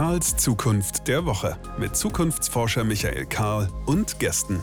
Karls 0.00 0.34
Zukunft 0.38 1.08
der 1.08 1.26
Woche 1.26 1.58
mit 1.78 1.94
Zukunftsforscher 1.94 2.84
Michael 2.84 3.26
Karl 3.26 3.68
und 3.84 4.18
Gästen. 4.18 4.58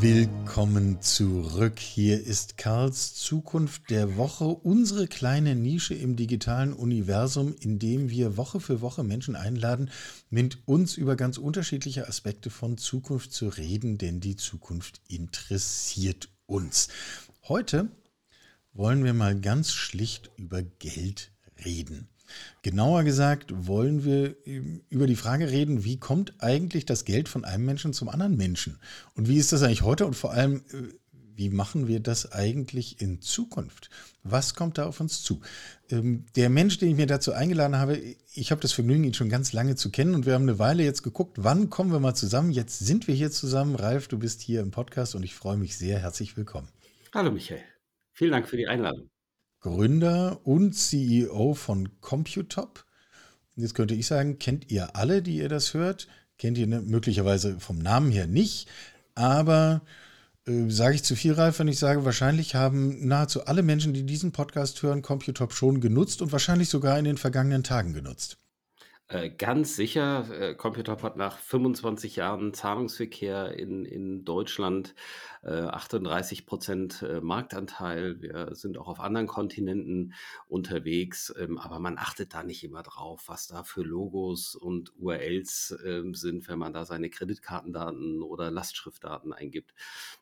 Willkommen 0.00 1.00
zurück. 1.00 1.78
Hier 1.78 2.20
ist 2.20 2.58
Karls 2.58 3.14
Zukunft 3.14 3.88
der 3.88 4.16
Woche, 4.16 4.46
unsere 4.46 5.06
kleine 5.06 5.54
Nische 5.54 5.94
im 5.94 6.16
digitalen 6.16 6.72
Universum, 6.72 7.54
in 7.60 7.78
dem 7.78 8.10
wir 8.10 8.36
Woche 8.36 8.58
für 8.58 8.80
Woche 8.80 9.04
Menschen 9.04 9.36
einladen, 9.36 9.88
mit 10.28 10.58
uns 10.66 10.96
über 10.96 11.14
ganz 11.14 11.38
unterschiedliche 11.38 12.08
Aspekte 12.08 12.50
von 12.50 12.78
Zukunft 12.78 13.32
zu 13.32 13.46
reden, 13.46 13.96
denn 13.96 14.18
die 14.18 14.34
Zukunft 14.34 15.00
interessiert 15.06 16.30
uns. 16.46 16.88
Heute 17.46 17.86
wollen 18.72 19.04
wir 19.04 19.14
mal 19.14 19.38
ganz 19.38 19.70
schlicht 19.72 20.32
über 20.36 20.62
Geld 20.62 21.30
reden. 21.64 22.08
Genauer 22.62 23.04
gesagt 23.04 23.52
wollen 23.54 24.04
wir 24.04 24.36
ähm, 24.46 24.82
über 24.88 25.06
die 25.06 25.16
Frage 25.16 25.50
reden, 25.50 25.84
wie 25.84 25.98
kommt 25.98 26.34
eigentlich 26.38 26.86
das 26.86 27.04
Geld 27.04 27.28
von 27.28 27.44
einem 27.44 27.64
Menschen 27.64 27.92
zum 27.92 28.08
anderen 28.08 28.36
Menschen? 28.36 28.78
Und 29.14 29.28
wie 29.28 29.38
ist 29.38 29.52
das 29.52 29.62
eigentlich 29.62 29.82
heute? 29.82 30.06
Und 30.06 30.14
vor 30.14 30.32
allem, 30.32 30.62
äh, 30.72 30.92
wie 31.34 31.50
machen 31.50 31.88
wir 31.88 32.00
das 32.00 32.32
eigentlich 32.32 33.00
in 33.00 33.20
Zukunft? 33.20 33.90
Was 34.22 34.54
kommt 34.54 34.78
da 34.78 34.86
auf 34.86 35.00
uns 35.00 35.22
zu? 35.22 35.40
Ähm, 35.90 36.26
der 36.36 36.50
Mensch, 36.50 36.78
den 36.78 36.90
ich 36.90 36.96
mir 36.96 37.06
dazu 37.06 37.32
eingeladen 37.32 37.76
habe, 37.76 38.00
ich 38.34 38.50
habe 38.50 38.60
das 38.60 38.72
Vergnügen, 38.72 39.04
ihn 39.04 39.14
schon 39.14 39.28
ganz 39.28 39.52
lange 39.52 39.74
zu 39.74 39.90
kennen 39.90 40.14
und 40.14 40.26
wir 40.26 40.34
haben 40.34 40.42
eine 40.42 40.58
Weile 40.58 40.84
jetzt 40.84 41.02
geguckt, 41.02 41.38
wann 41.40 41.70
kommen 41.70 41.92
wir 41.92 42.00
mal 42.00 42.14
zusammen? 42.14 42.50
Jetzt 42.50 42.78
sind 42.78 43.08
wir 43.08 43.14
hier 43.14 43.30
zusammen. 43.30 43.74
Ralf, 43.74 44.08
du 44.08 44.18
bist 44.18 44.40
hier 44.42 44.60
im 44.60 44.70
Podcast 44.70 45.14
und 45.14 45.22
ich 45.22 45.34
freue 45.34 45.56
mich 45.56 45.76
sehr. 45.76 45.98
Herzlich 45.98 46.36
willkommen. 46.36 46.68
Hallo 47.14 47.30
Michael. 47.30 47.62
Vielen 48.12 48.32
Dank 48.32 48.48
für 48.48 48.56
die 48.56 48.68
Einladung. 48.68 49.11
Gründer 49.62 50.40
und 50.44 50.74
CEO 50.74 51.54
von 51.54 52.00
Computop. 52.00 52.84
Jetzt 53.56 53.74
könnte 53.74 53.94
ich 53.94 54.06
sagen, 54.06 54.38
kennt 54.38 54.70
ihr 54.70 54.96
alle, 54.96 55.22
die 55.22 55.36
ihr 55.36 55.48
das 55.48 55.72
hört? 55.72 56.08
Kennt 56.36 56.58
ihr 56.58 56.66
ne, 56.66 56.80
möglicherweise 56.80 57.60
vom 57.60 57.78
Namen 57.78 58.10
her 58.10 58.26
nicht, 58.26 58.68
aber 59.14 59.82
äh, 60.46 60.68
sage 60.68 60.96
ich 60.96 61.04
zu 61.04 61.14
viel, 61.14 61.34
Ralf, 61.34 61.58
wenn 61.58 61.68
ich 61.68 61.78
sage, 61.78 62.04
wahrscheinlich 62.04 62.54
haben 62.54 63.06
nahezu 63.06 63.46
alle 63.46 63.62
Menschen, 63.62 63.94
die 63.94 64.04
diesen 64.04 64.32
Podcast 64.32 64.82
hören, 64.82 65.02
Computop 65.02 65.52
schon 65.52 65.80
genutzt 65.80 66.22
und 66.22 66.32
wahrscheinlich 66.32 66.68
sogar 66.68 66.98
in 66.98 67.04
den 67.04 67.18
vergangenen 67.18 67.62
Tagen 67.62 67.92
genutzt. 67.92 68.38
Äh, 69.12 69.28
ganz 69.28 69.76
sicher, 69.76 70.26
äh, 70.30 70.54
Computop 70.54 71.02
hat 71.02 71.18
nach 71.18 71.36
25 71.36 72.16
Jahren 72.16 72.54
Zahlungsverkehr 72.54 73.58
in, 73.58 73.84
in 73.84 74.24
Deutschland 74.24 74.94
äh, 75.42 75.50
38 75.50 76.46
Prozent 76.46 77.02
äh, 77.02 77.20
Marktanteil. 77.20 78.22
Wir 78.22 78.54
sind 78.54 78.78
auch 78.78 78.88
auf 78.88 79.00
anderen 79.00 79.26
Kontinenten 79.26 80.14
unterwegs, 80.48 81.30
ähm, 81.38 81.58
aber 81.58 81.78
man 81.78 81.98
achtet 81.98 82.32
da 82.32 82.42
nicht 82.42 82.64
immer 82.64 82.82
drauf, 82.82 83.24
was 83.26 83.48
da 83.48 83.64
für 83.64 83.82
Logos 83.82 84.54
und 84.54 84.94
URLs 84.96 85.72
äh, 85.84 86.02
sind, 86.12 86.48
wenn 86.48 86.58
man 86.58 86.72
da 86.72 86.86
seine 86.86 87.10
Kreditkartendaten 87.10 88.22
oder 88.22 88.50
Lastschriftdaten 88.50 89.34
eingibt. 89.34 89.74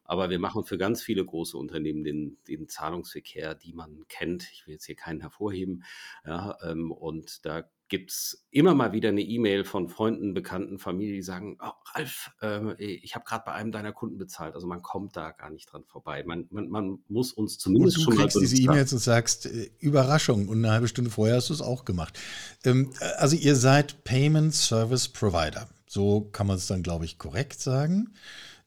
Aber 0.03 0.31
wir 0.31 0.41
machen 0.41 0.65
für 0.65 0.79
ganz 0.79 1.01
viele 1.01 1.25
große 1.25 1.57
Unternehmen 1.57 2.03
den, 2.03 2.39
den 2.49 2.67
Zahlungsverkehr, 2.67 3.55
die 3.55 3.73
man 3.73 4.05
kennt. 4.09 4.51
Ich 4.53 4.67
will 4.67 4.75
jetzt 4.75 4.87
hier 4.87 4.97
keinen 4.97 5.21
hervorheben. 5.21 5.85
Ja, 6.25 6.59
ähm, 6.65 6.91
und 6.91 7.47
da 7.47 7.71
gibt 7.91 8.13
es 8.13 8.47
immer 8.51 8.75
mal 8.75 8.93
wieder 8.93 9.11
eine 9.11 9.21
E-Mail 9.21 9.65
von 9.65 9.89
Freunden, 9.89 10.33
Bekannten, 10.33 10.79
Familie, 10.79 11.15
die 11.15 11.23
sagen, 11.23 11.59
oh, 11.61 11.73
Ralf, 11.93 12.31
äh, 12.41 12.83
ich 12.83 13.15
habe 13.15 13.25
gerade 13.27 13.43
bei 13.45 13.53
einem 13.53 13.73
deiner 13.73 13.93
Kunden 13.93 14.17
bezahlt. 14.17 14.55
Also 14.55 14.67
man 14.67 14.81
kommt 14.81 15.17
da 15.17 15.33
gar 15.33 15.51
nicht 15.51 15.71
dran 15.71 15.85
vorbei. 15.85 16.23
Man, 16.25 16.47
man, 16.51 16.71
man 16.71 16.99
muss 17.09 17.33
uns 17.33 17.59
zumindest 17.59 17.99
und 17.99 18.07
du 18.07 18.11
schon 18.13 18.21
kriegst 18.21 18.37
mal 18.37 18.41
diese 18.41 18.57
E-Mails 18.63 18.93
und 18.93 19.01
sagst, 19.01 19.47
äh, 19.47 19.71
Überraschung 19.81 20.49
und 20.49 20.59
eine 20.59 20.73
halbe 20.73 20.89
Stunde 20.89 21.11
vorher 21.11 21.37
hast 21.37 21.51
du 21.51 21.53
es 21.53 21.61
auch 21.61 21.85
gemacht. 21.85 22.19
Ähm, 22.65 22.93
äh, 23.01 23.05
also 23.19 23.37
ihr 23.37 23.57
seid 23.57 24.05
Payment 24.05 24.55
Service 24.55 25.09
Provider. 25.09 25.69
So 25.87 26.23
kann 26.33 26.47
man 26.47 26.57
es 26.57 26.69
dann, 26.69 26.85
glaube 26.85 27.05
ich, 27.05 27.19
korrekt 27.19 27.61
sagen. 27.61 28.15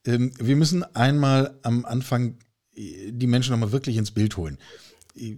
Ähm, 0.06 0.33
wir 0.38 0.57
müssen 0.57 0.83
einmal 0.95 1.57
am 1.63 1.85
Anfang 1.85 2.38
äh, 2.75 3.12
die 3.12 3.28
Menschen 3.28 3.51
nochmal 3.51 3.72
wirklich 3.72 3.95
ins 3.95 4.12
Bild 4.12 4.35
holen. 4.35 4.57
Äh, 5.16 5.38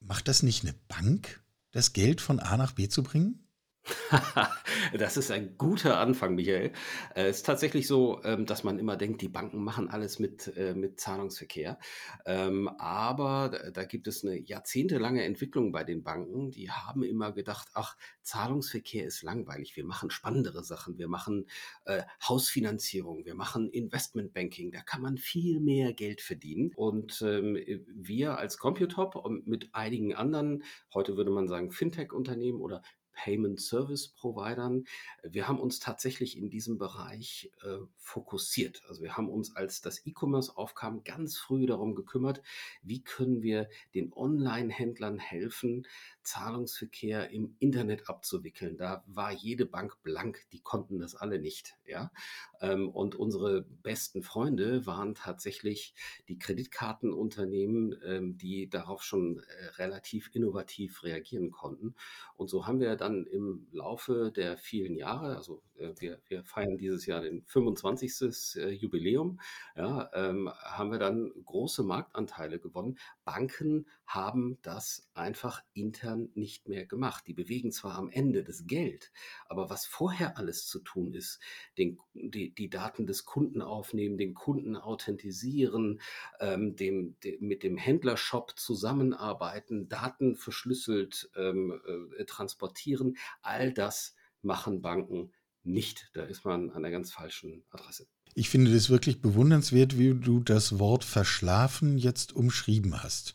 macht 0.00 0.28
das 0.28 0.42
nicht 0.42 0.64
eine 0.64 0.74
Bank? 0.88 1.40
Das 1.76 1.92
Geld 1.92 2.22
von 2.22 2.40
A 2.40 2.56
nach 2.56 2.72
B 2.72 2.88
zu 2.88 3.02
bringen? 3.02 3.45
Das 4.98 5.16
ist 5.16 5.30
ein 5.30 5.56
guter 5.58 5.98
Anfang, 5.98 6.34
Michael. 6.34 6.72
Äh, 7.14 7.26
Es 7.28 7.38
ist 7.38 7.46
tatsächlich 7.46 7.86
so, 7.86 8.20
ähm, 8.24 8.46
dass 8.46 8.64
man 8.64 8.78
immer 8.78 8.96
denkt, 8.96 9.20
die 9.22 9.28
Banken 9.28 9.62
machen 9.62 9.88
alles 9.88 10.18
mit, 10.18 10.52
äh, 10.56 10.74
mit 10.74 11.00
Zahlungsverkehr. 11.00 11.78
Ähm, 12.24 12.68
Aber 12.78 13.50
da 13.50 13.70
da 13.70 13.84
gibt 13.84 14.08
es 14.08 14.24
eine 14.24 14.38
jahrzehntelange 14.40 15.22
Entwicklung 15.24 15.70
bei 15.70 15.84
den 15.84 16.02
Banken. 16.02 16.50
Die 16.50 16.70
haben 16.70 17.02
immer 17.04 17.32
gedacht, 17.32 17.68
ach, 17.74 17.96
Zahlungsverkehr 18.22 19.06
ist 19.06 19.22
langweilig. 19.22 19.76
Wir 19.76 19.84
machen 19.84 20.10
spannendere 20.10 20.64
Sachen. 20.64 20.98
Wir 20.98 21.08
machen 21.08 21.46
äh, 21.84 22.02
Hausfinanzierung. 22.28 23.24
Wir 23.24 23.34
machen 23.34 23.70
Investmentbanking. 23.70 24.72
Da 24.72 24.80
kann 24.82 25.02
man 25.02 25.18
viel 25.18 25.60
mehr 25.60 25.92
Geld 25.92 26.20
verdienen. 26.20 26.72
Und 26.74 27.22
ähm, 27.22 27.56
wir 27.86 28.38
als 28.38 28.58
Computop 28.58 29.14
und 29.16 29.46
mit 29.46 29.68
einigen 29.72 30.14
anderen, 30.14 30.64
heute 30.94 31.16
würde 31.16 31.30
man 31.30 31.46
sagen 31.48 31.70
Fintech-Unternehmen 31.70 32.60
oder 32.60 32.82
Payment 33.16 33.60
Service 33.60 34.08
Providern. 34.08 34.84
Wir 35.24 35.48
haben 35.48 35.58
uns 35.58 35.80
tatsächlich 35.80 36.36
in 36.36 36.50
diesem 36.50 36.78
Bereich 36.78 37.50
äh, 37.64 37.78
fokussiert. 37.96 38.82
Also 38.88 39.02
wir 39.02 39.16
haben 39.16 39.28
uns, 39.28 39.56
als 39.56 39.80
das 39.80 40.06
E-Commerce 40.06 40.56
aufkam, 40.56 41.02
ganz 41.02 41.36
früh 41.36 41.66
darum 41.66 41.94
gekümmert, 41.94 42.42
wie 42.82 43.02
können 43.02 43.42
wir 43.42 43.68
den 43.94 44.12
Online-Händlern 44.12 45.18
helfen, 45.18 45.86
Zahlungsverkehr 46.22 47.30
im 47.30 47.56
Internet 47.58 48.08
abzuwickeln. 48.08 48.76
Da 48.76 49.02
war 49.06 49.32
jede 49.32 49.64
Bank 49.64 50.02
blank, 50.02 50.44
die 50.52 50.60
konnten 50.60 50.98
das 50.98 51.14
alle 51.14 51.38
nicht. 51.38 51.76
Ja? 51.86 52.12
Ähm, 52.60 52.88
und 52.90 53.14
unsere 53.14 53.62
besten 53.62 54.22
Freunde 54.22 54.86
waren 54.86 55.14
tatsächlich 55.14 55.94
die 56.28 56.38
Kreditkartenunternehmen, 56.38 57.96
ähm, 58.04 58.36
die 58.36 58.68
darauf 58.68 59.02
schon 59.02 59.38
äh, 59.38 59.64
relativ 59.76 60.30
innovativ 60.34 61.02
reagieren 61.02 61.50
konnten. 61.50 61.94
Und 62.36 62.48
so 62.48 62.66
haben 62.66 62.80
wir 62.80 62.96
dann 63.06 63.24
im 63.26 63.66
Laufe 63.72 64.32
der 64.34 64.56
vielen 64.58 64.96
Jahre, 64.96 65.36
also 65.36 65.62
äh, 65.78 65.92
wir, 65.98 66.20
wir 66.28 66.44
feiern 66.44 66.76
dieses 66.76 67.06
Jahr 67.06 67.20
den 67.20 67.44
25. 67.46 68.56
Äh, 68.56 68.70
Jubiläum, 68.70 69.40
ja, 69.76 70.10
ähm, 70.14 70.50
haben 70.50 70.90
wir 70.90 70.98
dann 70.98 71.32
große 71.44 71.82
Marktanteile 71.82 72.58
gewonnen. 72.58 72.98
Banken 73.24 73.86
haben 74.06 74.58
das 74.62 75.08
einfach 75.14 75.62
intern 75.74 76.30
nicht 76.34 76.68
mehr 76.68 76.86
gemacht. 76.86 77.26
Die 77.26 77.34
bewegen 77.34 77.72
zwar 77.72 77.96
am 77.96 78.08
Ende 78.08 78.44
das 78.44 78.66
Geld, 78.66 79.12
aber 79.48 79.68
was 79.68 79.84
vorher 79.84 80.38
alles 80.38 80.66
zu 80.66 80.78
tun 80.78 81.12
ist, 81.12 81.40
den, 81.76 81.98
die, 82.14 82.54
die 82.54 82.70
Daten 82.70 83.06
des 83.06 83.24
Kunden 83.24 83.62
aufnehmen, 83.62 84.16
den 84.16 84.34
Kunden 84.34 84.76
authentisieren, 84.76 86.00
ähm, 86.40 86.76
dem, 86.76 87.18
dem, 87.20 87.36
mit 87.40 87.62
dem 87.62 87.76
Händlershop 87.76 88.58
zusammenarbeiten, 88.58 89.88
Daten 89.88 90.36
verschlüsselt 90.36 91.30
ähm, 91.36 91.80
äh, 92.16 92.24
transportieren, 92.24 93.16
all 93.42 93.72
das 93.72 94.14
machen 94.42 94.80
Banken 94.80 95.32
nicht. 95.64 96.10
Da 96.14 96.24
ist 96.24 96.44
man 96.44 96.70
an 96.70 96.82
der 96.82 96.92
ganz 96.92 97.12
falschen 97.12 97.64
Adresse. 97.70 98.06
Ich 98.34 98.50
finde 98.50 98.72
das 98.72 98.90
wirklich 98.90 99.20
bewundernswert, 99.20 99.98
wie 99.98 100.14
du 100.14 100.40
das 100.40 100.78
Wort 100.78 101.04
verschlafen 101.04 101.98
jetzt 101.98 102.34
umschrieben 102.34 103.02
hast. 103.02 103.34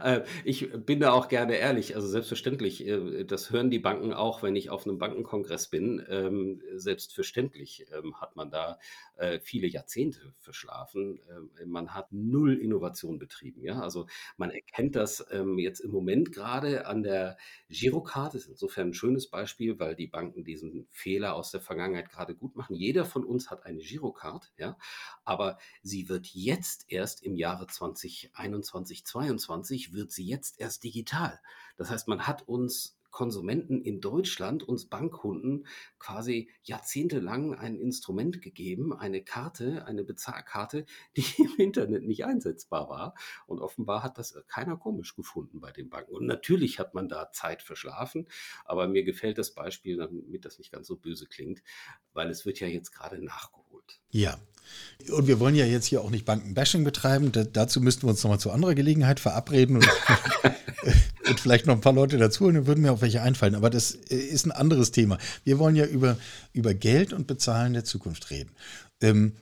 ich 0.44 0.70
bin 0.72 1.00
da 1.00 1.12
auch 1.12 1.28
gerne 1.28 1.56
ehrlich. 1.56 1.94
Also 1.96 2.08
selbstverständlich, 2.08 2.86
äh, 2.86 3.24
das 3.24 3.50
hören 3.50 3.70
die 3.70 3.78
Banken 3.78 4.12
auch, 4.12 4.42
wenn 4.42 4.56
ich 4.56 4.70
auf 4.70 4.86
einem 4.86 4.98
Bankenkongress 4.98 5.68
bin. 5.68 6.04
Ähm, 6.08 6.62
selbstverständlich 6.74 7.86
ähm, 7.96 8.20
hat 8.20 8.36
man 8.36 8.50
da 8.50 8.78
äh, 9.16 9.40
viele 9.40 9.66
Jahrzehnte 9.66 10.34
verschlafen. 10.38 11.20
Ähm, 11.30 11.50
man 11.70 11.94
hat 11.94 12.12
null 12.12 12.54
Innovation 12.58 13.18
betrieben. 13.18 13.62
Ja, 13.62 13.80
also 13.80 14.06
man 14.36 14.50
erkennt 14.50 14.96
das 14.96 15.24
jetzt 15.56 15.80
im 15.80 15.90
Moment 15.90 16.32
gerade 16.32 16.86
an 16.86 17.02
der 17.02 17.36
Girocard. 17.68 18.34
Ist 18.34 18.48
insofern 18.48 18.88
ein 18.88 18.94
schönes 18.94 19.28
Beispiel, 19.28 19.78
weil 19.78 19.94
die 19.94 20.06
Banken 20.06 20.44
diesen 20.44 20.86
Fehler 20.90 21.34
aus 21.34 21.50
der 21.50 21.60
Vergangenheit 21.60 22.10
gerade 22.10 22.34
gut 22.34 22.56
machen. 22.56 22.74
Jeder 22.74 23.04
von 23.04 23.24
uns 23.24 23.50
hat 23.50 23.64
eine 23.64 23.80
Girocard, 23.80 24.52
ja, 24.56 24.76
aber 25.24 25.58
sie 25.82 26.08
wird 26.08 26.26
jetzt 26.26 26.84
erst 26.88 27.22
im 27.22 27.36
Jahre 27.36 27.66
2021, 27.66 29.04
2022 29.04 29.93
wird 29.94 30.12
sie 30.12 30.26
jetzt 30.26 30.60
erst 30.60 30.84
digital. 30.84 31.40
Das 31.76 31.90
heißt, 31.90 32.08
man 32.08 32.26
hat 32.26 32.46
uns 32.48 32.96
Konsumenten 33.14 33.80
in 33.80 34.00
Deutschland, 34.00 34.64
uns 34.64 34.86
Bankkunden, 34.86 35.68
quasi 36.00 36.50
jahrzehntelang 36.64 37.54
ein 37.54 37.76
Instrument 37.76 38.42
gegeben, 38.42 38.92
eine 38.92 39.22
Karte, 39.22 39.86
eine 39.86 40.02
Bezahlkarte, 40.02 40.84
die 41.16 41.24
im 41.38 41.54
Internet 41.58 42.02
nicht 42.02 42.24
einsetzbar 42.26 42.90
war. 42.90 43.14
Und 43.46 43.60
offenbar 43.60 44.02
hat 44.02 44.18
das 44.18 44.36
keiner 44.48 44.76
komisch 44.76 45.14
gefunden 45.14 45.60
bei 45.60 45.70
den 45.70 45.90
Banken. 45.90 46.12
Und 46.12 46.26
natürlich 46.26 46.80
hat 46.80 46.94
man 46.94 47.08
da 47.08 47.30
Zeit 47.30 47.62
verschlafen, 47.62 48.26
aber 48.64 48.88
mir 48.88 49.04
gefällt 49.04 49.38
das 49.38 49.54
Beispiel, 49.54 49.96
damit 49.96 50.44
das 50.44 50.58
nicht 50.58 50.72
ganz 50.72 50.88
so 50.88 50.96
böse 50.96 51.26
klingt, 51.26 51.62
weil 52.14 52.28
es 52.30 52.44
wird 52.44 52.58
ja 52.58 52.66
jetzt 52.66 52.90
gerade 52.90 53.24
nachgeholt. 53.24 53.63
Abgeholt. 53.84 54.10
Ja. 54.10 54.38
Und 55.14 55.26
wir 55.26 55.38
wollen 55.38 55.54
ja 55.54 55.66
jetzt 55.66 55.86
hier 55.86 56.00
auch 56.00 56.10
nicht 56.10 56.24
Bankenbashing 56.24 56.84
betreiben. 56.84 57.30
Da, 57.30 57.44
dazu 57.44 57.80
müssten 57.80 58.06
wir 58.06 58.10
uns 58.10 58.22
nochmal 58.22 58.40
zu 58.40 58.50
anderer 58.50 58.74
Gelegenheit 58.74 59.20
verabreden 59.20 59.76
und, 59.76 59.86
und, 61.28 61.40
vielleicht 61.40 61.66
noch 61.66 61.74
ein 61.74 61.82
paar 61.82 61.92
Leute 61.92 62.16
dazu 62.16 62.46
und 62.46 62.54
dann 62.54 62.66
würden 62.66 62.80
mir 62.80 62.92
auch 62.92 63.02
welche 63.02 63.20
einfallen. 63.20 63.54
Aber 63.54 63.68
das 63.68 63.92
äh, 63.92 64.16
ist 64.16 64.46
ein 64.46 64.52
anderes 64.52 64.92
Thema. 64.92 65.18
Wir 65.44 65.58
wollen 65.58 65.76
ja 65.76 65.84
über, 65.84 66.16
über 66.52 66.72
Geld 66.72 67.12
und 67.12 67.26
Bezahlen 67.26 67.74
der 67.74 67.84
Zukunft 67.84 68.30
reden. 68.30 68.52
Ähm, 69.02 69.34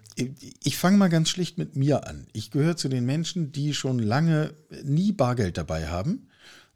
ich 0.62 0.76
fange 0.76 0.98
mal 0.98 1.08
ganz 1.08 1.28
schlicht 1.28 1.58
mit 1.58 1.76
mir 1.76 2.06
an. 2.06 2.26
Ich 2.32 2.50
gehöre 2.50 2.76
zu 2.76 2.88
den 2.88 3.06
Menschen, 3.06 3.52
die 3.52 3.72
schon 3.72 3.98
lange 3.98 4.54
nie 4.82 5.12
Bargeld 5.12 5.56
dabei 5.56 5.88
haben. 5.88 6.28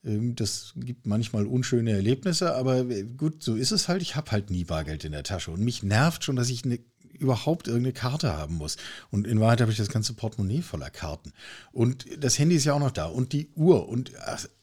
Ähm, 0.05 0.37
das 0.37 0.73
gibt 0.77 1.07
manchmal 1.07 1.47
unschöne 1.47 1.93
Erlebnisse, 1.93 2.55
aber 2.55 2.89
äh, 2.89 3.03
gut, 3.03 3.43
so 3.43 3.57
ist 3.57 3.73
es 3.73 3.89
halt. 3.89 4.03
Ich 4.03 4.17
habe 4.17 4.31
halt 4.31 4.51
nie 4.51 4.65
Bargeld 4.65 5.05
in 5.05 5.13
der 5.13 5.25
Tasche. 5.25 5.51
Und 5.51 5.61
mich 5.61 5.83
nervt 5.83 6.25
schon, 6.25 6.37
dass 6.37 6.49
ich 6.49 6.65
eine, 6.65 6.79
überhaupt 7.13 7.69
irgendeine 7.69 7.93
Karte 7.93 8.37
haben 8.37 8.57
muss. 8.57 8.77
Und 9.11 9.27
in 9.27 9.41
Wahrheit 9.41 9.61
habe 9.61 9.71
ich 9.71 9.79
das 9.79 9.89
ganze 9.89 10.15
Portemonnaie 10.15 10.63
voller 10.63 10.91
Karten. 10.91 11.33
Und 11.73 12.07
das 12.19 12.39
Handy 12.39 12.57
ist 12.57 12.65
ja 12.65 12.75
auch 12.75 12.81
noch 12.81 12.91
da. 12.91 13.07
Und 13.07 13.33
die 13.33 13.51
Uhr. 13.55 13.89
Und 13.89 14.13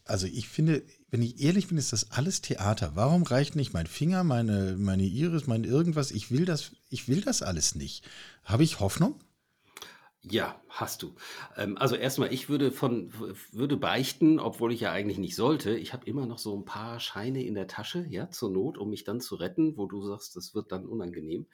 also 0.05 0.27
ich 0.27 0.49
finde, 0.49 0.83
wenn 1.11 1.21
ich 1.21 1.41
ehrlich 1.41 1.67
bin, 1.67 1.77
ist 1.77 1.93
das 1.93 2.11
alles 2.11 2.41
Theater. 2.41 2.91
Warum 2.95 3.23
reicht 3.23 3.55
nicht 3.55 3.73
mein 3.73 3.87
Finger, 3.87 4.23
meine, 4.23 4.75
meine 4.77 5.03
Iris, 5.03 5.47
mein 5.47 5.63
irgendwas? 5.63 6.11
Ich 6.11 6.31
will 6.31 6.45
das, 6.45 6.71
ich 6.89 7.07
will 7.07 7.21
das 7.21 7.41
alles 7.41 7.75
nicht. 7.75 8.03
Habe 8.43 8.63
ich 8.63 8.79
Hoffnung? 8.79 9.19
Ja, 10.25 10.61
hast 10.69 11.03
du. 11.03 11.15
Ähm, 11.57 11.77
also 11.77 11.95
erstmal, 11.97 12.31
ich 12.33 12.47
würde 12.47 12.71
von 12.71 13.11
würde 13.51 13.75
beichten, 13.75 14.39
obwohl 14.39 14.71
ich 14.71 14.79
ja 14.79 14.89
eigentlich 14.93 15.17
nicht 15.17 15.35
sollte. 15.35 15.75
Ich 15.77 15.91
habe 15.91 16.05
immer 16.05 16.25
noch 16.25 16.37
so 16.37 16.55
ein 16.57 16.63
paar 16.63 17.01
Scheine 17.01 17.43
in 17.43 17.55
der 17.55 17.67
Tasche, 17.67 18.05
ja, 18.07 18.29
zur 18.29 18.49
Not, 18.49 18.77
um 18.77 18.89
mich 18.89 19.03
dann 19.03 19.19
zu 19.19 19.35
retten, 19.35 19.75
wo 19.75 19.85
du 19.85 20.01
sagst, 20.01 20.37
das 20.37 20.55
wird 20.55 20.71
dann 20.71 20.85
unangenehm. 20.85 21.47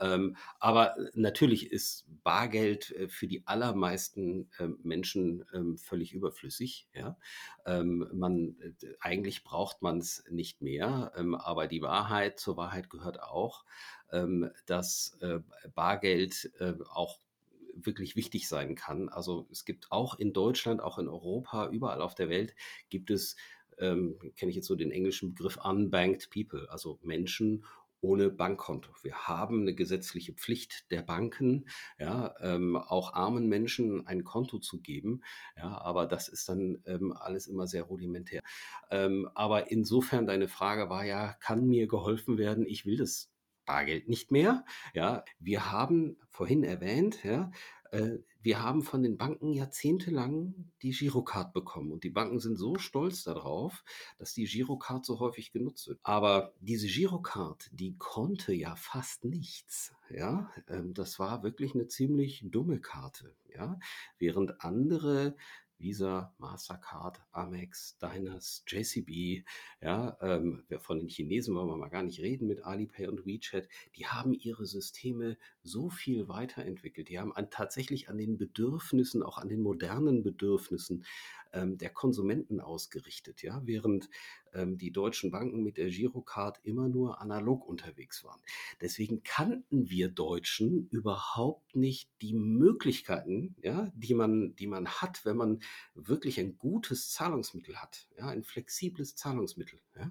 Ähm, 0.00 0.36
aber 0.60 0.96
natürlich 1.14 1.70
ist 1.72 2.06
Bargeld 2.24 2.90
äh, 2.92 3.08
für 3.08 3.28
die 3.28 3.46
allermeisten 3.46 4.50
äh, 4.58 4.68
Menschen 4.82 5.44
ähm, 5.52 5.76
völlig 5.78 6.12
überflüssig. 6.12 6.88
Ja, 6.94 7.18
ähm, 7.66 8.08
man 8.14 8.56
äh, 8.60 8.72
eigentlich 9.00 9.44
braucht 9.44 9.82
man 9.82 9.98
es 9.98 10.24
nicht 10.30 10.62
mehr. 10.62 11.12
Ähm, 11.16 11.34
aber 11.36 11.68
die 11.68 11.82
Wahrheit 11.82 12.40
zur 12.40 12.56
Wahrheit 12.56 12.90
gehört 12.90 13.22
auch, 13.22 13.64
ähm, 14.12 14.50
dass 14.66 15.16
äh, 15.20 15.40
Bargeld 15.74 16.50
äh, 16.58 16.74
auch 16.90 17.18
wirklich 17.86 18.16
wichtig 18.16 18.48
sein 18.48 18.74
kann. 18.74 19.08
Also 19.08 19.48
es 19.50 19.64
gibt 19.64 19.90
auch 19.90 20.18
in 20.18 20.32
Deutschland, 20.32 20.80
auch 20.82 20.98
in 20.98 21.08
Europa, 21.08 21.68
überall 21.68 22.02
auf 22.02 22.14
der 22.14 22.28
Welt 22.28 22.54
gibt 22.88 23.10
es, 23.10 23.36
ähm, 23.78 24.18
kenne 24.36 24.50
ich 24.50 24.56
jetzt 24.56 24.66
so 24.66 24.74
den 24.74 24.90
englischen 24.90 25.34
Begriff 25.34 25.58
unbanked 25.62 26.30
people, 26.30 26.68
also 26.70 26.98
Menschen 27.02 27.64
ohne 28.00 28.30
Bankkonto. 28.30 28.90
Wir 29.02 29.26
haben 29.26 29.62
eine 29.62 29.74
gesetzliche 29.74 30.32
Pflicht 30.32 30.90
der 30.90 31.02
Banken, 31.02 31.68
ja, 31.98 32.34
ähm, 32.40 32.76
auch 32.76 33.14
armen 33.14 33.48
Menschen 33.48 34.06
ein 34.06 34.24
Konto 34.24 34.58
zu 34.58 34.80
geben. 34.80 35.22
Ja, 35.56 35.80
aber 35.80 36.06
das 36.06 36.28
ist 36.28 36.48
dann 36.48 36.82
ähm, 36.86 37.12
alles 37.12 37.46
immer 37.46 37.66
sehr 37.66 37.84
rudimentär. 37.84 38.42
Ähm, 38.90 39.28
aber 39.34 39.70
insofern 39.70 40.26
deine 40.26 40.48
Frage 40.48 40.88
war 40.90 41.04
ja, 41.04 41.34
kann 41.40 41.66
mir 41.66 41.88
geholfen 41.88 42.38
werden? 42.38 42.66
Ich 42.66 42.86
will 42.86 42.96
das 42.96 43.30
Bargeld 43.68 44.08
nicht 44.08 44.32
mehr. 44.32 44.64
Ja, 44.94 45.24
wir 45.38 45.70
haben 45.70 46.16
vorhin 46.30 46.64
erwähnt, 46.64 47.22
ja, 47.22 47.52
äh, 47.92 48.18
wir 48.40 48.62
haben 48.62 48.82
von 48.82 49.02
den 49.02 49.18
Banken 49.18 49.52
jahrzehntelang 49.52 50.54
die 50.82 50.92
Girocard 50.92 51.52
bekommen 51.52 51.92
und 51.92 52.02
die 52.02 52.10
Banken 52.10 52.38
sind 52.38 52.56
so 52.56 52.78
stolz 52.78 53.24
darauf, 53.24 53.84
dass 54.18 54.32
die 54.32 54.46
Girocard 54.46 55.04
so 55.04 55.20
häufig 55.20 55.52
genutzt 55.52 55.88
wird. 55.88 56.00
Aber 56.02 56.54
diese 56.60 56.86
Girocard, 56.86 57.68
die 57.72 57.96
konnte 57.98 58.54
ja 58.54 58.74
fast 58.76 59.24
nichts. 59.24 59.92
Ja, 60.08 60.50
ähm, 60.68 60.94
das 60.94 61.18
war 61.18 61.42
wirklich 61.42 61.74
eine 61.74 61.88
ziemlich 61.88 62.42
dumme 62.46 62.80
Karte. 62.80 63.34
Ja, 63.54 63.78
während 64.18 64.62
andere 64.62 65.36
Visa, 65.78 66.34
Mastercard, 66.38 67.20
Amex, 67.32 67.96
Diners, 67.98 68.64
JCB, 68.66 69.44
ja, 69.80 70.16
ähm, 70.20 70.64
von 70.78 70.98
den 70.98 71.08
Chinesen 71.08 71.54
wollen 71.54 71.68
wir 71.68 71.76
mal 71.76 71.88
gar 71.88 72.02
nicht 72.02 72.20
reden 72.20 72.48
mit 72.48 72.64
Alipay 72.64 73.06
und 73.06 73.26
WeChat, 73.26 73.68
die 73.96 74.06
haben 74.06 74.32
ihre 74.32 74.66
Systeme 74.66 75.36
so 75.62 75.88
viel 75.90 76.28
weiterentwickelt. 76.28 77.08
Die 77.08 77.18
haben 77.18 77.34
an, 77.34 77.50
tatsächlich 77.50 78.08
an 78.08 78.18
den 78.18 78.38
Bedürfnissen, 78.38 79.22
auch 79.22 79.38
an 79.38 79.48
den 79.48 79.60
modernen 79.60 80.22
Bedürfnissen 80.22 81.04
ähm, 81.58 81.78
der 81.78 81.90
Konsumenten 81.90 82.60
ausgerichtet, 82.60 83.42
ja, 83.42 83.60
während 83.64 84.08
ähm, 84.54 84.78
die 84.78 84.92
deutschen 84.92 85.30
Banken 85.30 85.62
mit 85.62 85.76
der 85.76 85.90
Girocard 85.90 86.60
immer 86.62 86.88
nur 86.88 87.20
analog 87.20 87.66
unterwegs 87.66 88.24
waren. 88.24 88.40
Deswegen 88.80 89.22
kannten 89.22 89.90
wir 89.90 90.08
Deutschen 90.08 90.88
überhaupt 90.90 91.74
nicht 91.76 92.10
die 92.22 92.34
Möglichkeiten, 92.34 93.56
ja, 93.62 93.90
die 93.94 94.14
man, 94.14 94.54
die 94.56 94.66
man 94.66 94.88
hat, 94.88 95.24
wenn 95.24 95.36
man 95.36 95.60
wirklich 95.94 96.38
ein 96.38 96.58
gutes 96.58 97.10
Zahlungsmittel 97.10 97.76
hat, 97.76 98.08
ja, 98.16 98.28
ein 98.28 98.44
flexibles 98.44 99.16
Zahlungsmittel. 99.16 99.80
Ja. 99.96 100.10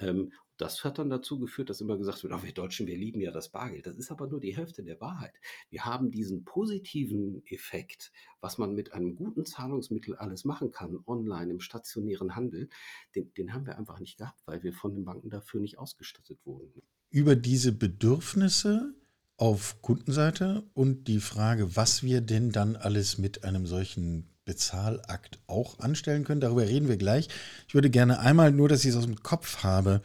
Ähm, 0.00 0.32
das 0.60 0.84
hat 0.84 0.98
dann 0.98 1.08
dazu 1.08 1.38
geführt, 1.38 1.70
dass 1.70 1.80
immer 1.80 1.96
gesagt 1.96 2.22
wird, 2.22 2.34
oh, 2.34 2.42
wir 2.42 2.52
Deutschen, 2.52 2.86
wir 2.86 2.96
lieben 2.96 3.20
ja 3.20 3.30
das 3.30 3.48
Bargeld. 3.48 3.86
Das 3.86 3.96
ist 3.96 4.10
aber 4.10 4.26
nur 4.26 4.40
die 4.40 4.54
Hälfte 4.54 4.82
der 4.82 5.00
Wahrheit. 5.00 5.34
Wir 5.70 5.86
haben 5.86 6.10
diesen 6.10 6.44
positiven 6.44 7.42
Effekt, 7.46 8.12
was 8.40 8.58
man 8.58 8.74
mit 8.74 8.92
einem 8.92 9.16
guten 9.16 9.46
Zahlungsmittel 9.46 10.16
alles 10.16 10.44
machen 10.44 10.70
kann, 10.70 10.98
online, 11.06 11.52
im 11.52 11.60
stationären 11.60 12.36
Handel, 12.36 12.68
den, 13.14 13.32
den 13.34 13.54
haben 13.54 13.64
wir 13.64 13.78
einfach 13.78 14.00
nicht 14.00 14.18
gehabt, 14.18 14.40
weil 14.44 14.62
wir 14.62 14.74
von 14.74 14.94
den 14.94 15.04
Banken 15.04 15.30
dafür 15.30 15.60
nicht 15.60 15.78
ausgestattet 15.78 16.38
wurden. 16.44 16.82
Über 17.08 17.36
diese 17.36 17.72
Bedürfnisse 17.72 18.94
auf 19.38 19.80
Kundenseite 19.80 20.68
und 20.74 21.08
die 21.08 21.20
Frage, 21.20 21.74
was 21.74 22.02
wir 22.02 22.20
denn 22.20 22.52
dann 22.52 22.76
alles 22.76 23.16
mit 23.16 23.44
einem 23.44 23.66
solchen 23.66 24.29
Bezahlakt 24.50 25.38
auch 25.46 25.78
anstellen 25.78 26.24
können. 26.24 26.40
Darüber 26.40 26.66
reden 26.66 26.88
wir 26.88 26.96
gleich. 26.96 27.28
Ich 27.68 27.74
würde 27.74 27.88
gerne 27.88 28.18
einmal, 28.18 28.50
nur 28.50 28.68
dass 28.68 28.84
ich 28.84 28.90
es 28.90 28.96
aus 28.96 29.04
dem 29.04 29.22
Kopf 29.22 29.62
habe, 29.62 30.02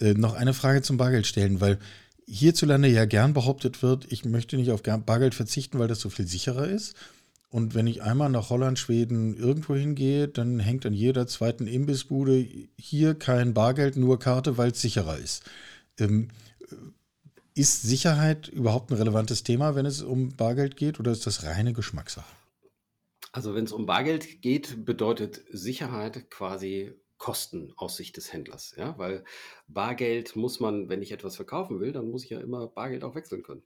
äh, 0.00 0.14
noch 0.14 0.34
eine 0.34 0.52
Frage 0.52 0.82
zum 0.82 0.96
Bargeld 0.96 1.28
stellen, 1.28 1.60
weil 1.60 1.78
hierzulande 2.26 2.88
ja 2.88 3.04
gern 3.04 3.34
behauptet 3.34 3.84
wird, 3.84 4.10
ich 4.10 4.24
möchte 4.24 4.56
nicht 4.56 4.72
auf 4.72 4.82
Bargeld 4.82 5.34
verzichten, 5.34 5.78
weil 5.78 5.86
das 5.86 6.00
so 6.00 6.10
viel 6.10 6.26
sicherer 6.26 6.66
ist. 6.66 6.96
Und 7.50 7.76
wenn 7.76 7.86
ich 7.86 8.02
einmal 8.02 8.30
nach 8.30 8.50
Holland, 8.50 8.80
Schweden 8.80 9.36
irgendwo 9.36 9.76
hingehe, 9.76 10.26
dann 10.26 10.58
hängt 10.58 10.86
an 10.86 10.92
jeder 10.92 11.28
zweiten 11.28 11.68
Imbissbude 11.68 12.44
hier 12.76 13.14
kein 13.14 13.54
Bargeld, 13.54 13.96
nur 13.96 14.18
Karte, 14.18 14.58
weil 14.58 14.72
es 14.72 14.80
sicherer 14.80 15.18
ist. 15.18 15.44
Ähm, 16.00 16.30
ist 17.54 17.82
Sicherheit 17.82 18.48
überhaupt 18.48 18.90
ein 18.90 18.96
relevantes 18.96 19.44
Thema, 19.44 19.76
wenn 19.76 19.86
es 19.86 20.02
um 20.02 20.34
Bargeld 20.34 20.76
geht, 20.76 20.98
oder 20.98 21.12
ist 21.12 21.28
das 21.28 21.44
reine 21.44 21.72
Geschmackssache? 21.72 22.43
Also 23.34 23.56
wenn 23.56 23.64
es 23.64 23.72
um 23.72 23.84
Bargeld 23.84 24.42
geht, 24.42 24.84
bedeutet 24.84 25.42
Sicherheit 25.50 26.30
quasi 26.30 26.92
Kosten 27.18 27.72
aus 27.76 27.96
Sicht 27.96 28.16
des 28.16 28.32
Händlers. 28.32 28.76
Ja? 28.76 28.96
Weil 28.96 29.24
Bargeld 29.66 30.36
muss 30.36 30.60
man, 30.60 30.88
wenn 30.88 31.02
ich 31.02 31.10
etwas 31.10 31.34
verkaufen 31.34 31.80
will, 31.80 31.90
dann 31.90 32.12
muss 32.12 32.22
ich 32.22 32.30
ja 32.30 32.38
immer 32.38 32.68
Bargeld 32.68 33.02
auch 33.02 33.16
wechseln 33.16 33.42
können. 33.42 33.64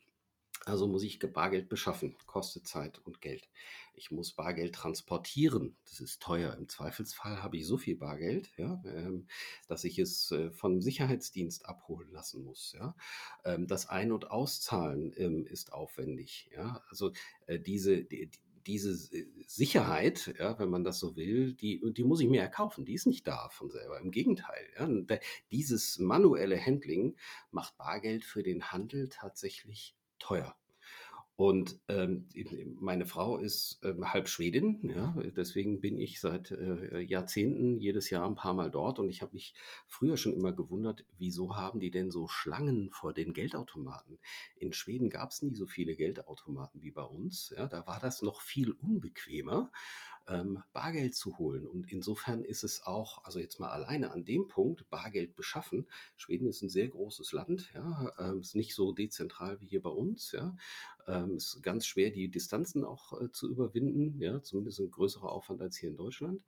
Also 0.64 0.86
muss 0.86 1.02
ich 1.02 1.18
Bargeld 1.18 1.68
beschaffen, 1.68 2.16
kostet 2.24 2.66
Zeit 2.66 2.98
und 3.04 3.20
Geld. 3.20 3.50
Ich 3.94 4.10
muss 4.10 4.32
Bargeld 4.32 4.74
transportieren, 4.74 5.76
das 5.84 6.00
ist 6.00 6.22
teuer. 6.22 6.54
Im 6.56 6.68
Zweifelsfall 6.68 7.42
habe 7.42 7.58
ich 7.58 7.66
so 7.66 7.76
viel 7.76 7.96
Bargeld, 7.96 8.50
ja, 8.56 8.82
ähm, 8.86 9.26
dass 9.66 9.84
ich 9.84 9.98
es 9.98 10.30
äh, 10.30 10.50
vom 10.50 10.80
Sicherheitsdienst 10.80 11.66
abholen 11.66 12.10
lassen 12.10 12.42
muss. 12.42 12.74
Ja. 12.78 12.94
Ähm, 13.44 13.66
das 13.66 13.86
Ein- 13.86 14.12
und 14.12 14.30
Auszahlen 14.30 15.12
ähm, 15.16 15.46
ist 15.46 15.72
aufwendig. 15.72 16.50
Ja. 16.54 16.82
Also 16.88 17.12
äh, 17.46 17.58
diese, 17.58 18.04
die, 18.04 18.30
diese 18.68 18.94
Sicherheit, 19.46 20.34
ja, 20.38 20.58
wenn 20.58 20.68
man 20.68 20.84
das 20.84 20.98
so 20.98 21.16
will, 21.16 21.54
die, 21.54 21.80
die 21.94 22.04
muss 22.04 22.20
ich 22.20 22.28
mir 22.28 22.42
erkaufen. 22.42 22.84
Die 22.84 22.92
ist 22.92 23.06
nicht 23.06 23.26
da 23.26 23.48
von 23.48 23.70
selber. 23.70 23.98
Im 23.98 24.10
Gegenteil. 24.10 24.68
Ja, 24.78 25.18
dieses 25.50 25.98
manuelle 25.98 26.60
Handling 26.60 27.16
macht 27.50 27.78
Bargeld 27.78 28.24
für 28.24 28.42
den 28.42 28.70
Handel 28.70 29.08
tatsächlich 29.08 29.96
teuer. 30.18 30.54
Und 31.38 31.78
ähm, 31.86 32.26
meine 32.80 33.06
Frau 33.06 33.38
ist 33.38 33.78
ähm, 33.84 34.12
halb 34.12 34.28
Schwedin, 34.28 34.90
ja, 34.92 35.14
deswegen 35.36 35.80
bin 35.80 35.96
ich 35.96 36.20
seit 36.20 36.50
äh, 36.50 36.98
Jahrzehnten 36.98 37.78
jedes 37.78 38.10
Jahr 38.10 38.26
ein 38.26 38.34
paar 38.34 38.54
Mal 38.54 38.72
dort. 38.72 38.98
Und 38.98 39.08
ich 39.08 39.22
habe 39.22 39.34
mich 39.34 39.54
früher 39.86 40.16
schon 40.16 40.32
immer 40.32 40.52
gewundert, 40.52 41.04
wieso 41.16 41.54
haben 41.54 41.78
die 41.78 41.92
denn 41.92 42.10
so 42.10 42.26
Schlangen 42.26 42.90
vor 42.90 43.12
den 43.14 43.34
Geldautomaten? 43.34 44.18
In 44.56 44.72
Schweden 44.72 45.10
gab 45.10 45.30
es 45.30 45.40
nie 45.40 45.54
so 45.54 45.68
viele 45.68 45.94
Geldautomaten 45.94 46.82
wie 46.82 46.90
bei 46.90 47.04
uns, 47.04 47.54
ja, 47.56 47.68
da 47.68 47.86
war 47.86 48.00
das 48.00 48.20
noch 48.20 48.40
viel 48.40 48.72
unbequemer 48.72 49.70
ähm, 50.28 50.62
Bargeld 50.72 51.14
zu 51.14 51.38
holen. 51.38 51.66
Und 51.66 51.90
insofern 51.90 52.44
ist 52.44 52.64
es 52.64 52.84
auch, 52.84 53.24
also 53.24 53.38
jetzt 53.38 53.58
mal 53.60 53.70
alleine 53.70 54.10
an 54.12 54.24
dem 54.24 54.48
Punkt, 54.48 54.88
Bargeld 54.90 55.34
beschaffen. 55.34 55.86
Schweden 56.16 56.46
ist 56.48 56.62
ein 56.62 56.68
sehr 56.68 56.88
großes 56.88 57.32
Land, 57.32 57.70
ja, 57.74 58.12
ähm, 58.18 58.40
ist 58.40 58.54
nicht 58.54 58.74
so 58.74 58.92
dezentral 58.92 59.60
wie 59.60 59.66
hier 59.66 59.82
bei 59.82 59.90
uns, 59.90 60.32
ja. 60.32 60.56
Ähm, 61.06 61.36
ist 61.36 61.62
ganz 61.62 61.86
schwer, 61.86 62.10
die 62.10 62.28
Distanzen 62.28 62.84
auch 62.84 63.20
äh, 63.20 63.30
zu 63.32 63.50
überwinden, 63.50 64.20
ja, 64.20 64.42
zumindest 64.42 64.80
ein 64.80 64.90
größerer 64.90 65.32
Aufwand 65.32 65.62
als 65.62 65.76
hier 65.76 65.88
in 65.88 65.96
Deutschland. 65.96 66.42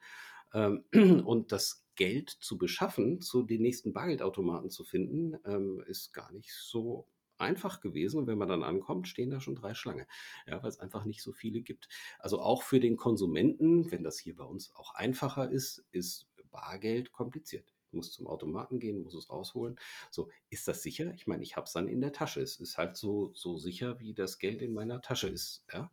Ähm, 0.52 0.84
und 1.24 1.52
das 1.52 1.84
Geld 1.96 2.30
zu 2.30 2.58
beschaffen, 2.58 3.20
zu 3.20 3.42
den 3.42 3.62
nächsten 3.62 3.92
Bargeldautomaten 3.92 4.70
zu 4.70 4.84
finden, 4.84 5.38
ähm, 5.44 5.82
ist 5.86 6.12
gar 6.12 6.32
nicht 6.32 6.52
so 6.52 7.06
einfach 7.40 7.80
gewesen 7.80 8.18
und 8.18 8.26
wenn 8.26 8.38
man 8.38 8.48
dann 8.48 8.62
ankommt, 8.62 9.08
stehen 9.08 9.30
da 9.30 9.40
schon 9.40 9.56
drei 9.56 9.74
Schlange, 9.74 10.06
ja, 10.46 10.62
weil 10.62 10.70
es 10.70 10.80
einfach 10.80 11.04
nicht 11.04 11.22
so 11.22 11.32
viele 11.32 11.60
gibt. 11.60 11.88
Also 12.18 12.40
auch 12.40 12.62
für 12.62 12.80
den 12.80 12.96
Konsumenten, 12.96 13.90
wenn 13.90 14.04
das 14.04 14.18
hier 14.18 14.36
bei 14.36 14.44
uns 14.44 14.74
auch 14.74 14.94
einfacher 14.94 15.50
ist, 15.50 15.84
ist 15.92 16.26
Bargeld 16.50 17.12
kompliziert. 17.12 17.74
Ich 17.86 17.92
muss 17.92 18.12
zum 18.12 18.26
Automaten 18.26 18.78
gehen, 18.78 19.02
muss 19.02 19.14
es 19.14 19.30
rausholen. 19.30 19.78
So, 20.10 20.30
ist 20.48 20.68
das 20.68 20.82
sicher? 20.82 21.12
Ich 21.14 21.26
meine, 21.26 21.42
ich 21.42 21.56
habe 21.56 21.64
es 21.64 21.72
dann 21.72 21.88
in 21.88 22.00
der 22.00 22.12
Tasche. 22.12 22.40
Es 22.40 22.56
ist 22.56 22.78
halt 22.78 22.96
so, 22.96 23.32
so 23.34 23.58
sicher, 23.58 23.98
wie 23.98 24.14
das 24.14 24.38
Geld 24.38 24.62
in 24.62 24.72
meiner 24.72 25.00
Tasche 25.00 25.28
ist. 25.28 25.64
Ja? 25.72 25.90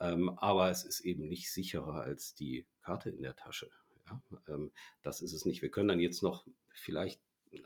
Ähm, 0.00 0.30
aber 0.38 0.70
es 0.70 0.84
ist 0.84 1.00
eben 1.00 1.26
nicht 1.28 1.50
sicherer 1.50 2.02
als 2.02 2.34
die 2.34 2.66
Karte 2.82 3.10
in 3.10 3.22
der 3.22 3.34
Tasche. 3.34 3.70
Ja? 4.06 4.22
Ähm, 4.48 4.72
das 5.02 5.22
ist 5.22 5.32
es 5.32 5.46
nicht. 5.46 5.62
Wir 5.62 5.70
können 5.70 5.88
dann 5.88 6.00
jetzt 6.00 6.22
noch 6.22 6.46
vielleicht 6.70 7.20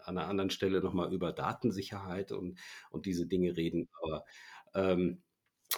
an 0.05 0.19
einer 0.19 0.29
anderen 0.29 0.51
Stelle 0.51 0.81
nochmal 0.81 1.13
über 1.13 1.33
Datensicherheit 1.33 2.33
und, 2.33 2.59
und 2.91 3.07
diese 3.07 3.27
Dinge 3.27 3.57
reden. 3.57 3.89
Aber 4.03 4.25
ähm, 4.75 5.23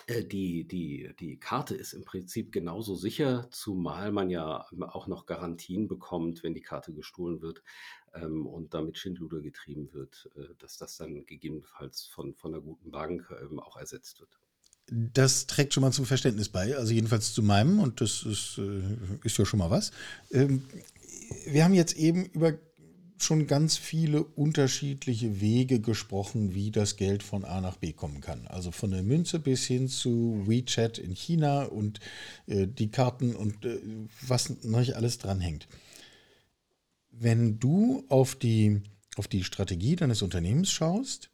äh, 0.06 0.24
die, 0.24 0.66
die, 0.66 1.14
die 1.18 1.38
Karte 1.38 1.74
ist 1.74 1.92
im 1.92 2.04
Prinzip 2.04 2.52
genauso 2.52 2.94
sicher, 2.94 3.48
zumal 3.50 4.12
man 4.12 4.30
ja 4.30 4.66
auch 4.88 5.06
noch 5.06 5.26
Garantien 5.26 5.88
bekommt, 5.88 6.42
wenn 6.42 6.54
die 6.54 6.62
Karte 6.62 6.92
gestohlen 6.92 7.40
wird 7.40 7.62
ähm, 8.14 8.46
und 8.46 8.74
damit 8.74 8.98
Schindluder 8.98 9.40
getrieben 9.40 9.92
wird, 9.92 10.30
äh, 10.36 10.54
dass 10.58 10.76
das 10.76 10.96
dann 10.96 11.24
gegebenenfalls 11.26 12.06
von, 12.06 12.34
von 12.34 12.54
einer 12.54 12.62
guten 12.62 12.90
Bank 12.90 13.32
ähm, 13.42 13.60
auch 13.60 13.76
ersetzt 13.76 14.20
wird. 14.20 14.38
Das 14.86 15.46
trägt 15.46 15.72
schon 15.72 15.80
mal 15.80 15.92
zum 15.92 16.04
Verständnis 16.04 16.50
bei, 16.50 16.76
also 16.76 16.92
jedenfalls 16.92 17.32
zu 17.32 17.42
meinem, 17.42 17.80
und 17.80 18.02
das 18.02 18.24
ist, 18.24 18.58
äh, 18.58 18.82
ist 19.22 19.38
ja 19.38 19.46
schon 19.46 19.58
mal 19.58 19.70
was. 19.70 19.92
Ähm, 20.30 20.64
wir 21.46 21.64
haben 21.64 21.72
jetzt 21.72 21.96
eben 21.96 22.26
über 22.26 22.52
schon 23.16 23.46
ganz 23.46 23.76
viele 23.76 24.22
unterschiedliche 24.24 25.40
Wege 25.40 25.80
gesprochen, 25.80 26.54
wie 26.54 26.70
das 26.70 26.96
Geld 26.96 27.22
von 27.22 27.44
A 27.44 27.60
nach 27.60 27.76
B 27.76 27.92
kommen 27.92 28.20
kann. 28.20 28.46
Also 28.48 28.70
von 28.70 28.90
der 28.90 29.02
Münze 29.02 29.38
bis 29.38 29.64
hin 29.66 29.88
zu 29.88 30.42
WeChat 30.46 30.98
in 30.98 31.14
China 31.14 31.64
und 31.64 32.00
äh, 32.46 32.66
die 32.66 32.90
Karten 32.90 33.34
und 33.34 33.64
äh, 33.64 33.78
was 34.20 34.50
noch 34.64 34.80
nicht 34.80 34.96
alles 34.96 35.18
dranhängt. 35.18 35.68
Wenn 37.10 37.60
du 37.60 38.04
auf 38.08 38.34
die, 38.34 38.82
auf 39.16 39.28
die 39.28 39.44
Strategie 39.44 39.96
deines 39.96 40.22
Unternehmens 40.22 40.70
schaust, 40.70 41.30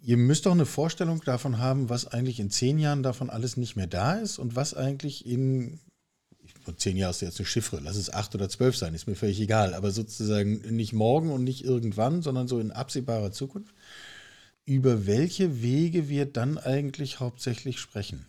ihr 0.00 0.16
müsst 0.16 0.46
doch 0.46 0.52
eine 0.52 0.66
Vorstellung 0.66 1.20
davon 1.22 1.58
haben, 1.58 1.88
was 1.90 2.06
eigentlich 2.06 2.40
in 2.40 2.50
zehn 2.50 2.78
Jahren 2.78 3.02
davon 3.02 3.30
alles 3.30 3.56
nicht 3.56 3.76
mehr 3.76 3.86
da 3.86 4.14
ist 4.14 4.38
und 4.38 4.56
was 4.56 4.74
eigentlich 4.74 5.26
in 5.26 5.80
vor 6.64 6.76
zehn 6.76 6.96
Jahren 6.96 7.10
ist 7.10 7.22
jetzt 7.22 7.38
eine 7.38 7.46
Chiffre, 7.46 7.80
lass 7.82 7.96
es 7.96 8.12
acht 8.12 8.34
oder 8.34 8.48
zwölf 8.48 8.76
sein, 8.76 8.94
ist 8.94 9.06
mir 9.06 9.14
völlig 9.14 9.40
egal, 9.40 9.74
aber 9.74 9.90
sozusagen 9.90 10.60
nicht 10.74 10.92
morgen 10.92 11.30
und 11.30 11.44
nicht 11.44 11.64
irgendwann, 11.64 12.22
sondern 12.22 12.48
so 12.48 12.58
in 12.60 12.70
absehbarer 12.70 13.32
Zukunft, 13.32 13.74
über 14.64 15.06
welche 15.06 15.62
Wege 15.62 16.08
wir 16.08 16.26
dann 16.26 16.58
eigentlich 16.58 17.20
hauptsächlich 17.20 17.78
sprechen. 17.78 18.26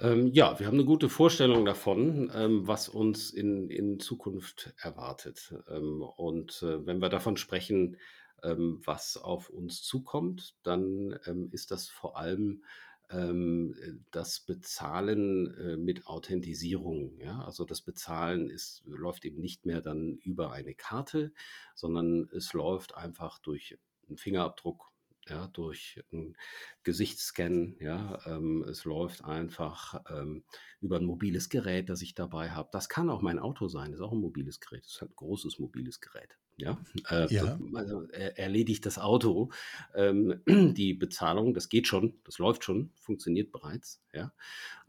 Ähm, 0.00 0.28
ja, 0.32 0.58
wir 0.58 0.66
haben 0.66 0.74
eine 0.74 0.84
gute 0.84 1.08
Vorstellung 1.08 1.64
davon, 1.64 2.30
ähm, 2.34 2.66
was 2.66 2.88
uns 2.88 3.30
in, 3.30 3.70
in 3.70 4.00
Zukunft 4.00 4.74
erwartet. 4.80 5.54
Ähm, 5.68 6.02
und 6.02 6.62
äh, 6.62 6.84
wenn 6.84 7.00
wir 7.00 7.10
davon 7.10 7.36
sprechen, 7.36 7.96
ähm, 8.42 8.80
was 8.84 9.16
auf 9.16 9.50
uns 9.50 9.82
zukommt, 9.82 10.54
dann 10.62 11.18
ähm, 11.26 11.48
ist 11.52 11.70
das 11.70 11.88
vor 11.88 12.18
allem 12.18 12.64
das 13.08 14.40
Bezahlen 14.40 15.54
äh, 15.54 15.76
mit 15.76 16.06
Authentisierung. 16.06 17.18
Ja? 17.18 17.42
Also 17.44 17.64
das 17.64 17.82
Bezahlen 17.82 18.50
ist, 18.50 18.82
läuft 18.86 19.24
eben 19.24 19.40
nicht 19.40 19.66
mehr 19.66 19.80
dann 19.80 20.16
über 20.18 20.52
eine 20.52 20.74
Karte, 20.74 21.32
sondern 21.74 22.28
es 22.32 22.52
läuft 22.52 22.96
einfach 22.96 23.38
durch 23.38 23.78
einen 24.08 24.16
Fingerabdruck 24.16 24.94
ja, 25.28 25.46
durch 25.48 26.02
ein 26.12 26.36
Gesichtsscan, 26.82 27.76
ja, 27.80 28.18
ähm, 28.26 28.62
es 28.68 28.84
läuft 28.84 29.24
einfach 29.24 30.02
ähm, 30.10 30.44
über 30.80 30.98
ein 30.98 31.06
mobiles 31.06 31.48
Gerät, 31.48 31.88
das 31.88 32.02
ich 32.02 32.14
dabei 32.14 32.50
habe. 32.50 32.68
Das 32.72 32.88
kann 32.88 33.10
auch 33.10 33.22
mein 33.22 33.38
Auto 33.38 33.68
sein, 33.68 33.92
ist 33.92 34.00
auch 34.00 34.12
ein 34.12 34.20
mobiles 34.20 34.60
Gerät, 34.60 34.84
ist 34.84 35.00
halt 35.00 35.12
ein 35.12 35.16
großes 35.16 35.58
mobiles 35.58 36.00
Gerät. 36.00 36.36
Ja, 36.56 36.78
äh, 37.10 37.32
ja. 37.34 37.58
Also, 37.74 38.06
er, 38.10 38.38
erledigt 38.38 38.86
das 38.86 38.98
Auto. 38.98 39.50
Ähm, 39.94 40.40
die 40.74 40.94
Bezahlung, 40.94 41.54
das 41.54 41.68
geht 41.68 41.86
schon, 41.86 42.14
das 42.24 42.38
läuft 42.38 42.64
schon, 42.64 42.90
funktioniert 43.00 43.50
bereits. 43.52 44.00
Ja. 44.12 44.32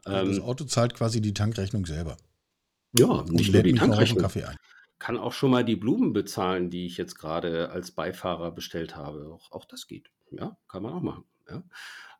Also 0.04 0.28
das 0.28 0.38
ähm 0.38 0.44
Auto 0.44 0.64
zahlt 0.64 0.94
quasi 0.94 1.20
die 1.20 1.34
Tankrechnung 1.34 1.86
selber. 1.86 2.16
Ja, 2.96 3.24
nicht 3.28 3.52
nur 3.52 3.62
die 3.62 3.74
Tankrechnung. 3.74 4.22
Kaffee 4.22 4.44
ein 4.44 4.56
kann 4.98 5.18
auch 5.18 5.32
schon 5.32 5.50
mal 5.50 5.64
die 5.64 5.76
Blumen 5.76 6.12
bezahlen, 6.12 6.70
die 6.70 6.86
ich 6.86 6.96
jetzt 6.96 7.16
gerade 7.16 7.70
als 7.70 7.90
Beifahrer 7.90 8.50
bestellt 8.50 8.96
habe. 8.96 9.30
Auch, 9.32 9.52
auch 9.52 9.64
das 9.64 9.86
geht. 9.86 10.10
Ja, 10.30 10.56
kann 10.68 10.82
man 10.82 10.94
auch 10.94 11.02
machen. 11.02 11.24
Ja. 11.48 11.62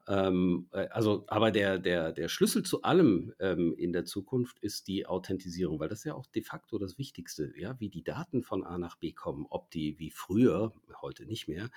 Ähm, 0.09 0.69
äh, 0.73 0.87
also, 0.89 1.25
aber 1.27 1.51
der, 1.51 1.79
der, 1.79 2.13
der 2.13 2.29
Schlüssel 2.29 2.63
zu 2.63 2.83
allem 2.83 3.33
ähm, 3.41 3.75
in 3.77 3.93
der 3.93 4.05
Zukunft 4.05 4.59
ist 4.61 4.87
die 4.87 5.07
Authentisierung, 5.07 5.81
weil 5.81 5.89
das 5.89 6.01
ist 6.01 6.05
ja 6.05 6.15
auch 6.15 6.27
de 6.27 6.43
facto 6.43 6.79
das 6.79 6.97
Wichtigste, 6.99 7.53
ja, 7.57 7.79
wie 7.81 7.89
die 7.89 8.05
Daten 8.05 8.43
von 8.43 8.65
A 8.65 8.79
nach 8.79 8.97
B 8.97 9.13
kommen, 9.13 9.47
ob 9.51 9.71
die 9.71 9.99
wie 9.99 10.11
früher, 10.11 10.73
heute 11.03 11.27
nicht 11.27 11.49
mehr, 11.49 11.71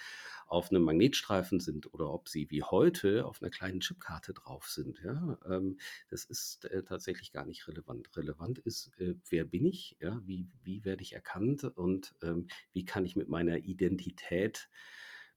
auf 0.47 0.69
einem 0.69 0.83
Magnetstreifen 0.83 1.59
sind 1.59 1.93
oder 1.93 2.11
ob 2.11 2.29
sie 2.29 2.49
wie 2.51 2.63
heute 2.63 3.25
auf 3.25 3.41
einer 3.41 3.49
kleinen 3.49 3.79
Chipkarte 3.79 4.33
drauf 4.33 4.67
sind. 4.67 4.99
Ja, 5.03 5.39
ähm, 5.49 5.79
das 6.09 6.25
ist 6.25 6.65
äh, 6.65 6.83
tatsächlich 6.83 7.31
gar 7.31 7.45
nicht 7.45 7.67
relevant. 7.67 8.15
Relevant 8.15 8.59
ist, 8.59 8.91
äh, 8.99 9.15
wer 9.29 9.45
bin 9.45 9.65
ich, 9.65 9.97
ja, 9.99 10.21
wie, 10.25 10.47
wie 10.63 10.85
werde 10.85 11.01
ich 11.01 11.13
erkannt 11.13 11.63
und 11.63 12.15
ähm, 12.21 12.47
wie 12.73 12.85
kann 12.85 13.05
ich 13.05 13.15
mit 13.15 13.29
meiner 13.29 13.57
Identität 13.57 14.69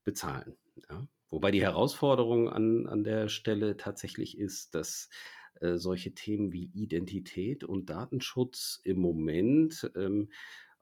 bezahlen. 0.05 0.57
Ja? 0.91 1.07
Wobei 1.33 1.51
die 1.51 1.63
Herausforderung 1.63 2.51
an, 2.51 2.87
an 2.87 3.05
der 3.05 3.29
Stelle 3.29 3.79
tatsächlich 3.79 4.37
ist, 4.37 4.75
dass 4.75 5.09
äh, 5.61 5.77
solche 5.77 6.13
Themen 6.13 6.53
wie 6.53 6.71
Identität 6.75 7.65
und 7.65 7.89
Datenschutz 7.89 8.81
im 8.85 9.01
Moment 9.01 9.91
ähm, 9.97 10.29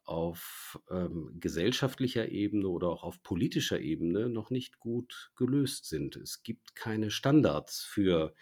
auf 0.02 0.80
ähm, 0.90 1.36
gesellschaftlicher 1.38 2.30
Ebene 2.30 2.66
oder 2.66 2.88
auch 2.88 3.04
auf 3.04 3.22
politischer 3.22 3.78
Ebene 3.78 4.28
noch 4.28 4.50
nicht 4.50 4.80
gut 4.80 5.30
gelöst 5.36 5.84
sind. 5.84 6.16
Es 6.16 6.42
gibt 6.42 6.74
keine 6.74 7.12
Standards 7.12 7.84
für 7.84 8.34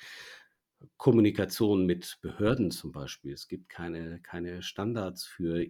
Kommunikation 0.96 1.86
mit 1.86 2.18
Behörden 2.22 2.70
zum 2.70 2.92
Beispiel. 2.92 3.32
Es 3.32 3.48
gibt 3.48 3.68
keine, 3.68 4.20
keine 4.20 4.62
Standards 4.62 5.24
für 5.24 5.66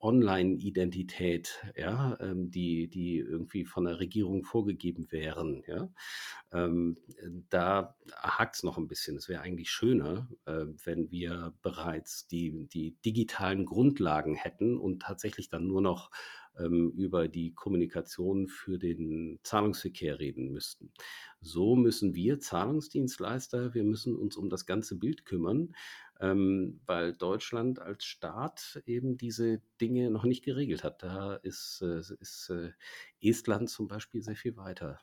Online-Identität, 0.00 1.64
ja, 1.76 2.16
ähm, 2.20 2.50
die, 2.50 2.88
die 2.88 3.18
irgendwie 3.18 3.64
von 3.64 3.84
der 3.84 3.98
Regierung 3.98 4.44
vorgegeben 4.44 5.10
wären. 5.10 5.62
Ja. 5.66 5.88
Ähm, 6.52 6.96
da 7.48 7.96
hakt 8.14 8.56
es 8.56 8.62
noch 8.62 8.78
ein 8.78 8.88
bisschen. 8.88 9.16
Es 9.16 9.28
wäre 9.28 9.42
eigentlich 9.42 9.70
schöner, 9.70 10.28
äh, 10.46 10.66
wenn 10.84 11.10
wir 11.10 11.54
bereits 11.62 12.26
die, 12.28 12.68
die 12.68 12.96
digitalen 13.04 13.66
Grundlagen 13.66 14.34
hätten 14.34 14.78
und 14.78 15.02
tatsächlich 15.02 15.48
dann 15.48 15.66
nur 15.66 15.82
noch 15.82 16.10
ähm, 16.58 16.92
über 16.96 17.28
die 17.28 17.52
Kommunikation 17.52 18.48
für 18.48 18.78
den 18.78 19.38
Zahlungsverkehr 19.42 20.18
reden 20.18 20.52
müssten. 20.52 20.92
So 21.40 21.76
müssen 21.76 22.14
wir 22.14 22.38
Zahlungsdienstleister, 22.40 23.74
wir 23.74 23.84
müssen 23.84 24.16
uns 24.16 24.36
um 24.36 24.48
das 24.48 24.66
ganze 24.66 24.96
Bild 24.96 25.24
kümmern, 25.24 25.74
ähm, 26.20 26.80
weil 26.86 27.14
Deutschland 27.14 27.80
als 27.80 28.04
Staat 28.04 28.82
eben 28.86 29.16
diese 29.16 29.60
Dinge 29.80 30.10
noch 30.10 30.24
nicht 30.24 30.44
geregelt 30.44 30.84
hat. 30.84 31.02
Da 31.02 31.34
ist, 31.36 31.82
äh, 31.82 31.98
ist 32.20 32.50
äh, 32.50 32.70
Estland 33.20 33.70
zum 33.70 33.88
Beispiel 33.88 34.22
sehr 34.22 34.36
viel 34.36 34.56
weiter. 34.56 35.00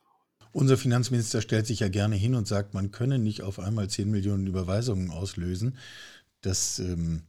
Unser 0.51 0.77
Finanzminister 0.77 1.41
stellt 1.41 1.67
sich 1.67 1.81
ja 1.81 1.89
gerne 1.89 2.15
hin 2.15 2.33
und 2.33 2.47
sagt, 2.47 2.73
man 2.73 2.91
könne 2.91 3.19
nicht 3.19 3.43
auf 3.43 3.59
einmal 3.59 3.89
10 3.89 4.09
Millionen 4.09 4.47
Überweisungen 4.47 5.11
auslösen. 5.11 5.77
Das 6.41 6.79
ähm, 6.79 7.23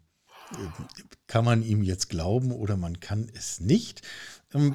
kann 1.27 1.45
man 1.45 1.63
ihm 1.63 1.83
jetzt 1.83 2.09
glauben 2.09 2.53
oder 2.53 2.77
man 2.77 3.01
kann 3.01 3.31
es 3.35 3.61
nicht. 3.61 4.03
Ähm, 4.53 4.75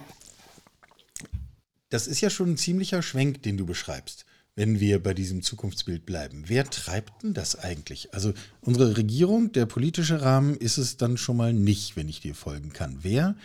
das 1.90 2.08
ist 2.08 2.22
ja 2.22 2.30
schon 2.30 2.52
ein 2.52 2.58
ziemlicher 2.58 3.02
Schwenk, 3.02 3.44
den 3.44 3.58
du 3.58 3.66
beschreibst, 3.66 4.26
wenn 4.56 4.80
wir 4.80 5.02
bei 5.02 5.14
diesem 5.14 5.42
Zukunftsbild 5.42 6.06
bleiben. 6.06 6.46
Wer 6.48 6.70
treibt 6.70 7.24
denn 7.24 7.34
das 7.34 7.56
eigentlich? 7.56 8.14
Also 8.14 8.34
unsere 8.62 8.98
Regierung, 8.98 9.52
der 9.52 9.66
politische 9.66 10.22
Rahmen 10.22 10.56
ist 10.56 10.78
es 10.78 10.98
dann 10.98 11.18
schon 11.18 11.38
mal 11.38 11.54
nicht, 11.54 11.96
wenn 11.96 12.10
ich 12.10 12.22
dir 12.22 12.36
folgen 12.36 12.74
kann. 12.74 13.00
Wer, 13.02 13.36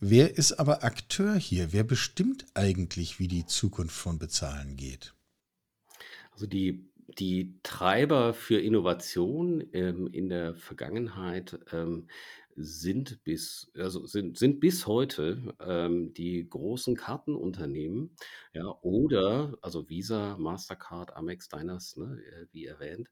wer 0.00 0.36
ist 0.36 0.52
aber 0.52 0.82
Akteur 0.84 1.36
hier? 1.36 1.72
Wer 1.72 1.84
bestimmt 1.84 2.46
eigentlich, 2.54 3.18
wie 3.18 3.28
die 3.28 3.46
Zukunft 3.46 3.96
von 3.96 4.18
Bezahlen 4.18 4.76
geht? 4.76 5.14
Also 6.32 6.46
die 6.46 6.90
die 7.18 7.58
Treiber 7.62 8.34
für 8.34 8.60
Innovation 8.60 9.64
ähm, 9.72 10.08
in 10.12 10.28
der 10.28 10.54
Vergangenheit 10.54 11.58
ähm, 11.72 12.08
sind 12.56 13.22
bis, 13.22 13.70
also 13.76 14.06
sind, 14.06 14.38
sind 14.38 14.60
bis 14.60 14.86
heute 14.86 15.54
ähm, 15.60 16.14
die 16.14 16.48
großen 16.48 16.96
Kartenunternehmen, 16.96 18.16
ja, 18.54 18.66
oder, 18.80 19.56
also 19.60 19.88
Visa, 19.90 20.36
Mastercard, 20.38 21.14
Amex, 21.16 21.48
Diners, 21.48 21.96
ne, 21.96 22.18
äh, 22.32 22.46
wie 22.52 22.64
erwähnt, 22.64 23.10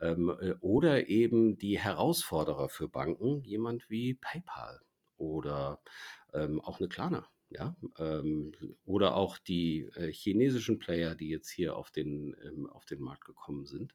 ähm, 0.00 0.30
äh, 0.40 0.54
oder 0.60 1.08
eben 1.08 1.56
die 1.56 1.78
Herausforderer 1.78 2.68
für 2.68 2.88
Banken, 2.88 3.44
jemand 3.44 3.88
wie 3.90 4.14
PayPal 4.14 4.80
oder 5.18 5.80
ähm, 6.34 6.60
auch 6.60 6.80
eine 6.80 6.88
Klarna. 6.88 7.28
Ja, 7.52 7.74
ähm, 7.98 8.52
oder 8.84 9.16
auch 9.16 9.36
die 9.36 9.80
äh, 9.96 10.12
chinesischen 10.12 10.78
Player, 10.78 11.16
die 11.16 11.28
jetzt 11.30 11.50
hier 11.50 11.74
auf 11.76 11.90
den, 11.90 12.36
ähm, 12.44 12.70
auf 12.70 12.84
den 12.84 13.00
Markt 13.00 13.24
gekommen 13.24 13.66
sind, 13.66 13.92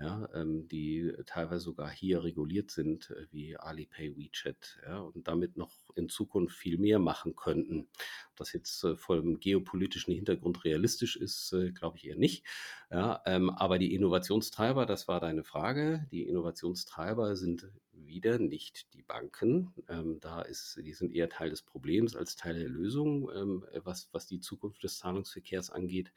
ja, 0.00 0.28
ähm, 0.34 0.66
die 0.66 1.12
teilweise 1.24 1.60
sogar 1.66 1.88
hier 1.88 2.24
reguliert 2.24 2.72
sind, 2.72 3.10
äh, 3.10 3.26
wie 3.30 3.56
Alipay, 3.56 4.16
WeChat, 4.16 4.80
ja, 4.84 4.98
und 4.98 5.28
damit 5.28 5.56
noch 5.56 5.70
in 5.94 6.08
Zukunft 6.08 6.56
viel 6.56 6.78
mehr 6.78 6.98
machen 6.98 7.36
könnten. 7.36 7.88
Ob 8.32 8.36
das 8.38 8.52
jetzt 8.52 8.82
äh, 8.82 8.96
vor 8.96 9.16
dem 9.20 9.38
geopolitischen 9.38 10.12
Hintergrund 10.12 10.64
realistisch 10.64 11.14
ist, 11.16 11.52
äh, 11.52 11.70
glaube 11.70 11.98
ich 11.98 12.08
eher 12.08 12.16
nicht. 12.16 12.44
Ja, 12.90 13.20
ähm, 13.26 13.50
aber 13.50 13.78
die 13.78 13.94
Innovationstreiber, 13.94 14.86
das 14.86 15.08
war 15.08 15.18
deine 15.18 15.42
Frage, 15.42 16.06
die 16.12 16.22
Innovationstreiber 16.22 17.34
sind 17.34 17.68
wieder 17.90 18.38
nicht 18.38 18.94
die 18.94 19.02
Banken. 19.02 19.74
Ähm, 19.88 20.20
da 20.20 20.40
ist, 20.42 20.78
die 20.80 20.92
sind 20.92 21.12
eher 21.12 21.28
Teil 21.28 21.50
des 21.50 21.62
Problems 21.62 22.14
als 22.14 22.36
Teil 22.36 22.58
der 22.58 22.68
Lösung, 22.68 23.28
ähm, 23.34 23.64
was, 23.82 24.08
was 24.12 24.26
die 24.26 24.38
Zukunft 24.38 24.84
des 24.84 24.98
Zahlungsverkehrs 24.98 25.70
angeht. 25.70 26.12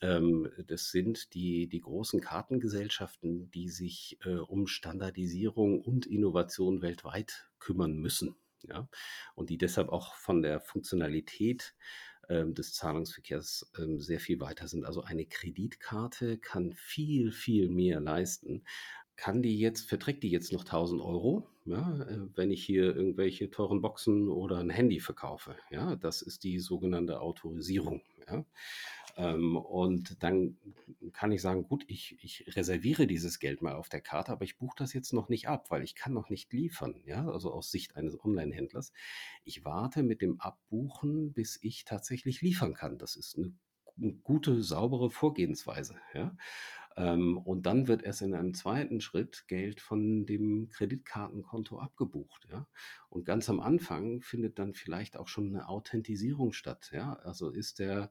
Ähm, 0.00 0.50
das 0.66 0.90
sind 0.90 1.34
die, 1.34 1.68
die 1.68 1.80
großen 1.80 2.22
Kartengesellschaften, 2.22 3.50
die 3.50 3.68
sich 3.68 4.18
äh, 4.24 4.36
um 4.36 4.66
Standardisierung 4.66 5.82
und 5.82 6.06
Innovation 6.06 6.80
weltweit 6.80 7.50
kümmern 7.58 7.98
müssen. 7.98 8.36
Ja? 8.62 8.88
Und 9.34 9.50
die 9.50 9.58
deshalb 9.58 9.90
auch 9.90 10.14
von 10.14 10.40
der 10.40 10.60
Funktionalität 10.60 11.74
des 12.28 12.74
Zahlungsverkehrs 12.74 13.70
ähm, 13.78 14.00
sehr 14.00 14.20
viel 14.20 14.40
weiter 14.40 14.68
sind. 14.68 14.84
Also 14.84 15.02
eine 15.02 15.26
Kreditkarte 15.26 16.38
kann 16.38 16.72
viel, 16.72 17.32
viel 17.32 17.68
mehr 17.68 18.00
leisten 18.00 18.62
kann 19.16 19.42
die 19.42 19.58
jetzt, 19.58 19.88
verträgt 19.88 20.22
die 20.22 20.30
jetzt 20.30 20.52
noch 20.52 20.64
1000 20.64 21.00
Euro, 21.00 21.46
ja, 21.64 22.02
äh, 22.02 22.18
wenn 22.34 22.50
ich 22.50 22.64
hier 22.64 22.94
irgendwelche 22.96 23.50
teuren 23.50 23.80
Boxen 23.80 24.28
oder 24.28 24.58
ein 24.58 24.70
Handy 24.70 25.00
verkaufe? 25.00 25.56
Ja, 25.70 25.96
das 25.96 26.22
ist 26.22 26.44
die 26.44 26.58
sogenannte 26.58 27.20
Autorisierung. 27.20 28.02
Ja. 28.28 28.44
Ähm, 29.16 29.56
und 29.56 30.22
dann 30.22 30.56
kann 31.14 31.32
ich 31.32 31.40
sagen, 31.40 31.62
gut, 31.62 31.84
ich, 31.86 32.18
ich 32.22 32.56
reserviere 32.56 33.06
dieses 33.06 33.38
Geld 33.38 33.62
mal 33.62 33.74
auf 33.74 33.88
der 33.88 34.00
Karte, 34.00 34.32
aber 34.32 34.44
ich 34.44 34.58
buche 34.58 34.74
das 34.76 34.92
jetzt 34.92 35.12
noch 35.12 35.28
nicht 35.28 35.48
ab, 35.48 35.70
weil 35.70 35.82
ich 35.84 35.94
kann 35.94 36.12
noch 36.12 36.28
nicht 36.28 36.52
liefern, 36.52 37.00
ja, 37.06 37.26
also 37.28 37.52
aus 37.52 37.70
Sicht 37.70 37.96
eines 37.96 38.22
Online-Händlers. 38.22 38.92
Ich 39.44 39.64
warte 39.64 40.02
mit 40.02 40.20
dem 40.20 40.40
Abbuchen, 40.40 41.32
bis 41.32 41.58
ich 41.62 41.84
tatsächlich 41.84 42.42
liefern 42.42 42.74
kann. 42.74 42.98
Das 42.98 43.14
ist 43.14 43.38
eine, 43.38 43.54
eine 43.96 44.14
gute, 44.14 44.62
saubere 44.62 45.10
Vorgehensweise, 45.10 45.96
ja. 46.14 46.36
Ähm, 46.96 47.38
und 47.38 47.66
dann 47.66 47.88
wird 47.88 48.02
erst 48.04 48.22
in 48.22 48.34
einem 48.34 48.54
zweiten 48.54 49.00
Schritt 49.00 49.46
Geld 49.48 49.80
von 49.80 50.26
dem 50.26 50.68
Kreditkartenkonto 50.70 51.78
abgebucht. 51.78 52.46
Ja? 52.50 52.68
Und 53.08 53.24
ganz 53.24 53.48
am 53.50 53.58
Anfang 53.58 54.20
findet 54.20 54.58
dann 54.60 54.74
vielleicht 54.74 55.16
auch 55.16 55.26
schon 55.26 55.48
eine 55.48 55.68
Authentisierung 55.68 56.52
statt. 56.52 56.90
Ja? 56.92 57.14
Also 57.24 57.50
ist 57.50 57.80
der, 57.80 58.10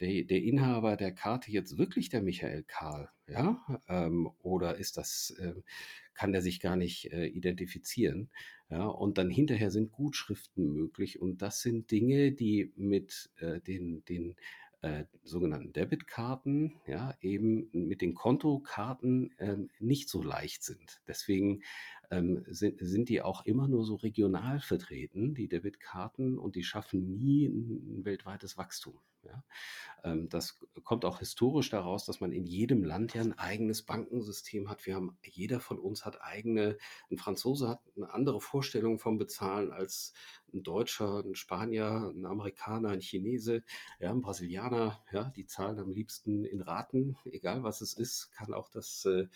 der, 0.00 0.24
der 0.24 0.42
Inhaber 0.42 0.96
der 0.96 1.12
Karte 1.12 1.50
jetzt 1.50 1.76
wirklich 1.76 2.08
der 2.08 2.22
Michael 2.22 2.62
Karl? 2.62 3.10
Ja? 3.26 3.62
Ähm, 3.88 4.30
oder 4.40 4.76
ist 4.76 4.96
das, 4.96 5.34
äh, 5.38 5.60
kann 6.14 6.32
der 6.32 6.40
sich 6.40 6.60
gar 6.60 6.76
nicht 6.76 7.12
äh, 7.12 7.26
identifizieren? 7.26 8.30
Ja? 8.70 8.86
Und 8.86 9.18
dann 9.18 9.28
hinterher 9.28 9.70
sind 9.70 9.92
Gutschriften 9.92 10.72
möglich. 10.72 11.20
Und 11.20 11.42
das 11.42 11.60
sind 11.60 11.90
Dinge, 11.90 12.32
die 12.32 12.72
mit 12.76 13.30
äh, 13.36 13.60
den, 13.60 14.06
den 14.06 14.36
äh, 14.82 15.04
sogenannten 15.22 15.72
Debitkarten, 15.72 16.74
ja, 16.86 17.14
eben 17.20 17.68
mit 17.72 18.00
den 18.00 18.14
Kontokarten 18.14 19.34
ähm, 19.38 19.70
nicht 19.78 20.08
so 20.08 20.22
leicht 20.22 20.64
sind. 20.64 21.00
Deswegen 21.06 21.62
ähm, 22.10 22.44
sind, 22.48 22.78
sind 22.80 23.08
die 23.08 23.22
auch 23.22 23.46
immer 23.46 23.68
nur 23.68 23.84
so 23.84 23.94
regional 23.94 24.60
vertreten, 24.60 25.34
die 25.34 25.48
Debitkarten, 25.48 26.38
und 26.38 26.56
die 26.56 26.64
schaffen 26.64 27.16
nie 27.16 27.46
ein 27.46 28.04
weltweites 28.04 28.58
Wachstum. 28.58 28.98
Ja. 29.24 29.44
Ähm, 30.04 30.28
das 30.28 30.58
kommt 30.84 31.04
auch 31.04 31.18
historisch 31.20 31.70
daraus, 31.70 32.04
dass 32.04 32.20
man 32.20 32.32
in 32.32 32.46
jedem 32.46 32.84
Land 32.84 33.14
ja 33.14 33.22
ein 33.22 33.38
eigenes 33.38 33.82
Bankensystem 33.82 34.68
hat. 34.68 34.86
Wir 34.86 34.96
haben, 34.96 35.16
jeder 35.24 35.60
von 35.60 35.78
uns 35.78 36.04
hat 36.04 36.22
eigene, 36.22 36.76
ein 37.10 37.18
Franzose 37.18 37.68
hat 37.68 37.80
eine 37.96 38.12
andere 38.12 38.40
Vorstellung 38.40 38.98
vom 38.98 39.18
Bezahlen 39.18 39.70
als 39.72 40.12
ein 40.52 40.62
Deutscher, 40.62 41.22
ein 41.24 41.34
Spanier, 41.34 42.12
ein 42.14 42.26
Amerikaner, 42.26 42.90
ein 42.90 43.00
Chinese, 43.00 43.62
ja, 44.00 44.10
ein 44.10 44.22
Brasilianer, 44.22 45.02
ja, 45.12 45.30
die 45.36 45.46
zahlen 45.46 45.78
am 45.78 45.90
liebsten 45.90 46.44
in 46.44 46.60
Raten, 46.60 47.16
egal 47.24 47.62
was 47.62 47.80
es 47.80 47.94
ist, 47.94 48.32
kann 48.32 48.52
auch 48.52 48.68
das 48.68 49.04
äh, 49.06 49.28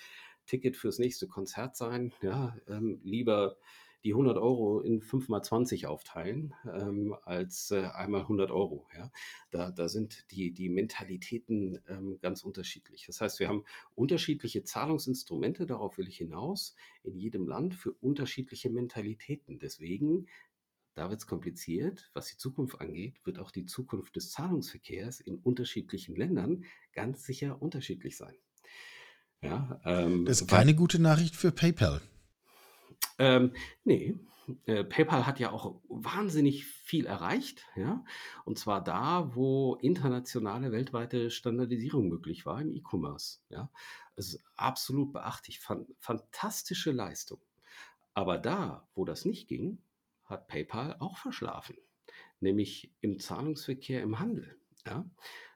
Ticket 0.46 0.76
fürs 0.76 0.98
nächste 0.98 1.26
Konzert 1.26 1.76
sein, 1.76 2.12
ja, 2.22 2.56
ähm, 2.68 3.00
lieber 3.02 3.56
die 4.04 4.12
100 4.12 4.36
Euro 4.36 4.80
in 4.80 5.00
5 5.02 5.28
mal 5.28 5.42
20 5.42 5.86
aufteilen, 5.86 6.54
ähm, 6.72 7.16
als 7.24 7.70
äh, 7.70 7.86
einmal 7.92 8.22
100 8.22 8.50
Euro. 8.50 8.86
Ja? 8.96 9.10
Da, 9.50 9.70
da 9.70 9.88
sind 9.88 10.30
die, 10.30 10.52
die 10.52 10.68
Mentalitäten 10.68 11.80
ähm, 11.88 12.18
ganz 12.20 12.42
unterschiedlich. 12.42 13.06
Das 13.06 13.20
heißt, 13.20 13.40
wir 13.40 13.48
haben 13.48 13.64
unterschiedliche 13.94 14.64
Zahlungsinstrumente, 14.64 15.66
darauf 15.66 15.98
will 15.98 16.08
ich 16.08 16.18
hinaus, 16.18 16.74
in 17.02 17.16
jedem 17.16 17.48
Land 17.48 17.74
für 17.74 17.92
unterschiedliche 17.92 18.70
Mentalitäten. 18.70 19.58
Deswegen 19.58 20.26
da 20.96 21.10
wird 21.10 21.20
es 21.20 21.26
kompliziert. 21.26 22.10
Was 22.14 22.28
die 22.28 22.38
Zukunft 22.38 22.80
angeht, 22.80 23.20
wird 23.24 23.38
auch 23.38 23.50
die 23.50 23.66
Zukunft 23.66 24.16
des 24.16 24.30
Zahlungsverkehrs 24.30 25.20
in 25.20 25.36
unterschiedlichen 25.36 26.16
Ländern 26.16 26.64
ganz 26.94 27.24
sicher 27.24 27.60
unterschiedlich 27.60 28.16
sein. 28.16 28.34
Ja, 29.42 29.78
ähm, 29.84 30.24
das 30.24 30.40
ist 30.40 30.48
keine 30.48 30.74
gute 30.74 30.98
Nachricht 30.98 31.36
für 31.36 31.52
PayPal. 31.52 32.00
Ähm, 33.18 33.52
nee, 33.84 34.18
äh, 34.66 34.84
PayPal 34.84 35.26
hat 35.26 35.40
ja 35.40 35.50
auch 35.50 35.80
wahnsinnig 35.88 36.66
viel 36.66 37.06
erreicht, 37.06 37.66
ja. 37.74 38.04
Und 38.44 38.58
zwar 38.58 38.82
da, 38.82 39.34
wo 39.34 39.76
internationale, 39.76 40.72
weltweite 40.72 41.30
Standardisierung 41.30 42.08
möglich 42.08 42.46
war 42.46 42.60
im 42.60 42.72
E-Commerce, 42.72 43.40
ja. 43.48 43.70
Ist 44.16 44.42
absolut 44.56 45.12
beachtlich, 45.12 45.60
fan 45.60 45.86
fantastische 45.98 46.92
Leistung. 46.92 47.40
Aber 48.14 48.38
da, 48.38 48.88
wo 48.94 49.04
das 49.04 49.24
nicht 49.24 49.48
ging, 49.48 49.78
hat 50.24 50.48
PayPal 50.48 50.96
auch 51.00 51.18
verschlafen, 51.18 51.76
nämlich 52.40 52.92
im 53.00 53.18
Zahlungsverkehr 53.18 54.02
im 54.02 54.18
Handel, 54.18 54.58
ja. 54.86 55.04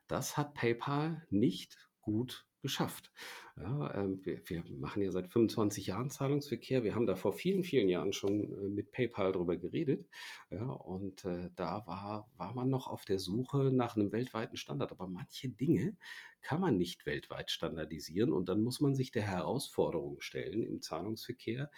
Das 0.09 0.37
hat 0.37 0.55
PayPal 0.55 1.25
nicht 1.31 1.89
gut 2.01 2.45
geschafft. 2.61 3.11
Ja, 3.57 3.95
ähm, 3.95 4.21
wir, 4.25 4.41
wir, 4.49 4.65
machen 4.79 5.03
ja 5.03 5.11
seit 5.11 5.29
25 5.29 5.87
Jahren 5.87 6.11
Zahlungsverkehr. 6.11 6.83
Wir 6.83 6.95
haben 6.95 7.07
da 7.07 7.15
vor 7.15 7.33
vielen, 7.33 7.63
vielen 7.63 7.89
Jahren 7.89 8.13
schon 8.13 8.53
äh, 8.53 8.69
mit 8.69 8.91
PayPal 8.93 9.33
drüber 9.33 9.57
geredet. 9.57 10.09
Ja, 10.51 10.65
und 10.65 11.25
äh, 11.25 11.51
da 11.57 11.87
war, 11.87 12.31
war 12.37 12.55
man 12.55 12.71
noch 12.71 12.87
auf 12.87 13.05
der 13.05 13.19
Suche 13.19 13.71
nach 13.73 13.97
einem 13.97 14.13
weltweiten 14.13 14.57
Standard. 14.57 14.93
Aber 14.93 15.07
manche 15.09 15.49
Dinge 15.49 15.97
kann 16.41 16.61
man 16.61 16.77
nicht 16.77 17.07
weltweit 17.07 17.51
standardisieren. 17.51 18.33
Und 18.33 18.49
dann 18.49 18.63
muss 18.63 18.81
man 18.81 18.95
sich 18.95 19.11
der 19.11 19.23
Herausforderung 19.23 20.21
stellen 20.21 20.63
im 20.63 20.81
Zahlungsverkehr, 20.81 21.71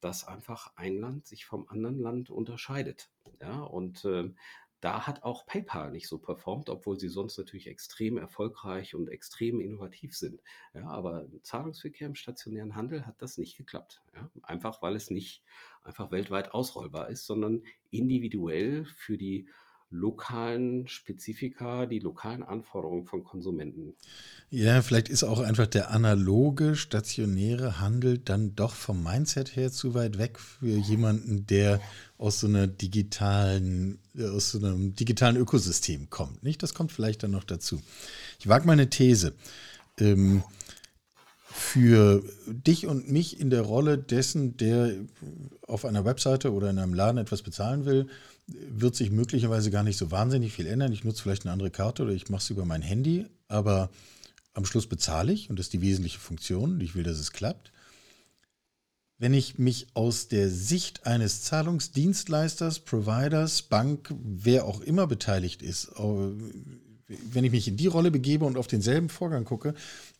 dass 0.00 0.24
einfach 0.26 0.72
ein 0.76 0.98
Land 0.98 1.26
sich 1.26 1.44
vom 1.44 1.68
anderen 1.68 1.98
Land 1.98 2.30
unterscheidet. 2.30 3.10
Ja, 3.40 3.60
und 3.60 4.04
äh, 4.04 4.30
da 4.80 5.06
hat 5.06 5.24
auch 5.24 5.44
PayPal 5.46 5.90
nicht 5.90 6.08
so 6.08 6.18
performt, 6.18 6.70
obwohl 6.70 6.98
sie 6.98 7.08
sonst 7.08 7.36
natürlich 7.36 7.66
extrem 7.66 8.16
erfolgreich 8.16 8.94
und 8.94 9.08
extrem 9.08 9.60
innovativ 9.60 10.16
sind. 10.16 10.40
Ja, 10.72 10.88
aber 10.88 11.24
im 11.24 11.42
Zahlungsverkehr 11.42 12.06
im 12.06 12.14
stationären 12.14 12.76
Handel 12.76 13.06
hat 13.06 13.20
das 13.20 13.38
nicht 13.38 13.56
geklappt. 13.56 14.02
Ja, 14.14 14.30
einfach 14.42 14.80
weil 14.82 14.94
es 14.94 15.10
nicht 15.10 15.42
einfach 15.82 16.10
weltweit 16.10 16.52
ausrollbar 16.52 17.08
ist, 17.08 17.26
sondern 17.26 17.62
individuell 17.90 18.84
für 18.84 19.18
die 19.18 19.48
lokalen 19.90 20.86
Spezifika, 20.86 21.86
die 21.86 21.98
lokalen 21.98 22.42
Anforderungen 22.42 23.06
von 23.06 23.24
Konsumenten. 23.24 23.94
Ja, 24.50 24.82
vielleicht 24.82 25.08
ist 25.08 25.24
auch 25.24 25.40
einfach 25.40 25.66
der 25.66 25.90
analoge, 25.90 26.76
stationäre 26.76 27.80
Handel 27.80 28.18
dann 28.18 28.54
doch 28.54 28.74
vom 28.74 29.02
Mindset 29.02 29.56
her 29.56 29.72
zu 29.72 29.94
weit 29.94 30.18
weg 30.18 30.38
für 30.38 30.76
jemanden, 30.76 31.46
der 31.46 31.80
aus 32.18 32.40
so 32.40 32.46
einer 32.46 32.66
digitalen, 32.66 33.98
aus 34.18 34.50
so 34.50 34.58
einem 34.58 34.94
digitalen 34.94 35.36
Ökosystem 35.36 36.10
kommt. 36.10 36.42
Nicht? 36.42 36.62
Das 36.62 36.74
kommt 36.74 36.92
vielleicht 36.92 37.22
dann 37.22 37.30
noch 37.30 37.44
dazu. 37.44 37.80
Ich 38.38 38.48
wage 38.48 38.66
mal 38.66 38.74
eine 38.74 38.90
These. 38.90 39.32
Ähm, 39.98 40.42
für 41.50 42.22
dich 42.46 42.86
und 42.86 43.10
mich 43.10 43.40
in 43.40 43.50
der 43.50 43.62
Rolle 43.62 43.98
dessen, 43.98 44.56
der 44.58 44.92
auf 45.66 45.84
einer 45.84 46.04
Webseite 46.04 46.52
oder 46.52 46.70
in 46.70 46.78
einem 46.78 46.94
Laden 46.94 47.18
etwas 47.18 47.42
bezahlen 47.42 47.84
will, 47.84 48.08
wird 48.48 48.96
sich 48.96 49.10
möglicherweise 49.10 49.70
gar 49.70 49.82
nicht 49.82 49.98
so 49.98 50.10
wahnsinnig 50.10 50.52
viel 50.52 50.66
ändern. 50.66 50.92
Ich 50.92 51.04
nutze 51.04 51.22
vielleicht 51.22 51.44
eine 51.44 51.52
andere 51.52 51.70
Karte 51.70 52.02
oder 52.02 52.12
ich 52.12 52.28
mache 52.28 52.42
es 52.42 52.50
über 52.50 52.64
mein 52.64 52.82
Handy, 52.82 53.26
aber 53.46 53.90
am 54.54 54.64
Schluss 54.64 54.86
bezahle 54.86 55.32
ich 55.32 55.50
und 55.50 55.58
das 55.58 55.66
ist 55.66 55.72
die 55.72 55.82
wesentliche 55.82 56.18
Funktion. 56.18 56.80
Ich 56.80 56.94
will, 56.94 57.02
dass 57.02 57.18
es 57.18 57.32
klappt. 57.32 57.72
Wenn 59.18 59.34
ich 59.34 59.58
mich 59.58 59.88
aus 59.94 60.28
der 60.28 60.48
Sicht 60.48 61.06
eines 61.06 61.42
Zahlungsdienstleisters, 61.42 62.80
Providers, 62.80 63.62
Bank, 63.62 64.14
wer 64.22 64.64
auch 64.64 64.80
immer 64.80 65.06
beteiligt 65.06 65.60
ist, 65.60 65.90
wenn 67.06 67.44
ich 67.44 67.50
mich 67.50 67.66
in 67.68 67.76
die 67.76 67.86
Rolle 67.86 68.10
begebe 68.10 68.44
und 68.44 68.56
auf 68.56 68.66
denselben 68.68 69.08
Vorgang 69.08 69.44
gucke, 69.44 69.74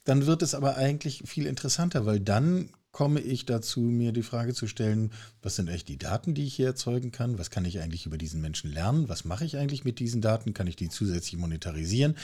dann 0.05 0.27
wird 0.27 0.43
es 0.43 0.55
aber 0.55 0.77
eigentlich 0.77 1.23
viel 1.27 1.47
interessanter, 1.47 2.07
weil 2.07 2.19
dann 2.19 2.71
komme 2.99 3.21
ich 3.21 3.47
dazu, 3.47 3.79
mir 3.79 4.11
die 4.11 4.25
Frage 4.25 4.55
zu 4.55 4.67
stellen, 4.67 5.13
was 5.41 5.55
sind 5.55 5.69
eigentlich 5.69 5.85
die 5.85 5.99
Daten, 5.99 6.35
die 6.35 6.45
ich 6.45 6.57
hier 6.57 6.67
erzeugen 6.67 7.13
kann? 7.13 7.39
Was 7.39 7.49
kann 7.49 7.65
ich 7.65 7.79
eigentlich 7.79 8.07
über 8.07 8.19
diesen 8.19 8.41
Menschen 8.41 8.73
lernen? 8.73 9.09
Was 9.09 9.25
mache 9.25 9.45
ich 9.45 9.57
eigentlich 9.57 9.85
mit 9.85 10.01
diesen 10.01 10.21
Daten? 10.21 10.53
Kann 10.53 10.67
ich 10.67 10.75
die 10.75 10.89
zusätzlich 10.89 11.37
monetarisieren? 11.37 12.17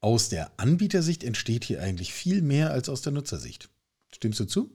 Aus 0.00 0.28
der 0.28 0.52
Anbietersicht 0.56 1.24
entsteht 1.24 1.64
hier 1.64 1.82
eigentlich 1.82 2.12
viel 2.14 2.42
mehr 2.42 2.70
als 2.70 2.88
aus 2.88 3.02
der 3.02 3.12
Nutzersicht. 3.12 3.68
Stimmst 4.12 4.38
du 4.38 4.44
zu? 4.44 4.70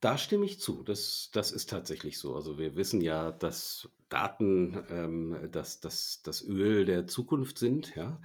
Da 0.00 0.16
stimme 0.16 0.46
ich 0.46 0.58
zu. 0.58 0.82
Das, 0.82 1.28
das 1.34 1.52
ist 1.52 1.68
tatsächlich 1.68 2.16
so. 2.16 2.34
Also 2.34 2.56
wir 2.56 2.76
wissen 2.76 3.02
ja, 3.02 3.30
dass 3.30 3.90
Daten 4.10 4.76
ähm, 4.90 5.48
das, 5.52 5.80
das, 5.80 6.20
das 6.22 6.46
Öl 6.46 6.84
der 6.84 7.06
Zukunft 7.06 7.58
sind. 7.58 7.94
Ja? 7.94 8.20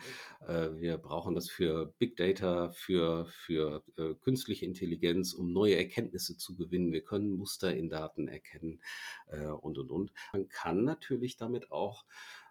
Äh, 0.45 0.75
wir 0.81 0.97
brauchen 0.97 1.35
das 1.35 1.49
für 1.49 1.93
Big 1.99 2.17
Data, 2.17 2.71
für, 2.71 3.27
für 3.27 3.83
äh, 3.97 4.15
künstliche 4.15 4.65
Intelligenz, 4.65 5.33
um 5.33 5.53
neue 5.53 5.77
Erkenntnisse 5.77 6.35
zu 6.37 6.55
gewinnen. 6.55 6.91
Wir 6.91 7.03
können 7.03 7.37
Muster 7.37 7.73
in 7.73 7.89
Daten 7.89 8.27
erkennen 8.27 8.81
äh, 9.27 9.45
und, 9.45 9.77
und, 9.77 9.91
und. 9.91 10.11
Man 10.33 10.49
kann 10.49 10.83
natürlich 10.83 11.37
damit 11.37 11.71
auch 11.71 12.03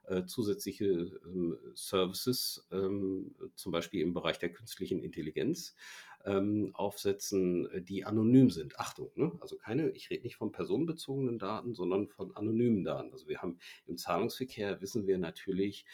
äh, 0.07 0.25
zusätzliche 0.27 0.85
ähm, 1.27 1.59
Services, 1.75 2.67
ähm, 2.71 3.35
zum 3.57 3.73
Beispiel 3.73 4.03
im 4.03 4.15
Bereich 4.15 4.39
der 4.39 4.53
künstlichen 4.53 5.03
Intelligenz, 5.03 5.75
ähm, 6.25 6.71
aufsetzen, 6.75 7.71
äh, 7.71 7.83
die 7.83 8.05
anonym 8.05 8.51
sind. 8.51 8.79
Achtung, 8.79 9.11
ne? 9.15 9.33
also 9.41 9.57
keine, 9.57 9.91
ich 9.91 10.11
rede 10.11 10.23
nicht 10.23 10.37
von 10.37 10.53
personenbezogenen 10.53 11.39
Daten, 11.39 11.75
sondern 11.75 12.09
von 12.09 12.35
anonymen 12.37 12.85
Daten. 12.85 13.13
Also 13.13 13.29
wir 13.29 13.43
haben 13.43 13.59
im 13.87 13.97
Zahlungsverkehr 13.97 14.81
wissen 14.81 15.07
wir 15.07 15.19
natürlich, 15.19 15.85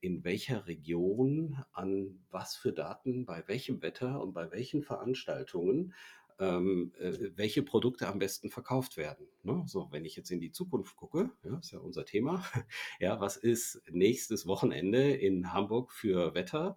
in 0.00 0.24
welcher 0.24 0.66
Region, 0.66 1.62
an 1.72 2.20
was 2.30 2.56
für 2.56 2.72
Daten, 2.72 3.26
bei 3.26 3.46
welchem 3.48 3.82
Wetter 3.82 4.20
und 4.22 4.32
bei 4.32 4.50
welchen 4.50 4.82
Veranstaltungen 4.82 5.92
ähm, 6.40 6.92
äh, 6.98 7.30
welche 7.36 7.62
Produkte 7.62 8.08
am 8.08 8.18
besten 8.18 8.50
verkauft 8.50 8.96
werden. 8.96 9.28
Ne? 9.42 9.62
So, 9.66 9.88
wenn 9.90 10.06
ich 10.06 10.16
jetzt 10.16 10.30
in 10.30 10.40
die 10.40 10.50
Zukunft 10.50 10.96
gucke, 10.96 11.30
ja, 11.44 11.58
ist 11.58 11.70
ja 11.70 11.78
unser 11.78 12.04
Thema. 12.04 12.44
Ja, 12.98 13.20
was 13.20 13.36
ist 13.36 13.82
nächstes 13.90 14.46
Wochenende 14.46 15.12
in 15.12 15.52
Hamburg 15.52 15.92
für 15.92 16.34
Wetter? 16.34 16.76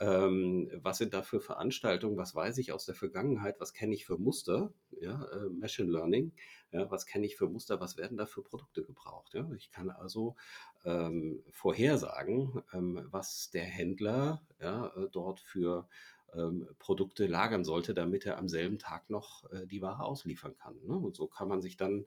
Ähm, 0.00 0.70
was 0.74 0.98
sind 0.98 1.14
da 1.14 1.22
für 1.22 1.40
Veranstaltungen? 1.40 2.16
Was 2.16 2.34
weiß 2.34 2.58
ich 2.58 2.72
aus 2.72 2.86
der 2.86 2.94
Vergangenheit? 2.94 3.60
Was 3.60 3.72
kenne 3.72 3.94
ich 3.94 4.06
für 4.06 4.18
Muster? 4.18 4.72
Ja, 5.00 5.24
äh, 5.26 5.48
Machine 5.50 5.90
Learning. 5.90 6.32
Ja, 6.72 6.90
was 6.90 7.06
kenne 7.06 7.26
ich 7.26 7.36
für 7.36 7.48
Muster? 7.48 7.80
Was 7.80 7.96
werden 7.96 8.16
da 8.16 8.26
für 8.26 8.42
Produkte 8.42 8.82
gebraucht? 8.82 9.34
Ja, 9.34 9.50
ich 9.56 9.70
kann 9.70 9.90
also 9.90 10.36
ähm, 10.84 11.42
vorhersagen, 11.50 12.62
ähm, 12.72 13.06
was 13.10 13.50
der 13.50 13.64
Händler 13.64 14.42
ja, 14.60 14.86
äh, 14.96 15.08
dort 15.10 15.40
für 15.40 15.88
ähm, 16.36 16.66
Produkte 16.78 17.26
lagern 17.26 17.64
sollte, 17.64 17.94
damit 17.94 18.26
er 18.26 18.38
am 18.38 18.48
selben 18.48 18.78
Tag 18.78 19.10
noch 19.10 19.50
äh, 19.52 19.66
die 19.66 19.82
Ware 19.82 20.04
ausliefern 20.04 20.54
kann. 20.56 20.74
Ne? 20.86 20.94
Und 20.94 21.16
so 21.16 21.26
kann 21.26 21.48
man 21.48 21.60
sich 21.60 21.76
dann, 21.76 22.04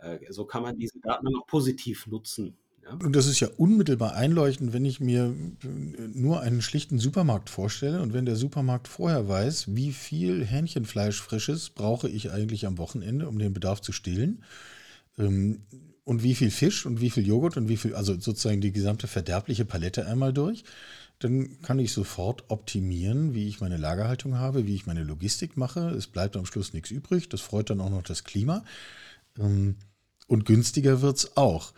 äh, 0.00 0.18
so 0.30 0.44
kann 0.44 0.62
man 0.62 0.78
diese 0.78 0.98
Daten 1.00 1.28
auch 1.36 1.46
positiv 1.46 2.06
nutzen. 2.06 2.56
Ja? 2.82 2.92
Und 2.92 3.14
das 3.14 3.26
ist 3.26 3.40
ja 3.40 3.48
unmittelbar 3.56 4.14
einleuchtend, 4.14 4.72
wenn 4.72 4.84
ich 4.84 5.00
mir 5.00 5.34
äh, 5.62 5.66
nur 6.14 6.40
einen 6.40 6.62
schlichten 6.62 6.98
Supermarkt 6.98 7.50
vorstelle 7.50 8.00
und 8.00 8.12
wenn 8.12 8.26
der 8.26 8.36
Supermarkt 8.36 8.88
vorher 8.88 9.28
weiß, 9.28 9.74
wie 9.74 9.92
viel 9.92 10.44
Hähnchenfleisch 10.44 11.20
frisches 11.20 11.70
brauche 11.70 12.08
ich 12.08 12.30
eigentlich 12.30 12.66
am 12.66 12.78
Wochenende, 12.78 13.28
um 13.28 13.38
den 13.38 13.52
Bedarf 13.52 13.80
zu 13.80 13.92
stillen. 13.92 14.42
Ähm, 15.18 15.62
und 16.04 16.22
wie 16.22 16.36
viel 16.36 16.52
Fisch 16.52 16.86
und 16.86 17.00
wie 17.00 17.10
viel 17.10 17.26
Joghurt 17.26 17.56
und 17.56 17.68
wie 17.68 17.76
viel, 17.76 17.94
also 17.94 18.14
sozusagen 18.14 18.60
die 18.60 18.70
gesamte 18.70 19.08
verderbliche 19.08 19.64
Palette 19.64 20.06
einmal 20.06 20.32
durch 20.32 20.62
dann 21.18 21.60
kann 21.62 21.78
ich 21.78 21.92
sofort 21.92 22.44
optimieren, 22.50 23.34
wie 23.34 23.48
ich 23.48 23.60
meine 23.60 23.78
Lagerhaltung 23.78 24.38
habe, 24.38 24.66
wie 24.66 24.74
ich 24.74 24.86
meine 24.86 25.02
Logistik 25.02 25.56
mache. 25.56 25.90
Es 25.90 26.06
bleibt 26.06 26.36
am 26.36 26.46
Schluss 26.46 26.72
nichts 26.72 26.90
übrig. 26.90 27.28
Das 27.28 27.40
freut 27.40 27.70
dann 27.70 27.80
auch 27.80 27.90
noch 27.90 28.02
das 28.02 28.24
Klima. 28.24 28.64
Ähm, 29.38 29.76
und 30.26 30.44
günstiger 30.44 31.00
wird 31.00 31.16
es 31.16 31.36
auch. 31.36 31.72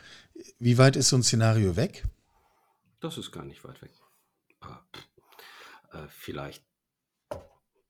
Wie 0.59 0.79
weit 0.79 0.96
ist 0.96 1.11
so 1.11 1.16
ein 1.16 1.22
Szenario 1.22 1.77
weg? 1.77 2.05
Das 3.01 3.18
ist 3.18 3.31
gar 3.31 3.44
nicht 3.44 3.62
weit 3.64 3.81
weg. 3.83 3.92
Äh, 5.92 6.07
vielleicht 6.09 6.64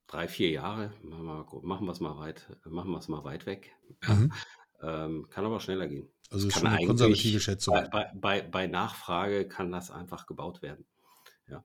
drei, 0.07 0.29
vier 0.29 0.51
Jahre. 0.51 0.93
Machen 1.03 1.87
wir 1.87 1.93
es 1.93 2.01
mal 2.01 2.19
weit, 2.19 2.47
machen 2.65 2.91
wir 2.91 2.99
es 2.99 3.09
mal 3.09 3.25
weit 3.25 3.47
weg. 3.47 3.75
Mhm. 4.07 4.33
Ähm, 4.81 5.27
kann 5.29 5.45
aber 5.45 5.59
schneller 5.59 5.89
gehen. 5.89 6.09
Also 6.31 6.47
ist 6.47 6.55
schon 6.55 6.69
eine 6.69 6.87
konservative 6.87 7.41
Schätzung. 7.41 7.75
Bei, 7.91 8.13
bei, 8.15 8.43
bei, 8.43 8.69
Nachfrage 8.69 9.49
kann 9.49 9.73
das 9.73 9.91
einfach 9.91 10.27
gebaut 10.27 10.63
werden. 10.63 10.87
Ja. 11.49 11.65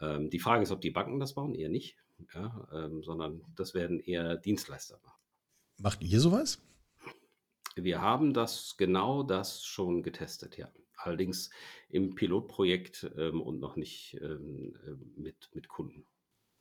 Ähm, 0.00 0.30
die 0.30 0.38
Frage 0.38 0.62
ist, 0.62 0.70
ob 0.70 0.80
die 0.80 0.90
Banken 0.90 1.20
das 1.20 1.34
bauen, 1.34 1.54
eher 1.54 1.68
nicht, 1.68 1.96
ja, 2.34 2.68
ähm, 2.72 3.02
sondern 3.02 3.42
das 3.56 3.74
werden 3.74 4.00
eher 4.00 4.36
Dienstleister 4.36 4.98
machen. 5.02 5.20
Macht 5.78 6.02
ihr 6.02 6.20
sowas? 6.20 6.60
Wir 7.74 8.00
haben 8.00 8.34
das 8.34 8.76
genau 8.76 9.22
das 9.22 9.64
schon 9.64 10.02
getestet, 10.02 10.58
ja. 10.58 10.70
Allerdings 10.96 11.50
im 11.88 12.14
Pilotprojekt 12.14 13.10
ähm, 13.16 13.40
und 13.40 13.58
noch 13.58 13.76
nicht 13.76 14.18
ähm, 14.20 14.76
äh, 14.86 15.20
mit, 15.20 15.50
mit 15.52 15.68
Kunden. 15.68 16.04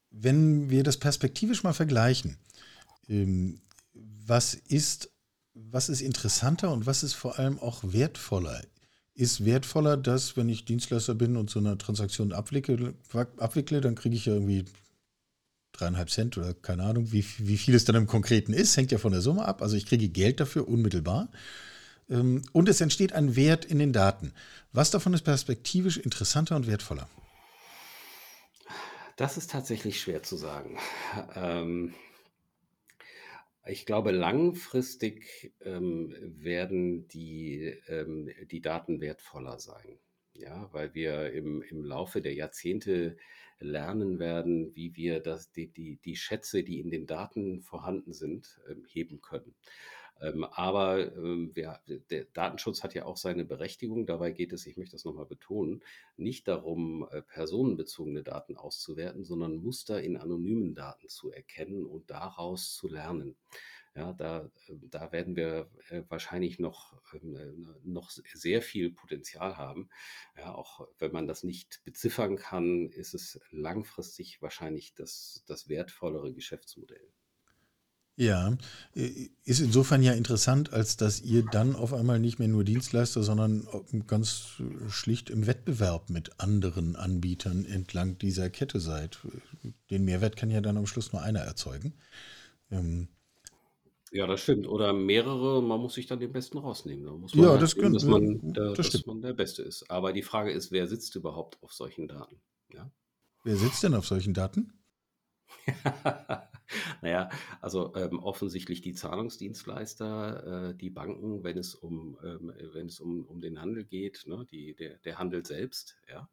Wenn 0.10 0.70
wir 0.70 0.84
das 0.84 0.98
perspektivisch 0.98 1.64
mal 1.64 1.74
vergleichen, 1.74 2.38
ähm, 3.08 3.62
was 3.94 4.54
ist, 4.54 5.14
was 5.54 5.90
ist 5.90 6.02
interessanter 6.02 6.72
und 6.72 6.86
was 6.86 7.04
ist 7.04 7.14
vor 7.14 7.38
allem 7.38 7.60
auch 7.60 7.84
wertvoller? 7.84 8.62
Ist 9.14 9.46
wertvoller, 9.46 9.98
dass, 9.98 10.38
wenn 10.38 10.50
ich 10.50 10.66
Dienstleister 10.66 11.16
bin 11.16 11.36
und 11.36 11.50
so 11.50 11.60
eine 11.60 11.78
Transaktion 11.78 12.32
abwickle, 12.32 12.94
abwickle 13.38 13.82
dann 13.82 13.96
kriege 13.96 14.16
ich 14.16 14.26
ja 14.26 14.34
irgendwie 14.34 14.66
dreieinhalb 15.74 16.10
Cent 16.10 16.38
oder 16.38 16.54
keine 16.54 16.84
Ahnung, 16.84 17.12
wie, 17.12 17.26
wie 17.38 17.58
viel 17.58 17.76
es 17.76 17.86
dann 17.86 17.96
im 17.96 18.08
Konkreten 18.08 18.54
ist, 18.54 18.78
hängt 18.78 18.92
ja 18.92 18.98
von 18.98 19.12
der 19.12 19.22
Summe 19.22 19.46
ab. 19.46 19.62
Also 19.62 19.76
ich 19.76 19.86
kriege 19.86 20.10
Geld 20.10 20.40
dafür 20.40 20.68
unmittelbar. 20.68 21.30
Ähm, 22.10 22.42
und 22.52 22.70
es 22.70 22.82
entsteht 22.82 23.14
ein 23.14 23.36
Wert 23.36 23.66
in 23.66 23.80
den 23.80 23.94
Daten. 23.94 24.34
Was 24.74 24.92
davon 24.92 25.14
ist 25.14 25.24
perspektivisch 25.24 25.98
interessanter 25.98 26.56
und 26.56 26.68
wertvoller? 26.68 27.08
Das 29.18 29.38
ist 29.38 29.52
tatsächlich 29.52 30.00
schwer 30.00 30.24
zu 30.24 30.36
sagen. 30.36 30.78
Ähm, 31.36 31.94
ich 33.66 33.86
glaube, 33.86 34.12
langfristig 34.12 35.54
ähm, 35.62 36.16
werden 36.20 37.08
die, 37.08 37.78
ähm, 37.88 38.30
die 38.50 38.62
Daten 38.62 39.02
wertvoller 39.02 39.60
sein. 39.60 40.00
Ja, 40.34 40.70
weil 40.72 40.94
wir 40.96 41.32
im, 41.34 41.62
im 41.62 41.84
Laufe 41.84 42.22
der 42.22 42.34
Jahrzehnte 42.34 43.18
lernen 43.60 44.18
werden, 44.18 44.76
wie 44.76 44.96
wir 44.96 45.20
das, 45.20 45.52
die, 45.52 45.68
die, 45.68 45.98
die 45.98 46.16
Schätze, 46.16 46.64
die 46.64 46.80
in 46.80 46.90
den 46.90 47.06
Daten 47.06 47.62
vorhanden 47.62 48.14
sind, 48.14 48.60
ähm, 48.70 48.86
heben 48.88 49.22
können. 49.22 49.54
Ähm, 50.22 50.44
aber 50.44 51.16
ähm, 51.16 51.52
wir, 51.56 51.80
der 51.88 52.26
Datenschutz 52.26 52.84
hat 52.84 52.94
ja 52.94 53.06
auch 53.06 53.18
seine 53.18 53.44
Berechtigung. 53.44 54.06
Dabei 54.06 54.32
geht 54.32 54.54
es, 54.54 54.66
ich 54.68 54.78
möchte 54.78 54.96
das 54.96 55.06
nochmal 55.06 55.26
betonen, 55.26 55.84
nicht 56.16 56.48
darum, 56.48 57.08
äh, 57.12 57.22
personenbezogene 57.22 58.24
Daten 58.24 58.56
auszuwerten, 58.56 59.24
sondern 59.24 59.58
Muster 59.58 60.02
in 60.02 60.18
anonymen 60.18 60.76
Daten 60.76 61.10
zu 61.10 61.32
erkennen 61.32 61.86
und 61.86 62.10
daraus 62.12 62.76
zu 62.76 62.88
lernen. 62.88 63.36
Ja, 63.94 64.14
da, 64.14 64.50
da 64.70 65.12
werden 65.12 65.36
wir 65.36 65.70
äh, 65.90 66.04
wahrscheinlich 66.08 66.60
noch, 66.60 66.94
ähm, 67.14 67.36
äh, 67.36 67.80
noch 67.84 68.10
sehr 68.10 68.62
viel 68.62 68.92
Potenzial 68.92 69.58
haben. 69.58 69.90
Ja, 70.38 70.56
auch 70.56 70.88
wenn 70.98 71.12
man 71.12 71.28
das 71.28 71.44
nicht 71.44 71.82
beziffern 71.84 72.38
kann, 72.38 72.90
ist 72.90 73.14
es 73.14 73.42
langfristig 73.50 74.42
wahrscheinlich 74.42 74.94
das, 74.94 75.44
das 75.46 75.68
wertvollere 75.68 76.34
Geschäftsmodell. 76.34 77.12
Ja, 78.22 78.56
äh, 78.94 79.30
ist 79.46 79.62
insofern 79.62 80.04
ja 80.04 80.14
interessant, 80.14 80.72
als 80.74 80.96
dass 80.96 81.22
ihr 81.22 81.42
dann 81.42 81.76
auf 81.76 81.92
einmal 81.92 82.20
nicht 82.20 82.38
mehr 82.38 82.50
nur 82.50 82.64
Dienstleister, 82.64 83.24
sondern 83.24 83.68
ganz 84.06 84.62
schlicht 84.90 85.32
im 85.32 85.48
Wettbewerb 85.48 86.12
mit 86.12 86.40
anderen 86.40 86.96
Anbietern 86.96 87.66
entlang 87.66 88.20
dieser 88.20 88.52
Kette 88.52 88.80
seid. 88.80 89.18
Den 89.90 90.06
Mehrwert 90.06 90.36
kann 90.36 90.52
ja 90.52 90.62
dann 90.62 90.78
am 90.78 90.86
Schluss 90.86 91.14
nur 91.14 91.24
einer 91.24 91.40
erzeugen. 91.40 91.96
Ähm, 92.72 93.08
ja, 94.12 94.28
das 94.28 94.42
stimmt. 94.42 94.68
Oder 94.68 94.94
mehrere, 94.94 95.62
man 95.64 95.80
muss 95.80 95.94
sich 95.94 96.06
dann 96.06 96.20
den 96.20 96.32
Besten 96.34 96.58
rausnehmen. 96.58 97.06
Da 97.06 97.12
muss 97.14 97.38
man 97.38 97.46
Ja, 97.46 97.52
halt 97.52 97.62
das 97.62 97.72
sehen, 97.72 97.94
dass 97.94 98.06
man, 98.08 98.54
der, 98.54 98.74
das 98.74 98.90
dass 98.90 99.06
man 99.06 99.22
der 99.22 99.34
Beste 99.34 99.64
ist. 99.64 99.90
Aber 99.90 100.14
die 100.14 100.22
Frage 100.22 100.52
ist, 100.52 100.72
wer 100.72 100.88
sitzt 100.88 101.16
überhaupt 101.16 101.62
auf 101.64 101.74
solchen 101.74 102.08
Daten? 102.08 102.42
Ja? 102.74 102.92
Wer 103.44 103.56
sitzt 103.56 103.84
denn 103.84 103.94
auf 103.94 104.08
solchen 104.08 104.34
Daten? 104.34 104.74
naja, 107.02 107.30
also 107.60 107.94
ähm, 107.96 108.20
offensichtlich 108.20 108.82
die 108.82 108.94
Zahlungsdienstleister, 108.94 110.70
äh, 110.70 110.76
die 110.76 110.90
Banken, 110.90 111.44
wenn 111.44 111.58
es 111.58 111.76
um, 111.76 112.18
ähm, 112.24 112.54
wenn 112.74 112.88
es 112.88 113.00
um, 113.00 113.26
um 113.26 113.42
den 113.42 113.60
Handel 113.62 113.84
geht, 113.84 114.26
ne, 114.28 114.46
die, 114.50 114.76
der, 114.76 114.98
der 115.00 115.20
Handel 115.20 115.46
selbst, 115.46 115.98
ja. 116.10 116.30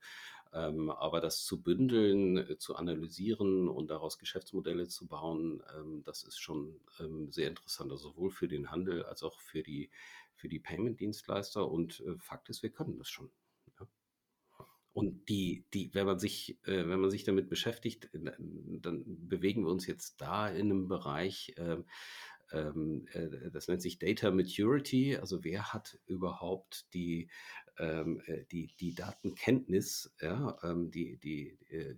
Ähm, 0.53 0.91
aber 0.91 1.21
das 1.21 1.45
zu 1.45 1.63
bündeln, 1.63 2.39
äh, 2.39 2.57
zu 2.57 2.77
analysieren 2.77 3.69
und 3.69 3.91
daraus 3.91 4.19
Geschäftsmodelle 4.19 4.89
zu 4.89 5.07
bauen, 5.07 5.63
ähm, 5.77 6.03
das 6.05 6.23
ist 6.23 6.39
schon 6.41 6.81
ähm, 7.01 7.31
sehr 7.31 7.49
interessant, 7.49 7.93
also 7.93 8.11
sowohl 8.11 8.31
für 8.31 8.49
den 8.49 8.71
Handel 8.71 9.05
als 9.05 9.23
auch 9.23 9.41
für 9.41 9.63
die, 9.63 9.91
für 10.35 10.49
die 10.49 10.59
Payment-Dienstleister. 10.59 11.71
Und 11.71 12.01
äh, 12.01 12.17
Fakt 12.19 12.49
ist, 12.49 12.63
wir 12.63 12.71
können 12.71 12.97
das 12.97 13.11
schon. 13.11 13.31
Und 14.93 15.29
die, 15.29 15.65
die, 15.75 15.95
wenn 15.95 16.07
man 16.07 16.19
sich, 16.19 16.59
äh, 16.65 16.89
wenn 16.89 17.01
man 17.01 17.11
sich 17.11 17.25
damit 17.25 17.49
beschäftigt, 17.49 18.13
äh, 18.15 18.33
dann 18.81 19.05
bewegen 19.29 19.65
wir 19.65 19.71
uns 19.71 19.87
jetzt 19.87 20.21
da 20.21 20.49
in 20.49 20.71
einem 20.71 20.89
Bereich, 20.89 21.55
ähm, 21.57 21.85
ähm, 22.51 23.07
äh, 23.13 23.51
das 23.51 23.69
nennt 23.69 23.83
sich 23.83 23.99
Data 23.99 24.31
Maturity. 24.31 25.17
Also 25.17 25.45
wer 25.45 25.73
hat 25.73 25.99
überhaupt 26.07 26.93
die, 26.95 27.29
ähm, 27.79 28.23
äh, 28.27 28.45
die, 28.51 28.75
die 28.81 28.95
Datenkenntnis, 28.95 30.15
ja, 30.21 30.59
die, 30.75 31.19
die, 31.19 31.59
äh, 31.71 31.95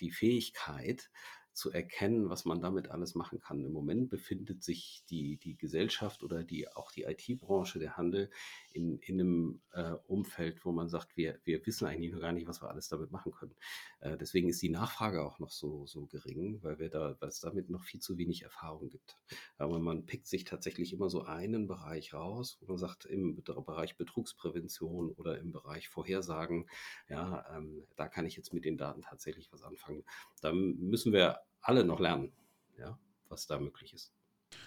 die 0.00 0.10
Fähigkeit, 0.10 1.10
zu 1.58 1.72
erkennen, 1.72 2.30
was 2.30 2.44
man 2.44 2.60
damit 2.60 2.90
alles 2.90 3.16
machen 3.16 3.40
kann. 3.40 3.64
Im 3.64 3.72
Moment 3.72 4.08
befindet 4.10 4.62
sich 4.62 5.02
die, 5.10 5.36
die 5.38 5.56
Gesellschaft 5.56 6.22
oder 6.22 6.44
die, 6.44 6.68
auch 6.68 6.92
die 6.92 7.02
IT-Branche, 7.02 7.80
der 7.80 7.96
Handel 7.96 8.30
in, 8.72 8.98
in 9.00 9.20
einem 9.20 9.60
äh, 9.72 9.94
Umfeld, 10.06 10.64
wo 10.64 10.70
man 10.70 10.88
sagt, 10.88 11.16
wir, 11.16 11.40
wir 11.42 11.66
wissen 11.66 11.86
eigentlich 11.86 12.12
noch 12.12 12.20
gar 12.20 12.32
nicht, 12.32 12.46
was 12.46 12.62
wir 12.62 12.70
alles 12.70 12.88
damit 12.88 13.10
machen 13.10 13.32
können. 13.32 13.56
Äh, 14.00 14.16
deswegen 14.16 14.48
ist 14.48 14.62
die 14.62 14.68
Nachfrage 14.68 15.24
auch 15.24 15.40
noch 15.40 15.50
so, 15.50 15.84
so 15.86 16.06
gering, 16.06 16.62
weil, 16.62 16.78
wir 16.78 16.90
da, 16.90 17.16
weil 17.18 17.28
es 17.28 17.40
damit 17.40 17.70
noch 17.70 17.82
viel 17.82 18.00
zu 18.00 18.16
wenig 18.18 18.42
Erfahrung 18.42 18.88
gibt. 18.88 19.16
Aber 19.56 19.80
man 19.80 20.06
pickt 20.06 20.28
sich 20.28 20.44
tatsächlich 20.44 20.92
immer 20.92 21.10
so 21.10 21.24
einen 21.24 21.66
Bereich 21.66 22.14
raus, 22.14 22.58
wo 22.60 22.68
man 22.68 22.78
sagt, 22.78 23.04
im 23.04 23.42
Bereich 23.42 23.96
Betrugsprävention 23.96 25.10
oder 25.10 25.38
im 25.38 25.50
Bereich 25.50 25.88
Vorhersagen, 25.88 26.68
ja, 27.08 27.44
ähm, 27.56 27.82
da 27.96 28.06
kann 28.06 28.26
ich 28.26 28.36
jetzt 28.36 28.54
mit 28.54 28.64
den 28.64 28.78
Daten 28.78 29.02
tatsächlich 29.02 29.52
was 29.52 29.62
anfangen. 29.62 30.04
Da 30.40 30.52
müssen 30.52 31.12
wir 31.12 31.40
alle 31.60 31.84
noch 31.84 32.00
lernen, 32.00 32.32
ja, 32.78 32.98
was 33.28 33.46
da 33.46 33.58
möglich 33.58 33.92
ist. 33.94 34.12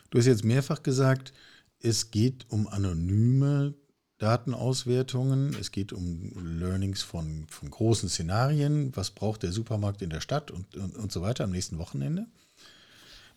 Du 0.09 0.17
hast 0.17 0.25
jetzt 0.25 0.43
mehrfach 0.43 0.83
gesagt, 0.83 1.33
es 1.79 2.11
geht 2.11 2.45
um 2.49 2.67
anonyme 2.67 3.73
Datenauswertungen, 4.17 5.55
es 5.59 5.71
geht 5.71 5.93
um 5.93 6.31
Learnings 6.59 7.01
von, 7.01 7.47
von 7.47 7.71
großen 7.71 8.07
Szenarien, 8.07 8.95
was 8.95 9.09
braucht 9.09 9.41
der 9.41 9.51
Supermarkt 9.51 10.03
in 10.03 10.11
der 10.11 10.21
Stadt 10.21 10.51
und, 10.51 10.75
und, 10.75 10.95
und 10.95 11.11
so 11.11 11.23
weiter 11.23 11.43
am 11.43 11.51
nächsten 11.51 11.79
Wochenende. 11.79 12.27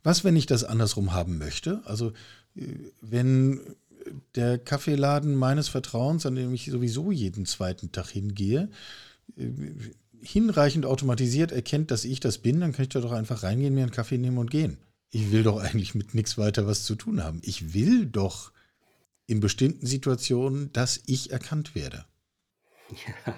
Was, 0.02 0.24
wenn 0.24 0.36
ich 0.36 0.44
das 0.44 0.62
andersrum 0.62 1.14
haben 1.14 1.38
möchte? 1.38 1.80
Also 1.86 2.12
äh, 2.54 2.66
wenn 3.00 3.76
der 4.34 4.58
Kaffeeladen 4.58 5.34
meines 5.34 5.68
Vertrauens, 5.68 6.26
an 6.26 6.34
dem 6.34 6.52
ich 6.52 6.66
sowieso 6.66 7.10
jeden 7.10 7.46
zweiten 7.46 7.90
Tag 7.90 8.10
hingehe, 8.10 8.68
äh, 9.38 9.50
hinreichend 10.20 10.86
automatisiert 10.86 11.52
erkennt, 11.52 11.90
dass 11.90 12.04
ich 12.04 12.20
das 12.20 12.38
bin, 12.38 12.60
dann 12.60 12.72
kann 12.72 12.84
ich 12.84 12.88
da 12.88 13.00
doch 13.00 13.12
einfach 13.12 13.42
reingehen, 13.42 13.74
mir 13.74 13.82
einen 13.82 13.90
Kaffee 13.90 14.18
nehmen 14.18 14.38
und 14.38 14.50
gehen. 14.50 14.78
Ich 15.10 15.30
will 15.30 15.42
doch 15.42 15.58
eigentlich 15.58 15.94
mit 15.94 16.14
nichts 16.14 16.38
weiter 16.38 16.66
was 16.66 16.84
zu 16.84 16.94
tun 16.94 17.22
haben. 17.22 17.40
Ich 17.44 17.74
will 17.74 18.06
doch 18.06 18.52
in 19.26 19.40
bestimmten 19.40 19.86
Situationen, 19.86 20.72
dass 20.72 21.00
ich 21.06 21.30
erkannt 21.30 21.74
werde. 21.74 22.04
Ja, 23.06 23.34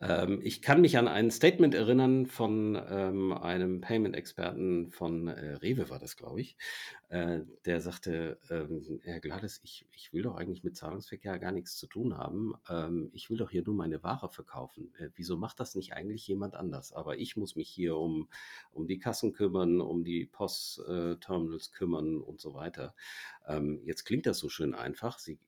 ähm, 0.00 0.40
ich 0.42 0.62
kann 0.62 0.80
mich 0.80 0.98
an 0.98 1.08
ein 1.08 1.30
Statement 1.30 1.74
erinnern 1.74 2.26
von 2.26 2.80
ähm, 2.88 3.32
einem 3.32 3.80
Payment-Experten 3.80 4.90
von 4.90 5.28
äh, 5.28 5.54
Rewe, 5.54 5.88
war 5.88 5.98
das, 5.98 6.16
glaube 6.16 6.40
ich. 6.40 6.56
Äh, 7.08 7.40
der 7.64 7.80
sagte, 7.80 8.38
ähm, 8.50 9.00
Herr 9.04 9.20
Gladys, 9.20 9.60
ich, 9.62 9.86
ich 9.92 10.12
will 10.12 10.22
doch 10.22 10.36
eigentlich 10.36 10.64
mit 10.64 10.76
Zahlungsverkehr 10.76 11.38
gar 11.38 11.52
nichts 11.52 11.76
zu 11.76 11.86
tun 11.86 12.16
haben. 12.16 12.54
Ähm, 12.68 13.10
ich 13.12 13.30
will 13.30 13.38
doch 13.38 13.50
hier 13.50 13.62
nur 13.64 13.74
meine 13.74 14.02
Ware 14.02 14.28
verkaufen. 14.28 14.92
Äh, 14.98 15.10
wieso 15.14 15.36
macht 15.36 15.60
das 15.60 15.74
nicht 15.74 15.92
eigentlich 15.94 16.26
jemand 16.26 16.54
anders? 16.54 16.92
Aber 16.92 17.16
ich 17.18 17.36
muss 17.36 17.56
mich 17.56 17.68
hier 17.68 17.96
um, 17.96 18.28
um 18.72 18.86
die 18.86 18.98
Kassen 18.98 19.32
kümmern, 19.32 19.80
um 19.80 20.04
die 20.04 20.26
Postterminals 20.26 21.72
kümmern 21.72 22.20
und 22.20 22.40
so 22.40 22.54
weiter. 22.54 22.94
Ähm, 23.46 23.80
jetzt 23.84 24.04
klingt 24.04 24.26
das 24.26 24.38
so 24.38 24.48
schön 24.48 24.74
einfach. 24.74 25.18
Sie, 25.18 25.38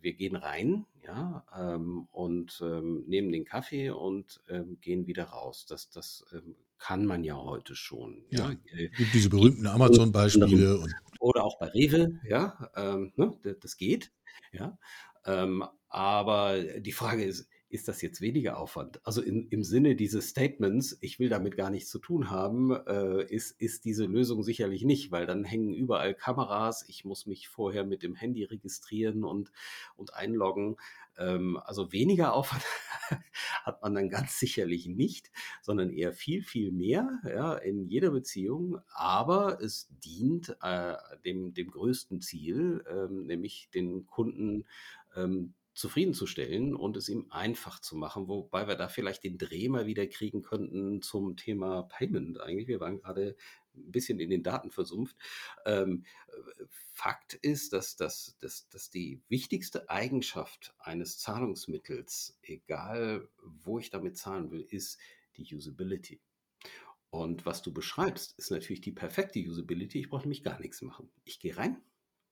wir 0.00 0.12
gehen 0.12 0.36
rein, 0.36 0.86
ja, 1.02 1.44
ähm, 1.56 2.06
und 2.12 2.60
ähm, 2.62 3.04
nehmen 3.06 3.32
den 3.32 3.44
Kaffee 3.44 3.90
und 3.90 4.40
ähm, 4.48 4.78
gehen 4.80 5.06
wieder 5.06 5.24
raus. 5.24 5.66
Das, 5.66 5.90
das 5.90 6.24
ähm, 6.32 6.56
kann 6.78 7.06
man 7.06 7.24
ja 7.24 7.36
heute 7.36 7.74
schon. 7.74 8.24
Ja, 8.30 8.50
ja. 8.50 8.78
Äh, 8.78 8.88
gibt 8.90 9.14
diese 9.14 9.30
berühmten 9.30 9.66
Amazon-Beispiele. 9.66 10.86
Oder 11.20 11.44
auch 11.44 11.58
bei 11.58 11.68
Rewe, 11.68 12.20
ja, 12.28 12.70
ähm, 12.76 13.12
ne, 13.16 13.36
das 13.60 13.76
geht, 13.76 14.12
ja. 14.52 14.78
Ähm, 15.24 15.64
aber 15.88 16.62
die 16.80 16.92
Frage 16.92 17.24
ist, 17.24 17.48
ist 17.74 17.88
das 17.88 18.00
jetzt 18.02 18.20
weniger 18.20 18.56
Aufwand? 18.56 19.04
Also 19.04 19.20
in, 19.20 19.48
im 19.48 19.64
Sinne 19.64 19.96
dieses 19.96 20.28
Statements, 20.28 20.96
ich 21.00 21.18
will 21.18 21.28
damit 21.28 21.56
gar 21.56 21.70
nichts 21.70 21.90
zu 21.90 21.98
tun 21.98 22.30
haben, 22.30 22.70
äh, 22.70 23.24
ist, 23.24 23.60
ist 23.60 23.84
diese 23.84 24.04
Lösung 24.04 24.44
sicherlich 24.44 24.84
nicht, 24.84 25.10
weil 25.10 25.26
dann 25.26 25.42
hängen 25.42 25.74
überall 25.74 26.14
Kameras, 26.14 26.88
ich 26.88 27.04
muss 27.04 27.26
mich 27.26 27.48
vorher 27.48 27.84
mit 27.84 28.04
dem 28.04 28.14
Handy 28.14 28.44
registrieren 28.44 29.24
und, 29.24 29.50
und 29.96 30.14
einloggen. 30.14 30.76
Ähm, 31.18 31.58
also 31.64 31.90
weniger 31.90 32.34
Aufwand 32.34 32.62
hat 33.64 33.82
man 33.82 33.92
dann 33.96 34.08
ganz 34.08 34.38
sicherlich 34.38 34.86
nicht, 34.86 35.32
sondern 35.60 35.90
eher 35.90 36.12
viel, 36.12 36.44
viel 36.44 36.70
mehr 36.70 37.20
ja, 37.24 37.54
in 37.54 37.88
jeder 37.88 38.12
Beziehung. 38.12 38.78
Aber 38.94 39.60
es 39.60 39.88
dient 40.04 40.56
äh, 40.62 40.94
dem, 41.24 41.54
dem 41.54 41.72
größten 41.72 42.20
Ziel, 42.20 42.84
ähm, 42.88 43.26
nämlich 43.26 43.68
den 43.74 44.06
Kunden 44.06 44.64
ähm, 45.16 45.54
zufriedenzustellen 45.74 46.74
und 46.74 46.96
es 46.96 47.08
ihm 47.08 47.26
einfach 47.30 47.80
zu 47.80 47.96
machen, 47.96 48.28
wobei 48.28 48.68
wir 48.68 48.76
da 48.76 48.88
vielleicht 48.88 49.24
den 49.24 49.38
Dreh 49.38 49.68
mal 49.68 49.86
wieder 49.86 50.06
kriegen 50.06 50.42
könnten 50.42 51.02
zum 51.02 51.36
Thema 51.36 51.82
Payment. 51.82 52.40
Eigentlich, 52.40 52.68
wir 52.68 52.80
waren 52.80 52.98
gerade 52.98 53.36
ein 53.74 53.90
bisschen 53.90 54.20
in 54.20 54.30
den 54.30 54.44
Daten 54.44 54.70
versumpft. 54.70 55.16
Ähm, 55.66 56.04
Fakt 56.68 57.34
ist, 57.34 57.72
dass, 57.72 57.96
dass, 57.96 58.36
dass, 58.38 58.68
dass 58.68 58.90
die 58.90 59.20
wichtigste 59.28 59.90
Eigenschaft 59.90 60.74
eines 60.78 61.18
Zahlungsmittels, 61.18 62.38
egal 62.42 63.28
wo 63.42 63.78
ich 63.80 63.90
damit 63.90 64.16
zahlen 64.16 64.52
will, 64.52 64.64
ist 64.70 64.98
die 65.36 65.54
Usability. 65.54 66.20
Und 67.10 67.46
was 67.46 67.62
du 67.62 67.72
beschreibst, 67.72 68.38
ist 68.38 68.50
natürlich 68.50 68.80
die 68.80 68.92
perfekte 68.92 69.40
Usability. 69.40 70.00
Ich 70.00 70.08
brauche 70.08 70.22
nämlich 70.22 70.44
gar 70.44 70.60
nichts 70.60 70.82
machen. 70.82 71.10
Ich 71.24 71.40
gehe 71.40 71.56
rein, 71.56 71.80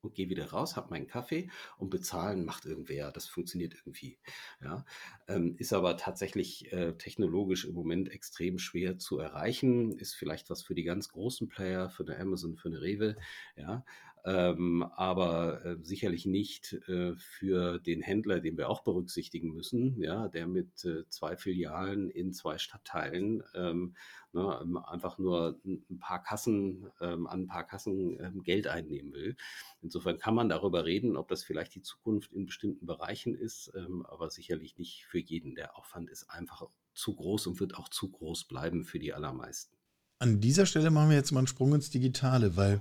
und 0.02 0.14
gehe 0.14 0.28
wieder 0.28 0.50
raus, 0.50 0.76
habe 0.76 0.90
meinen 0.90 1.06
Kaffee 1.06 1.50
und 1.78 1.90
bezahlen 1.90 2.44
macht 2.44 2.66
irgendwer. 2.66 3.12
Das 3.12 3.26
funktioniert 3.26 3.74
irgendwie. 3.74 4.18
Ja, 4.62 4.84
ähm, 5.28 5.56
ist 5.58 5.72
aber 5.72 5.96
tatsächlich 5.96 6.72
äh, 6.72 6.92
technologisch 6.94 7.64
im 7.64 7.74
Moment 7.74 8.10
extrem 8.10 8.58
schwer 8.58 8.98
zu 8.98 9.18
erreichen. 9.18 9.92
Ist 9.92 10.14
vielleicht 10.14 10.50
was 10.50 10.62
für 10.62 10.74
die 10.74 10.84
ganz 10.84 11.08
großen 11.08 11.48
Player, 11.48 11.88
für 11.88 12.04
eine 12.04 12.18
Amazon, 12.18 12.56
für 12.56 12.68
eine 12.68 12.82
Rewe. 12.82 13.16
Ja, 13.56 13.84
ähm, 14.24 14.82
aber 14.82 15.64
äh, 15.64 15.76
sicherlich 15.82 16.26
nicht 16.26 16.74
äh, 16.88 17.14
für 17.16 17.80
den 17.80 18.02
Händler, 18.02 18.40
den 18.40 18.56
wir 18.56 18.68
auch 18.68 18.82
berücksichtigen 18.84 19.52
müssen, 19.52 20.00
ja, 20.00 20.28
der 20.28 20.46
mit 20.46 20.84
äh, 20.84 21.08
zwei 21.08 21.36
Filialen 21.36 22.08
in 22.08 22.32
zwei 22.32 22.58
Stadtteilen 22.58 23.42
ähm, 23.54 23.94
ne, 24.32 24.60
ähm, 24.62 24.76
einfach 24.76 25.18
nur 25.18 25.60
ein 25.64 25.98
paar 25.98 26.22
Kassen, 26.22 26.88
ähm, 27.00 27.26
an 27.26 27.42
ein 27.42 27.46
paar 27.48 27.66
Kassen 27.66 28.18
ähm, 28.20 28.42
Geld 28.42 28.68
einnehmen 28.68 29.12
will. 29.12 29.36
Insofern 29.80 30.18
kann 30.18 30.34
man 30.34 30.48
darüber 30.48 30.84
reden, 30.84 31.16
ob 31.16 31.28
das 31.28 31.42
vielleicht 31.42 31.74
die 31.74 31.82
Zukunft 31.82 32.32
in 32.32 32.46
bestimmten 32.46 32.86
Bereichen 32.86 33.34
ist, 33.34 33.72
ähm, 33.74 34.06
aber 34.06 34.30
sicherlich 34.30 34.78
nicht 34.78 35.04
für 35.06 35.18
jeden. 35.18 35.54
Der 35.56 35.76
Aufwand 35.76 36.10
ist 36.10 36.30
einfach 36.30 36.68
zu 36.94 37.16
groß 37.16 37.48
und 37.48 37.60
wird 37.60 37.76
auch 37.76 37.88
zu 37.88 38.10
groß 38.10 38.44
bleiben 38.44 38.84
für 38.84 38.98
die 38.98 39.12
allermeisten. 39.12 39.74
An 40.18 40.40
dieser 40.40 40.66
Stelle 40.66 40.90
machen 40.90 41.10
wir 41.10 41.16
jetzt 41.16 41.32
mal 41.32 41.40
einen 41.40 41.48
Sprung 41.48 41.74
ins 41.74 41.90
Digitale, 41.90 42.56
weil 42.56 42.80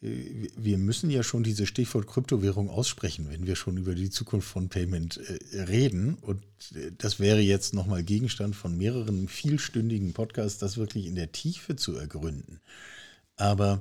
wir 0.00 0.76
müssen 0.78 1.10
ja 1.10 1.22
schon 1.22 1.42
dieses 1.42 1.68
Stichwort 1.68 2.06
Kryptowährung 2.06 2.68
aussprechen, 2.68 3.28
wenn 3.30 3.46
wir 3.46 3.56
schon 3.56 3.78
über 3.78 3.94
die 3.94 4.10
Zukunft 4.10 4.48
von 4.48 4.68
Payment 4.68 5.16
äh, 5.16 5.62
reden. 5.62 6.14
Und 6.14 6.42
äh, 6.74 6.92
das 6.98 7.18
wäre 7.18 7.40
jetzt 7.40 7.72
nochmal 7.72 8.02
Gegenstand 8.04 8.54
von 8.54 8.76
mehreren 8.76 9.26
vielstündigen 9.26 10.12
Podcasts, 10.12 10.58
das 10.58 10.76
wirklich 10.76 11.06
in 11.06 11.14
der 11.14 11.32
Tiefe 11.32 11.76
zu 11.76 11.96
ergründen. 11.96 12.60
Aber 13.36 13.80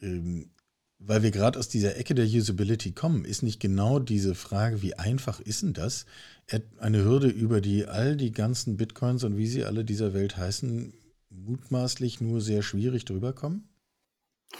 ähm, 0.00 0.50
weil 0.98 1.22
wir 1.22 1.30
gerade 1.30 1.58
aus 1.58 1.68
dieser 1.68 1.96
Ecke 1.96 2.14
der 2.14 2.26
Usability 2.26 2.92
kommen, 2.92 3.24
ist 3.24 3.42
nicht 3.42 3.60
genau 3.60 3.98
diese 3.98 4.34
Frage, 4.34 4.80
wie 4.80 4.94
einfach 4.94 5.40
ist 5.40 5.62
denn 5.62 5.72
das, 5.72 6.06
eine 6.78 7.04
Hürde, 7.04 7.28
über 7.28 7.60
die 7.60 7.86
all 7.86 8.16
die 8.16 8.32
ganzen 8.32 8.76
Bitcoins 8.76 9.24
und 9.24 9.36
wie 9.36 9.46
sie 9.46 9.64
alle 9.64 9.84
dieser 9.84 10.14
Welt 10.14 10.36
heißen, 10.36 10.94
mutmaßlich 11.30 12.20
nur 12.20 12.40
sehr 12.40 12.62
schwierig 12.62 13.04
drüber 13.04 13.32
kommen? 13.32 13.68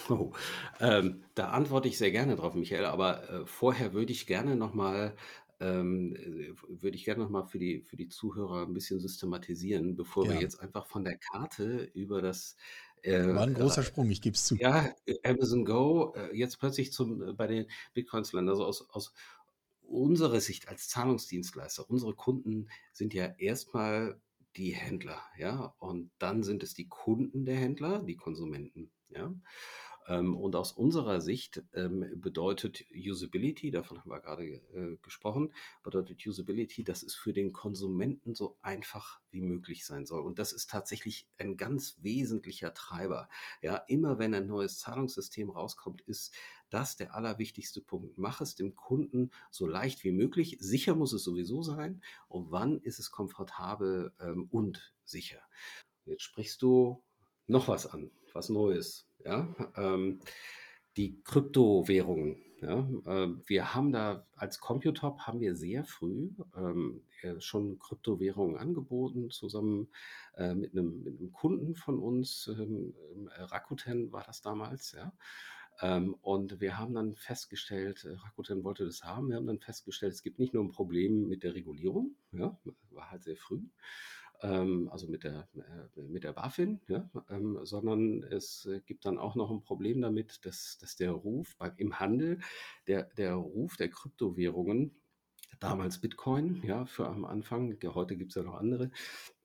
Oh, 0.08 0.32
ähm, 0.80 1.24
da 1.34 1.50
antworte 1.50 1.88
ich 1.88 1.96
sehr 1.96 2.10
gerne 2.10 2.36
drauf, 2.36 2.54
Michael, 2.54 2.84
aber 2.84 3.28
äh, 3.30 3.46
vorher 3.46 3.94
würde 3.94 4.12
ich 4.12 4.26
gerne 4.26 4.56
nochmal 4.56 5.16
ähm, 5.60 6.14
äh, 6.16 6.54
würde 6.68 6.96
ich 6.96 7.04
gerne 7.04 7.22
nochmal 7.22 7.46
für 7.46 7.58
die, 7.58 7.80
für 7.80 7.96
die 7.96 8.08
Zuhörer 8.08 8.66
ein 8.66 8.74
bisschen 8.74 9.00
systematisieren, 9.00 9.96
bevor 9.96 10.28
wir 10.28 10.40
jetzt 10.40 10.60
einfach 10.60 10.86
von 10.86 11.04
der 11.04 11.16
Karte 11.16 11.90
über 11.94 12.20
das 12.20 12.56
äh, 13.02 13.34
War 13.34 13.46
ein 13.46 13.54
großer 13.54 13.82
Sprung, 13.82 14.10
ich 14.10 14.22
gebe 14.22 14.34
es 14.34 14.44
zu. 14.44 14.56
ja, 14.56 14.94
Amazon 15.24 15.64
Go 15.64 16.14
äh, 16.16 16.36
jetzt 16.36 16.58
plötzlich 16.58 16.92
zum, 16.92 17.22
äh, 17.22 17.32
bei 17.32 17.46
den 17.46 17.66
Bitcoins 17.92 18.32
landen. 18.32 18.50
Also 18.50 18.64
aus, 18.64 18.88
aus 18.90 19.12
unserer 19.82 20.40
Sicht 20.40 20.68
als 20.68 20.88
Zahlungsdienstleister, 20.88 21.88
unsere 21.88 22.14
Kunden 22.14 22.68
sind 22.92 23.14
ja 23.14 23.26
erstmal 23.38 24.20
die 24.56 24.70
Händler, 24.70 25.20
ja, 25.36 25.74
und 25.78 26.10
dann 26.18 26.42
sind 26.44 26.62
es 26.62 26.74
die 26.74 26.88
Kunden 26.88 27.44
der 27.44 27.56
Händler, 27.56 28.02
die 28.02 28.16
Konsumenten, 28.16 28.90
ja. 29.10 29.34
Ähm, 30.06 30.36
und 30.36 30.54
aus 30.54 30.72
unserer 30.72 31.20
Sicht 31.20 31.62
ähm, 31.72 32.20
bedeutet 32.20 32.84
Usability, 32.94 33.70
davon 33.70 33.98
haben 33.98 34.10
wir 34.10 34.20
gerade 34.20 34.44
äh, 34.44 34.96
gesprochen, 35.02 35.52
bedeutet 35.82 36.26
Usability, 36.26 36.84
dass 36.84 37.02
es 37.02 37.14
für 37.14 37.32
den 37.32 37.52
Konsumenten 37.52 38.34
so 38.34 38.58
einfach 38.60 39.20
wie 39.30 39.40
möglich 39.40 39.86
sein 39.86 40.04
soll. 40.04 40.22
Und 40.22 40.38
das 40.38 40.52
ist 40.52 40.70
tatsächlich 40.70 41.26
ein 41.38 41.56
ganz 41.56 41.96
wesentlicher 42.02 42.74
Treiber. 42.74 43.28
Ja, 43.62 43.76
immer 43.76 44.18
wenn 44.18 44.34
ein 44.34 44.46
neues 44.46 44.78
Zahlungssystem 44.78 45.50
rauskommt, 45.50 46.02
ist 46.02 46.34
das 46.70 46.96
der 46.96 47.14
allerwichtigste 47.14 47.80
Punkt. 47.80 48.18
Mach 48.18 48.40
es 48.40 48.56
dem 48.56 48.74
Kunden 48.74 49.30
so 49.50 49.66
leicht 49.66 50.04
wie 50.04 50.12
möglich. 50.12 50.56
Sicher 50.60 50.94
muss 50.94 51.12
es 51.12 51.24
sowieso 51.24 51.62
sein. 51.62 52.02
Und 52.28 52.50
wann 52.50 52.80
ist 52.80 52.98
es 52.98 53.10
komfortabel 53.10 54.12
ähm, 54.20 54.48
und 54.50 54.94
sicher? 55.04 55.40
Jetzt 56.04 56.22
sprichst 56.22 56.60
du 56.60 57.02
noch 57.46 57.68
was 57.68 57.86
an, 57.86 58.10
was 58.34 58.48
Neues. 58.50 59.08
Ja? 59.24 59.48
Ähm, 59.76 60.20
die 60.96 61.22
Kryptowährungen. 61.22 62.42
Ja? 62.60 62.88
Äh, 63.06 63.34
wir 63.46 63.74
haben 63.74 63.92
da 63.92 64.26
als 64.36 64.60
Computop 64.60 65.20
haben 65.20 65.40
wir 65.40 65.56
sehr 65.56 65.84
früh 65.84 66.30
ähm, 66.56 67.02
äh, 67.22 67.40
schon 67.40 67.78
Kryptowährungen 67.78 68.56
angeboten, 68.56 69.30
zusammen 69.30 69.88
äh, 70.36 70.54
mit, 70.54 70.72
einem, 70.72 71.02
mit, 71.02 71.18
einem, 71.18 71.32
Kunden 71.32 71.74
von 71.74 71.98
uns, 71.98 72.48
ähm, 72.48 72.94
Rakuten 73.36 74.12
war 74.12 74.24
das 74.24 74.42
damals, 74.42 74.92
ja. 74.92 75.12
Ähm, 75.80 76.14
und 76.20 76.60
wir 76.60 76.78
haben 76.78 76.94
dann 76.94 77.16
festgestellt, 77.16 78.04
äh, 78.04 78.12
Rakuten 78.12 78.62
wollte 78.62 78.84
das 78.84 79.02
haben, 79.02 79.28
wir 79.28 79.36
haben 79.36 79.46
dann 79.46 79.58
festgestellt, 79.58 80.12
es 80.12 80.22
gibt 80.22 80.38
nicht 80.38 80.54
nur 80.54 80.62
ein 80.62 80.70
Problem 80.70 81.26
mit 81.26 81.42
der 81.42 81.54
Regulierung, 81.54 82.14
ja, 82.30 82.56
war 82.90 83.10
halt 83.10 83.24
sehr 83.24 83.36
früh, 83.36 83.60
ähm, 83.60 83.70
also 84.40 85.08
mit 85.08 85.24
der, 85.24 85.48
äh, 85.54 86.02
mit 86.02 86.24
der 86.24 86.32
BaFin, 86.32 86.80
ja, 86.88 87.08
ähm, 87.30 87.58
sondern 87.62 88.22
es 88.24 88.66
äh, 88.66 88.80
gibt 88.80 89.06
dann 89.06 89.18
auch 89.18 89.36
noch 89.36 89.50
ein 89.50 89.62
Problem 89.62 90.00
damit, 90.02 90.44
dass, 90.44 90.78
dass 90.78 90.96
der 90.96 91.12
Ruf 91.12 91.56
beim, 91.56 91.72
im 91.76 91.98
Handel, 91.98 92.40
der, 92.86 93.04
der 93.16 93.34
Ruf 93.34 93.76
der 93.76 93.88
Kryptowährungen, 93.88 94.94
damals 95.60 96.00
Bitcoin, 96.00 96.62
ja, 96.64 96.84
für 96.84 97.06
am 97.06 97.24
Anfang, 97.24 97.78
heute 97.94 98.16
gibt 98.16 98.32
es 98.32 98.36
ja 98.36 98.42
noch 98.42 98.54
andere, 98.54 98.90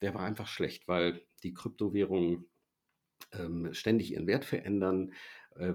der 0.01 0.13
war 0.13 0.21
einfach 0.21 0.47
schlecht, 0.47 0.87
weil 0.87 1.21
die 1.43 1.53
Kryptowährungen 1.53 2.45
ähm, 3.33 3.73
ständig 3.73 4.11
ihren 4.11 4.27
Wert 4.27 4.45
verändern, 4.45 5.13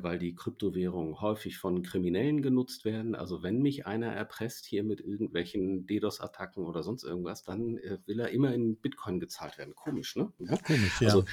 weil 0.02 0.18
die 0.18 0.34
Kryptowährungen 0.34 1.20
häufig 1.20 1.58
von 1.58 1.82
Kriminellen 1.82 2.42
genutzt 2.42 2.84
werden. 2.84 3.14
Also 3.14 3.42
wenn 3.42 3.60
mich 3.60 3.86
einer 3.86 4.12
erpresst 4.12 4.64
hier 4.64 4.82
mit 4.82 5.00
irgendwelchen 5.00 5.86
DDoS-Attacken 5.86 6.64
oder 6.64 6.82
sonst 6.82 7.04
irgendwas, 7.04 7.44
dann 7.44 7.78
äh, 7.78 7.98
will 8.06 8.20
er 8.20 8.30
immer 8.30 8.54
in 8.54 8.76
Bitcoin 8.76 9.20
gezahlt 9.20 9.58
werden. 9.58 9.74
Komisch, 9.74 10.16
ne? 10.16 10.32
Ja? 10.38 10.56
Komisch, 10.56 11.00
ja. 11.00 11.08
Also 11.08 11.24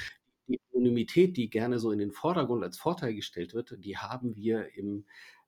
die 0.48 0.60
Anonymität, 0.74 1.36
die 1.36 1.48
gerne 1.48 1.78
so 1.78 1.92
in 1.92 1.98
den 1.98 2.12
Vordergrund 2.12 2.62
als 2.62 2.78
Vorteil 2.78 3.14
gestellt 3.14 3.54
wird, 3.54 3.74
die 3.78 3.96
haben 3.96 4.36
wir 4.36 4.76
im 4.76 5.06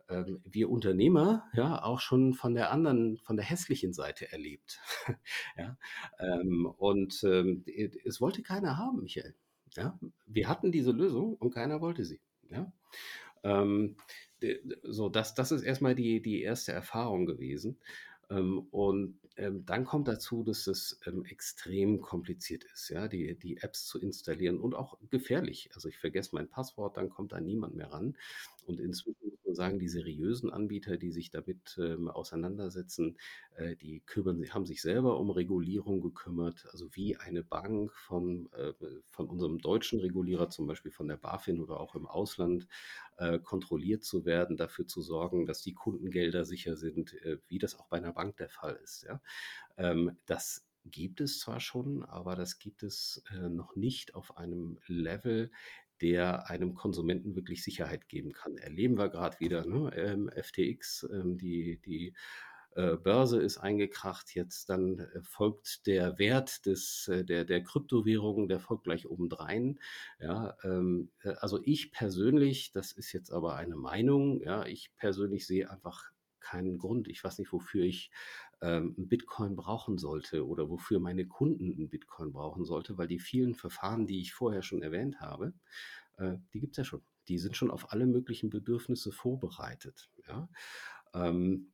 ähm, 0.08 0.42
wir 0.44 0.70
Unternehmer 0.70 1.44
ja 1.54 1.82
auch 1.82 2.00
schon 2.00 2.34
von 2.34 2.54
der 2.54 2.70
anderen, 2.70 3.18
von 3.18 3.36
der 3.36 3.44
hässlichen 3.44 3.92
Seite 3.92 4.30
erlebt. 4.30 4.80
ja, 5.56 5.78
ähm, 6.18 6.66
und 6.66 7.22
ähm, 7.24 7.64
es 8.04 8.20
wollte 8.20 8.42
keiner 8.42 8.76
haben, 8.76 9.00
Michael. 9.02 9.34
Ja, 9.76 9.98
wir 10.26 10.48
hatten 10.48 10.72
diese 10.72 10.92
Lösung 10.92 11.34
und 11.34 11.52
keiner 11.52 11.80
wollte 11.80 12.04
sie. 12.04 12.20
Ja? 12.50 12.72
Ähm, 13.42 13.96
so, 14.82 15.08
das, 15.08 15.34
das 15.34 15.52
ist 15.52 15.62
erstmal 15.62 15.94
die, 15.94 16.20
die 16.20 16.42
erste 16.42 16.72
Erfahrung 16.72 17.26
gewesen. 17.26 17.78
Ähm, 18.30 18.66
und 18.70 19.18
ähm, 19.36 19.64
dann 19.66 19.84
kommt 19.84 20.08
dazu, 20.08 20.44
dass 20.44 20.66
es 20.66 21.00
ähm, 21.06 21.24
extrem 21.24 22.00
kompliziert 22.00 22.64
ist, 22.72 22.88
ja, 22.88 23.08
die, 23.08 23.36
die 23.38 23.58
Apps 23.58 23.86
zu 23.86 23.98
installieren 23.98 24.60
und 24.60 24.74
auch 24.74 24.96
gefährlich. 25.10 25.70
Also 25.74 25.88
ich 25.88 25.98
vergesse 25.98 26.30
mein 26.34 26.48
Passwort, 26.48 26.96
dann 26.96 27.10
kommt 27.10 27.32
da 27.32 27.40
niemand 27.40 27.74
mehr 27.74 27.92
ran. 27.92 28.16
Und 28.66 28.80
inzwischen 28.80 29.28
muss 29.30 29.44
man 29.44 29.54
sagen, 29.54 29.78
die 29.78 29.88
seriösen 29.88 30.50
Anbieter, 30.50 30.96
die 30.96 31.10
sich 31.10 31.30
damit 31.30 31.78
ähm, 31.78 32.08
auseinandersetzen, 32.08 33.16
äh, 33.56 33.76
die 33.76 34.00
kümmern, 34.00 34.42
haben 34.52 34.66
sich 34.66 34.82
selber 34.82 35.18
um 35.18 35.30
Regulierung 35.30 36.00
gekümmert, 36.00 36.66
also 36.72 36.88
wie 36.94 37.16
eine 37.16 37.42
Bank 37.42 37.92
von, 37.92 38.50
äh, 38.52 38.72
von 39.10 39.28
unserem 39.28 39.58
deutschen 39.58 40.00
Regulierer, 40.00 40.50
zum 40.50 40.66
Beispiel 40.66 40.92
von 40.92 41.08
der 41.08 41.16
BaFin 41.16 41.60
oder 41.60 41.80
auch 41.80 41.94
im 41.94 42.06
Ausland, 42.06 42.66
äh, 43.18 43.38
kontrolliert 43.38 44.04
zu 44.04 44.24
werden, 44.24 44.56
dafür 44.56 44.86
zu 44.86 45.02
sorgen, 45.02 45.46
dass 45.46 45.62
die 45.62 45.74
Kundengelder 45.74 46.44
sicher 46.44 46.76
sind, 46.76 47.14
äh, 47.22 47.38
wie 47.48 47.58
das 47.58 47.78
auch 47.78 47.86
bei 47.86 47.98
einer 47.98 48.12
Bank 48.12 48.36
der 48.38 48.48
Fall 48.48 48.78
ist. 48.82 49.04
Ja? 49.04 49.20
Ähm, 49.76 50.16
das 50.26 50.66
gibt 50.84 51.20
es 51.20 51.38
zwar 51.40 51.60
schon, 51.60 52.04
aber 52.04 52.36
das 52.36 52.58
gibt 52.58 52.82
es 52.82 53.22
äh, 53.30 53.48
noch 53.48 53.76
nicht 53.76 54.14
auf 54.14 54.36
einem 54.36 54.78
Level, 54.86 55.50
der 56.00 56.48
einem 56.50 56.74
Konsumenten 56.74 57.36
wirklich 57.36 57.62
Sicherheit 57.62 58.08
geben 58.08 58.32
kann. 58.32 58.56
Erleben 58.56 58.98
wir 58.98 59.08
gerade 59.08 59.38
wieder, 59.40 59.66
ne? 59.66 59.92
ähm, 59.96 60.30
FTX, 60.30 61.08
ähm, 61.12 61.38
die, 61.38 61.80
die 61.84 62.14
äh, 62.74 62.96
Börse 62.96 63.40
ist 63.40 63.58
eingekracht, 63.58 64.34
jetzt 64.34 64.68
dann 64.68 64.98
äh, 64.98 65.22
folgt 65.22 65.86
der 65.86 66.18
Wert 66.18 66.66
des, 66.66 67.06
äh, 67.08 67.24
der, 67.24 67.44
der 67.44 67.62
Kryptowährungen, 67.62 68.48
der 68.48 68.58
folgt 68.58 68.84
gleich 68.84 69.06
obendrein. 69.06 69.78
Ja, 70.18 70.56
ähm, 70.64 71.10
also 71.22 71.60
ich 71.62 71.92
persönlich, 71.92 72.72
das 72.72 72.90
ist 72.92 73.12
jetzt 73.12 73.30
aber 73.30 73.54
eine 73.54 73.76
Meinung, 73.76 74.42
ja, 74.42 74.66
ich 74.66 74.90
persönlich 74.96 75.46
sehe 75.46 75.70
einfach 75.70 76.10
keinen 76.44 76.78
Grund. 76.78 77.08
Ich 77.08 77.24
weiß 77.24 77.38
nicht, 77.38 77.52
wofür 77.52 77.84
ich 77.84 78.10
ähm, 78.60 78.94
Bitcoin 78.96 79.56
brauchen 79.56 79.98
sollte 79.98 80.46
oder 80.46 80.68
wofür 80.68 81.00
meine 81.00 81.26
Kunden 81.26 81.72
einen 81.72 81.88
Bitcoin 81.88 82.32
brauchen 82.32 82.64
sollte, 82.64 82.96
weil 82.98 83.08
die 83.08 83.18
vielen 83.18 83.54
Verfahren, 83.54 84.06
die 84.06 84.20
ich 84.20 84.34
vorher 84.34 84.62
schon 84.62 84.82
erwähnt 84.82 85.20
habe, 85.20 85.54
äh, 86.18 86.36
die 86.52 86.60
gibt 86.60 86.74
es 86.74 86.78
ja 86.78 86.84
schon. 86.84 87.02
Die 87.28 87.38
sind 87.38 87.56
schon 87.56 87.70
auf 87.70 87.90
alle 87.90 88.06
möglichen 88.06 88.50
Bedürfnisse 88.50 89.10
vorbereitet. 89.10 90.10
Ja? 90.28 90.48
Ähm, 91.14 91.72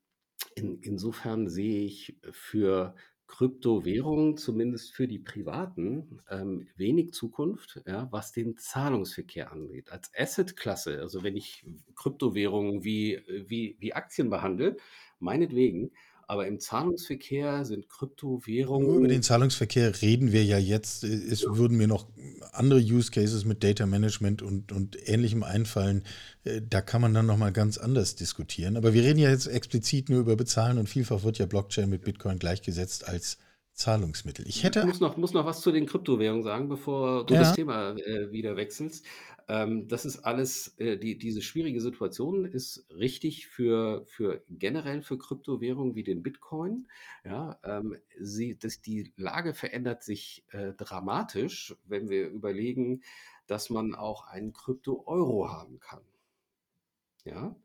in, 0.54 0.80
insofern 0.80 1.48
sehe 1.48 1.84
ich 1.84 2.16
für 2.30 2.94
Kryptowährungen, 3.30 4.36
zumindest 4.36 4.92
für 4.92 5.06
die 5.06 5.20
Privaten, 5.20 6.20
ähm, 6.28 6.66
wenig 6.76 7.12
Zukunft, 7.12 7.80
ja, 7.86 8.08
was 8.10 8.32
den 8.32 8.56
Zahlungsverkehr 8.56 9.52
angeht. 9.52 9.92
Als 9.92 10.10
Assetklasse, 10.18 11.00
also 11.00 11.22
wenn 11.22 11.36
ich 11.36 11.64
Kryptowährungen 11.94 12.82
wie, 12.82 13.22
wie, 13.46 13.76
wie 13.78 13.94
Aktien 13.94 14.30
behandle, 14.30 14.76
meinetwegen, 15.20 15.92
aber 16.30 16.46
im 16.46 16.60
Zahlungsverkehr 16.60 17.64
sind 17.64 17.88
Kryptowährungen. 17.88 18.98
Über 18.98 19.08
den 19.08 19.24
Zahlungsverkehr 19.24 20.00
reden 20.00 20.30
wir 20.30 20.44
ja 20.44 20.58
jetzt. 20.58 21.02
Es 21.02 21.42
ja. 21.42 21.56
würden 21.56 21.76
mir 21.76 21.88
noch 21.88 22.06
andere 22.52 22.78
Use 22.78 23.10
Cases 23.10 23.44
mit 23.44 23.64
Data 23.64 23.84
Management 23.84 24.40
und, 24.40 24.70
und 24.70 24.96
ähnlichem 25.08 25.42
einfallen. 25.42 26.04
Äh, 26.44 26.62
da 26.62 26.82
kann 26.82 27.00
man 27.00 27.14
dann 27.14 27.26
nochmal 27.26 27.50
ganz 27.50 27.78
anders 27.78 28.14
diskutieren. 28.14 28.76
Aber 28.76 28.94
wir 28.94 29.02
reden 29.02 29.18
ja 29.18 29.28
jetzt 29.28 29.48
explizit 29.48 30.08
nur 30.08 30.20
über 30.20 30.36
Bezahlen 30.36 30.78
und 30.78 30.88
vielfach 30.88 31.24
wird 31.24 31.38
ja 31.38 31.46
Blockchain 31.46 31.90
mit 31.90 32.04
Bitcoin 32.04 32.38
gleichgesetzt 32.38 33.08
als 33.08 33.36
Zahlungsmittel. 33.80 34.46
Ich 34.46 34.62
hätte. 34.62 34.80
Ich 34.80 34.86
muss 34.86 35.00
noch, 35.00 35.16
muss 35.16 35.32
noch 35.32 35.46
was 35.46 35.62
zu 35.62 35.72
den 35.72 35.86
Kryptowährungen 35.86 36.44
sagen, 36.44 36.68
bevor 36.68 37.26
du 37.26 37.34
ja. 37.34 37.40
das 37.40 37.54
Thema 37.54 37.96
äh, 37.96 38.30
wieder 38.30 38.54
wechselst. 38.56 39.04
Ähm, 39.50 39.88
das 39.88 40.04
ist 40.04 40.20
alles, 40.20 40.78
äh, 40.78 40.96
die, 40.96 41.18
diese 41.18 41.42
schwierige 41.42 41.80
Situation 41.80 42.44
ist 42.44 42.86
richtig 42.90 43.48
für, 43.48 44.06
für 44.06 44.44
generell 44.48 45.02
für 45.02 45.18
Kryptowährungen 45.18 45.96
wie 45.96 46.04
den 46.04 46.22
Bitcoin. 46.22 46.86
Ja, 47.24 47.58
ähm, 47.64 47.96
sie, 48.16 48.56
das, 48.56 48.80
die 48.80 49.12
Lage 49.16 49.52
verändert 49.52 50.04
sich 50.04 50.44
äh, 50.52 50.72
dramatisch, 50.74 51.74
wenn 51.84 52.08
wir 52.08 52.28
überlegen, 52.28 53.02
dass 53.48 53.70
man 53.70 53.96
auch 53.96 54.28
einen 54.28 54.52
Krypto-Euro 54.52 55.50
haben 55.50 55.80
kann. 55.80 56.04
Ja, 57.24 57.56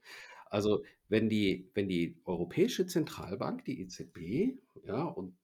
also 0.47 0.83
wenn 1.07 1.29
die, 1.29 1.69
wenn 1.75 1.87
die 1.87 2.17
Europäische 2.25 2.87
Zentralbank, 2.87 3.63
die 3.63 3.79
EZB, 3.81 4.57
ja, 4.87 5.03
und 5.03 5.37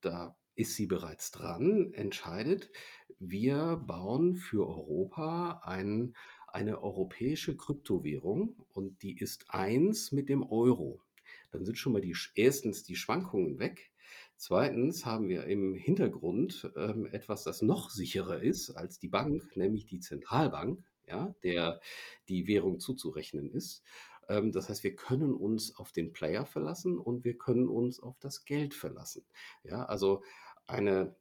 da 0.00 0.36
ist 0.54 0.76
sie 0.76 0.86
bereits 0.86 1.32
dran, 1.32 1.92
entscheidet, 1.92 2.70
wir 3.20 3.82
bauen 3.86 4.36
für 4.36 4.66
Europa 4.66 5.62
ein, 5.64 6.14
eine 6.46 6.82
europäische 6.82 7.56
Kryptowährung 7.56 8.56
und 8.72 9.02
die 9.02 9.18
ist 9.18 9.46
eins 9.48 10.12
mit 10.12 10.28
dem 10.28 10.42
Euro. 10.42 11.02
Dann 11.50 11.64
sind 11.64 11.78
schon 11.78 11.92
mal 11.92 12.00
die, 12.00 12.16
erstens 12.34 12.84
die 12.84 12.96
Schwankungen 12.96 13.58
weg. 13.58 13.92
Zweitens 14.36 15.04
haben 15.04 15.28
wir 15.28 15.44
im 15.44 15.74
Hintergrund 15.74 16.70
ähm, 16.76 17.06
etwas, 17.06 17.42
das 17.42 17.60
noch 17.60 17.90
sicherer 17.90 18.40
ist 18.40 18.70
als 18.70 18.98
die 18.98 19.08
Bank, 19.08 19.56
nämlich 19.56 19.86
die 19.86 20.00
Zentralbank, 20.00 20.84
ja, 21.06 21.34
der 21.42 21.80
die 22.28 22.46
Währung 22.46 22.78
zuzurechnen 22.78 23.50
ist. 23.50 23.82
Ähm, 24.28 24.52
das 24.52 24.68
heißt, 24.68 24.84
wir 24.84 24.94
können 24.94 25.34
uns 25.34 25.76
auf 25.76 25.90
den 25.90 26.12
Player 26.12 26.46
verlassen 26.46 26.98
und 26.98 27.24
wir 27.24 27.36
können 27.36 27.68
uns 27.68 28.00
auf 28.00 28.16
das 28.20 28.44
Geld 28.44 28.74
verlassen. 28.74 29.24
Ja, 29.64 29.84
also 29.84 30.22
eine 30.66 31.16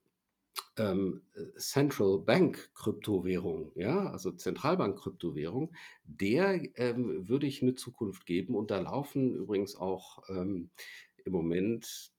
ähm, 0.78 1.22
Central 1.58 2.20
Bank 2.20 2.72
Kryptowährung, 2.74 3.72
ja, 3.76 4.10
also 4.10 4.32
Zentralbank 4.32 5.00
Kryptowährung, 5.00 5.74
der 6.04 6.62
ähm, 6.80 7.28
würde 7.28 7.48
ich 7.48 7.62
eine 7.62 7.76
Zukunft 7.76 8.26
geben 8.26 8.56
und 8.56 8.72
da 8.72 8.80
laufen 8.80 9.36
übrigens 9.36 9.76
auch 9.76 10.28
ähm, 10.30 10.70
im 11.26 11.32
Moment 11.32 12.12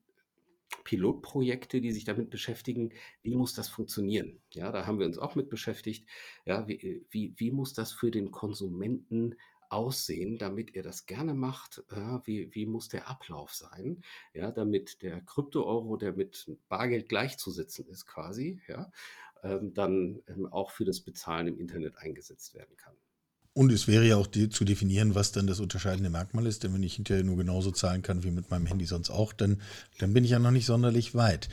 Pilotprojekte, 0.84 1.80
die 1.80 1.92
sich 1.92 2.04
damit 2.04 2.30
beschäftigen, 2.30 2.92
wie 3.22 3.36
muss 3.36 3.54
das 3.54 3.68
funktionieren? 3.68 4.40
Ja, 4.52 4.72
da 4.72 4.86
haben 4.86 4.98
wir 4.98 5.06
uns 5.06 5.18
auch 5.18 5.34
mit 5.34 5.48
beschäftigt. 5.48 6.06
Ja, 6.44 6.66
wie, 6.68 7.04
wie, 7.10 7.34
wie 7.36 7.50
muss 7.50 7.74
das 7.74 7.92
für 7.92 8.10
den 8.10 8.30
Konsumenten 8.30 9.34
aussehen, 9.70 10.38
damit 10.38 10.74
er 10.74 10.82
das 10.82 11.06
gerne 11.06 11.34
macht? 11.34 11.82
Ja, 11.90 12.22
wie, 12.26 12.54
wie 12.54 12.66
muss 12.66 12.88
der 12.88 13.08
Ablauf 13.08 13.54
sein? 13.54 14.02
Ja, 14.34 14.50
damit 14.50 15.02
der 15.02 15.20
Krypto-Euro, 15.20 15.96
der 15.96 16.12
mit 16.12 16.50
Bargeld 16.68 17.08
gleichzusetzen 17.08 17.86
ist 17.86 18.06
quasi, 18.06 18.60
ja, 18.68 18.90
ähm, 19.42 19.74
dann 19.74 20.20
ähm, 20.28 20.46
auch 20.46 20.70
für 20.70 20.84
das 20.84 21.00
Bezahlen 21.00 21.48
im 21.48 21.58
Internet 21.58 21.96
eingesetzt 21.98 22.54
werden 22.54 22.76
kann. 22.76 22.94
Und 23.52 23.72
es 23.72 23.88
wäre 23.88 24.06
ja 24.06 24.16
auch 24.16 24.28
die, 24.28 24.48
zu 24.48 24.64
definieren, 24.64 25.16
was 25.16 25.32
dann 25.32 25.48
das 25.48 25.58
unterscheidende 25.58 26.10
Merkmal 26.10 26.46
ist. 26.46 26.62
Denn 26.62 26.74
wenn 26.74 26.82
ich 26.84 26.94
hinterher 26.94 27.24
nur 27.24 27.36
genauso 27.36 27.72
zahlen 27.72 28.02
kann 28.02 28.22
wie 28.22 28.30
mit 28.30 28.50
meinem 28.50 28.66
Handy 28.66 28.86
sonst 28.86 29.10
auch, 29.10 29.32
dann, 29.32 29.60
dann 29.98 30.12
bin 30.12 30.22
ich 30.22 30.30
ja 30.30 30.38
noch 30.38 30.52
nicht 30.52 30.66
sonderlich 30.66 31.16
weit. 31.16 31.48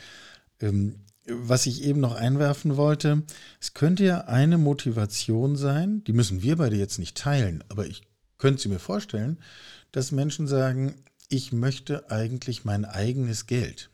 Ähm, 0.60 1.00
was 1.28 1.66
ich 1.66 1.82
eben 1.82 1.98
noch 1.98 2.14
einwerfen 2.14 2.76
wollte, 2.76 3.24
es 3.60 3.74
könnte 3.74 4.04
ja 4.04 4.20
eine 4.26 4.58
Motivation 4.58 5.56
sein, 5.56 6.04
die 6.04 6.12
müssen 6.12 6.42
wir 6.42 6.56
beide 6.56 6.76
jetzt 6.76 6.98
nicht 6.98 7.16
teilen, 7.16 7.64
aber 7.68 7.86
ich 7.86 8.02
könnte 8.38 8.62
sie 8.62 8.68
mir 8.68 8.78
vorstellen, 8.78 9.38
dass 9.92 10.12
Menschen 10.12 10.46
sagen, 10.46 10.94
ich 11.28 11.52
möchte 11.52 12.10
eigentlich 12.10 12.64
mein 12.64 12.84
eigenes 12.84 13.46
Geld 13.46 13.90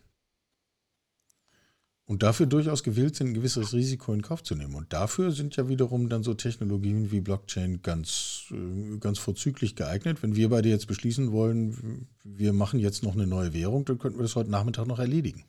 und 2.13 2.23
dafür 2.23 2.45
durchaus 2.45 2.83
gewillt 2.83 3.17
sind, 3.17 3.29
ein 3.29 3.35
gewisses 3.35 3.73
Risiko 3.73 4.13
in 4.13 4.21
Kauf 4.21 4.43
zu 4.43 4.55
nehmen. 4.55 4.75
Und 4.75 4.93
dafür 4.93 5.31
sind 5.31 5.57
ja 5.57 5.69
wiederum 5.69 6.09
dann 6.09 6.23
so 6.23 6.35
Technologien 6.35 7.11
wie 7.11 7.21
Blockchain 7.21 7.81
ganz, 7.83 8.47
äh, 8.51 8.99
ganz 8.99 9.19
vorzüglich 9.19 9.77
geeignet. 9.77 10.23
Wenn 10.23 10.37
wir 10.37 10.51
beide 10.51 10.69
jetzt 10.69 10.89
beschließen 10.89 11.33
wollen, 11.33 12.09
wir 12.23 12.53
machen 12.53 12.81
jetzt 12.81 13.03
noch 13.03 13.15
eine 13.15 13.27
neue 13.27 13.55
Währung, 13.55 13.85
dann 13.85 13.99
könnten 13.99 14.19
wir 14.19 14.25
das 14.25 14.37
heute 14.37 14.51
Nachmittag 14.51 14.87
noch 14.87 14.99
erledigen. 14.99 15.45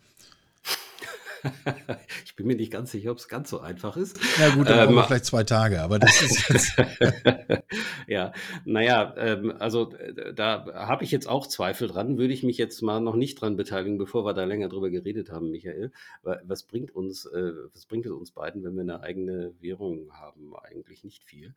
ich 2.26 2.36
bin 2.36 2.48
mir 2.48 2.56
nicht 2.56 2.72
ganz 2.72 2.92
sicher, 2.92 3.12
ob 3.12 3.18
es 3.18 3.28
ganz 3.28 3.50
so 3.50 3.60
einfach 3.60 3.98
ist. 3.98 4.20
Ja 4.40 4.54
gut, 4.56 4.70
dann 4.70 4.90
ähm, 4.90 5.04
vielleicht 5.06 5.26
zwei 5.26 5.44
Tage, 5.44 5.82
aber 5.82 6.00
das 6.00 6.22
ist 6.22 6.50
jetzt. 6.50 6.74
ja, 8.08 8.32
naja, 8.66 9.14
ähm, 9.18 9.54
also 9.60 9.94
da 10.36 10.66
habe 10.74 11.04
ich 11.04 11.12
jetzt 11.12 11.28
auch 11.28 11.48
Zweifel 11.48 11.88
dran, 11.88 12.18
würde 12.18 12.34
ich 12.34 12.44
mich 12.44 12.58
jetzt 12.58 12.82
mal 12.82 13.00
noch 13.00 13.16
nicht 13.16 13.42
dran 13.42 13.56
beteiligen, 13.58 13.98
bevor 13.98 14.26
wir 14.26 14.34
da 14.34 14.44
länger 14.44 14.70
drüber 14.70 14.90
geredet 14.90 15.32
haben, 15.32 15.52
Michael. 15.52 15.92
Was 16.22 16.64
bringt 16.64 16.92
uns, 16.96 17.26
äh, 17.26 17.54
was 17.74 17.86
bringt 17.86 18.06
es 18.06 18.12
uns 18.12 18.32
beiden, 18.32 18.64
wenn 18.64 18.76
wir 18.76 18.82
eine 18.82 19.02
eigene 19.02 19.54
Währung 19.60 20.12
haben? 20.14 20.54
Eigentlich 20.56 21.04
nicht 21.04 21.24
viel. 21.24 21.56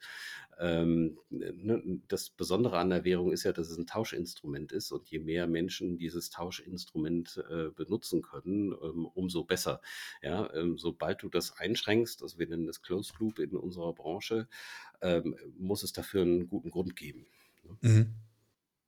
Ähm, 0.59 1.19
ne, 1.31 2.01
das 2.09 2.31
Besondere 2.31 2.79
an 2.79 2.91
der 2.91 3.05
Währung 3.05 3.33
ist 3.33 3.45
ja, 3.45 3.53
dass 3.53 3.71
es 3.71 3.77
ein 3.77 3.87
Tauschinstrument 3.87 4.73
ist 4.73 4.91
und 4.91 5.09
je 5.09 5.19
mehr 5.19 5.47
Menschen 5.47 5.99
dieses 5.99 6.31
Tauschinstrument 6.31 7.45
äh, 7.51 7.69
benutzen 7.71 8.23
können, 8.23 8.73
ähm, 8.73 9.07
umso 9.15 9.45
besser. 9.45 9.76
Ja, 10.23 10.53
ähm, 10.55 10.79
sobald 10.79 11.23
du 11.23 11.29
das 11.29 11.57
einschränkst, 11.59 12.23
also 12.23 12.39
wir 12.39 12.49
nennen 12.49 12.67
das 12.67 12.83
Closed 12.83 13.19
Loop 13.19 13.39
in 13.39 13.57
unserer 13.57 13.93
Branche, 13.93 14.49
muss 15.59 15.83
es 15.83 15.93
dafür 15.93 16.23
einen 16.23 16.49
guten 16.49 16.71
Grund 16.71 16.97
geben. 16.97 17.27
Ne? 17.65 17.77
Mhm. 17.83 18.15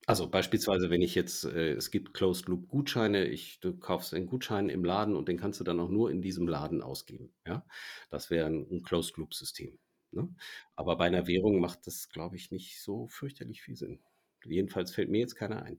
Also 0.08 0.26
beispielsweise, 0.30 0.88
wenn 0.88 1.02
ich 1.02 1.14
jetzt, 1.14 1.44
äh, 1.44 1.72
es 1.72 1.90
gibt 1.90 2.14
Closed 2.14 2.48
Loop 2.48 2.66
Gutscheine, 2.68 3.26
ich, 3.26 3.60
du 3.60 3.76
kaufst 3.76 4.14
einen 4.14 4.24
Gutschein 4.24 4.70
im 4.70 4.82
Laden 4.82 5.14
und 5.14 5.28
den 5.28 5.36
kannst 5.36 5.60
du 5.60 5.64
dann 5.64 5.78
auch 5.80 5.90
nur 5.90 6.10
in 6.10 6.22
diesem 6.22 6.48
Laden 6.48 6.80
ausgeben. 6.80 7.30
Ja, 7.46 7.62
das 8.08 8.30
wäre 8.30 8.46
ein, 8.46 8.66
ein 8.70 8.82
Closed 8.82 9.18
Loop 9.18 9.34
System. 9.34 9.78
Ne? 10.12 10.34
Aber 10.76 10.96
bei 10.96 11.04
einer 11.04 11.26
Währung 11.26 11.60
macht 11.60 11.86
das, 11.86 12.08
glaube 12.08 12.36
ich, 12.36 12.50
nicht 12.50 12.80
so 12.80 13.06
fürchterlich 13.08 13.60
viel 13.60 13.76
Sinn. 13.76 14.00
Jedenfalls 14.46 14.94
fällt 14.94 15.10
mir 15.10 15.18
jetzt 15.18 15.34
keiner 15.34 15.62
ein. 15.62 15.78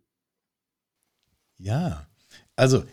Ja, 1.58 2.08
also 2.56 2.84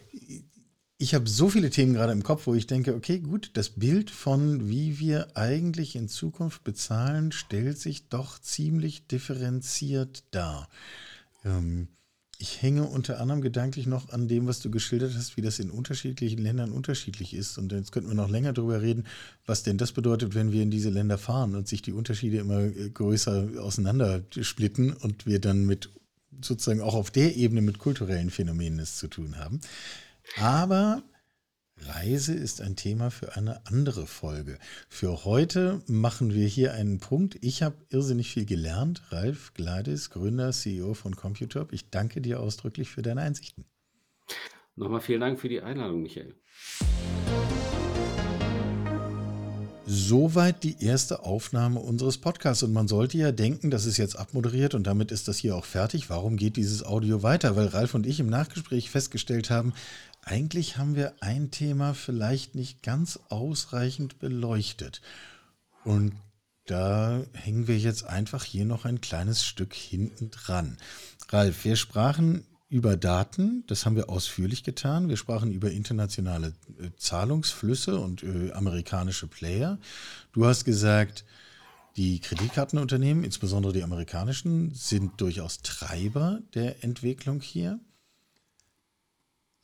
ich 0.99 1.14
habe 1.14 1.28
so 1.28 1.51
viele 1.51 1.70
Themen 1.70 1.92
gerade 1.92 2.12
im 2.12 2.22
Kopf, 2.22 2.47
wo 2.47 2.55
ich 2.55 2.66
denke, 2.66 2.94
okay, 2.94 3.18
gut, 3.18 3.51
das 3.55 3.68
Bild 3.70 4.11
von, 4.11 4.68
wie 4.68 4.99
wir 4.99 5.36
eigentlich 5.36 5.94
in 5.94 6.09
Zukunft 6.09 6.64
bezahlen, 6.64 7.32
stellt 7.32 7.78
sich 7.78 8.09
doch 8.09 8.38
ziemlich 8.38 9.07
differenziert 9.07 10.24
dar. 10.30 10.68
Ähm, 11.44 11.88
ich 12.38 12.61
hänge 12.62 12.84
unter 12.84 13.20
anderem 13.20 13.40
gedanklich 13.40 13.86
noch 13.86 14.11
an 14.11 14.28
dem, 14.28 14.47
was 14.47 14.61
du 14.61 14.70
geschildert 14.70 15.14
hast, 15.14 15.36
wie 15.36 15.42
das 15.42 15.59
in 15.59 15.70
unterschiedlichen 15.70 16.38
Ländern 16.38 16.72
unterschiedlich 16.72 17.34
ist. 17.34 17.57
Und 17.59 17.72
jetzt 17.72 17.92
könnten 17.92 18.11
wir 18.11 18.14
noch 18.14 18.28
länger 18.28 18.53
darüber 18.53 18.82
reden, 18.82 19.07
was 19.47 19.62
denn 19.62 19.78
das 19.78 19.92
bedeutet, 19.92 20.34
wenn 20.34 20.53
wir 20.53 20.62
in 20.62 20.70
diese 20.70 20.90
Länder 20.90 21.18
fahren 21.18 21.55
und 21.55 21.68
sich 21.68 21.82
die 21.82 21.92
Unterschiede 21.92 22.38
immer 22.38 22.61
äh, 22.61 22.90
größer 22.90 23.49
auseinandersplitten 23.61 24.94
und 24.94 25.26
wir 25.26 25.40
dann 25.40 25.66
mit 25.66 25.90
sozusagen 26.42 26.80
auch 26.80 26.94
auf 26.94 27.11
der 27.11 27.36
Ebene 27.36 27.62
mit 27.62 27.78
kulturellen 27.78 28.30
Phänomenen 28.30 28.78
es 28.78 28.97
zu 28.97 29.09
tun 29.09 29.38
haben. 29.38 29.61
Aber 30.36 31.02
Reise 31.78 32.34
ist 32.34 32.60
ein 32.60 32.76
Thema 32.76 33.10
für 33.10 33.36
eine 33.36 33.66
andere 33.66 34.06
Folge. 34.06 34.58
Für 34.88 35.24
heute 35.24 35.82
machen 35.86 36.32
wir 36.32 36.46
hier 36.46 36.72
einen 36.72 37.00
Punkt. 37.00 37.36
Ich 37.42 37.62
habe 37.62 37.76
irrsinnig 37.90 38.30
viel 38.30 38.46
gelernt. 38.46 39.02
Ralf 39.10 39.52
Gladys, 39.54 40.10
Gründer, 40.10 40.52
CEO 40.52 40.94
von 40.94 41.16
Computop. 41.16 41.72
Ich 41.72 41.90
danke 41.90 42.20
dir 42.20 42.40
ausdrücklich 42.40 42.90
für 42.90 43.02
deine 43.02 43.20
Einsichten. 43.20 43.66
Nochmal 44.74 45.00
vielen 45.00 45.20
Dank 45.20 45.38
für 45.38 45.48
die 45.48 45.60
Einladung, 45.60 46.02
Michael. 46.02 46.34
Soweit 49.89 50.64
die 50.64 50.82
erste 50.82 51.22
Aufnahme 51.22 51.78
unseres 51.78 52.18
Podcasts. 52.18 52.64
Und 52.64 52.72
man 52.72 52.89
sollte 52.89 53.18
ja 53.18 53.30
denken, 53.30 53.70
das 53.70 53.87
ist 53.87 53.99
jetzt 53.99 54.18
abmoderiert 54.18 54.74
und 54.74 54.84
damit 54.84 55.12
ist 55.12 55.28
das 55.28 55.39
hier 55.39 55.55
auch 55.55 55.64
fertig. 55.64 56.11
Warum 56.11 56.37
geht 56.37 56.57
dieses 56.57 56.84
Audio 56.84 57.22
weiter? 57.22 57.55
Weil 57.55 57.68
Ralf 57.68 57.95
und 57.95 58.05
ich 58.05 58.18
im 58.18 58.28
Nachgespräch 58.28 58.91
festgestellt 58.91 59.49
haben, 59.49 59.72
eigentlich 60.22 60.76
haben 60.76 60.97
wir 60.97 61.14
ein 61.20 61.53
Thema 61.53 61.95
vielleicht 61.95 62.57
nicht 62.57 62.82
ganz 62.82 63.20
ausreichend 63.28 64.18
beleuchtet. 64.18 65.03
Und 65.84 66.14
da 66.64 67.22
hängen 67.32 67.68
wir 67.68 67.78
jetzt 67.78 68.05
einfach 68.07 68.43
hier 68.43 68.64
noch 68.64 68.87
ein 68.87 69.01
kleines 69.01 69.45
Stück 69.45 69.72
hinten 69.72 70.32
dran. 70.32 70.78
Ralf, 71.28 71.64
wir 71.64 71.76
sprachen 71.76 72.45
über 72.68 72.96
Daten, 72.96 73.64
das 73.68 73.86
haben 73.86 73.96
wir 73.96 74.10
ausführlich 74.10 74.64
getan. 74.64 75.08
Wir 75.08 75.16
sprachen 75.16 75.52
über 75.52 75.70
internationale 75.70 76.48
äh, 76.80 76.90
Zahlungsflüsse 76.96 78.00
und 78.00 78.22
äh, 78.22 78.52
amerikanische 78.52 79.28
Player. 79.28 79.78
Du 80.32 80.46
hast 80.46 80.64
gesagt, 80.64 81.24
die 81.96 82.20
Kreditkartenunternehmen, 82.20 83.24
insbesondere 83.24 83.72
die 83.72 83.82
amerikanischen, 83.82 84.74
sind 84.74 85.20
durchaus 85.20 85.58
Treiber 85.62 86.40
der 86.54 86.84
Entwicklung 86.84 87.40
hier. 87.40 87.80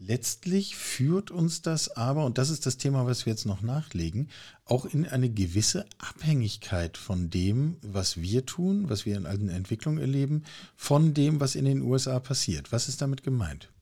Letztlich 0.05 0.75
führt 0.75 1.31
uns 1.31 1.63
das 1.63 1.97
aber, 1.97 2.25
und 2.25 2.37
das 2.37 2.51
ist 2.51 2.67
das 2.67 2.77
Thema, 2.77 3.07
was 3.07 3.25
wir 3.25 3.33
jetzt 3.33 3.47
noch 3.47 3.63
nachlegen, 3.63 4.31
auch 4.65 4.85
in 4.85 5.07
eine 5.07 5.31
gewisse 5.31 5.87
Abhängigkeit 5.99 6.97
von 6.97 7.31
dem, 7.31 7.77
was 7.83 8.21
wir 8.21 8.45
tun, 8.45 8.91
was 8.91 9.07
wir 9.07 9.17
in 9.17 9.27
alten 9.27 9.49
Entwicklungen 9.49 9.99
erleben, 9.99 10.43
von 10.75 11.15
dem, 11.15 11.41
was 11.41 11.55
in 11.55 11.67
den 11.67 11.83
USA 11.83 12.19
passiert. 12.19 12.73
Was 12.73 12.89
ist 12.89 13.01
damit 13.01 13.23
gemeint? 13.23 13.73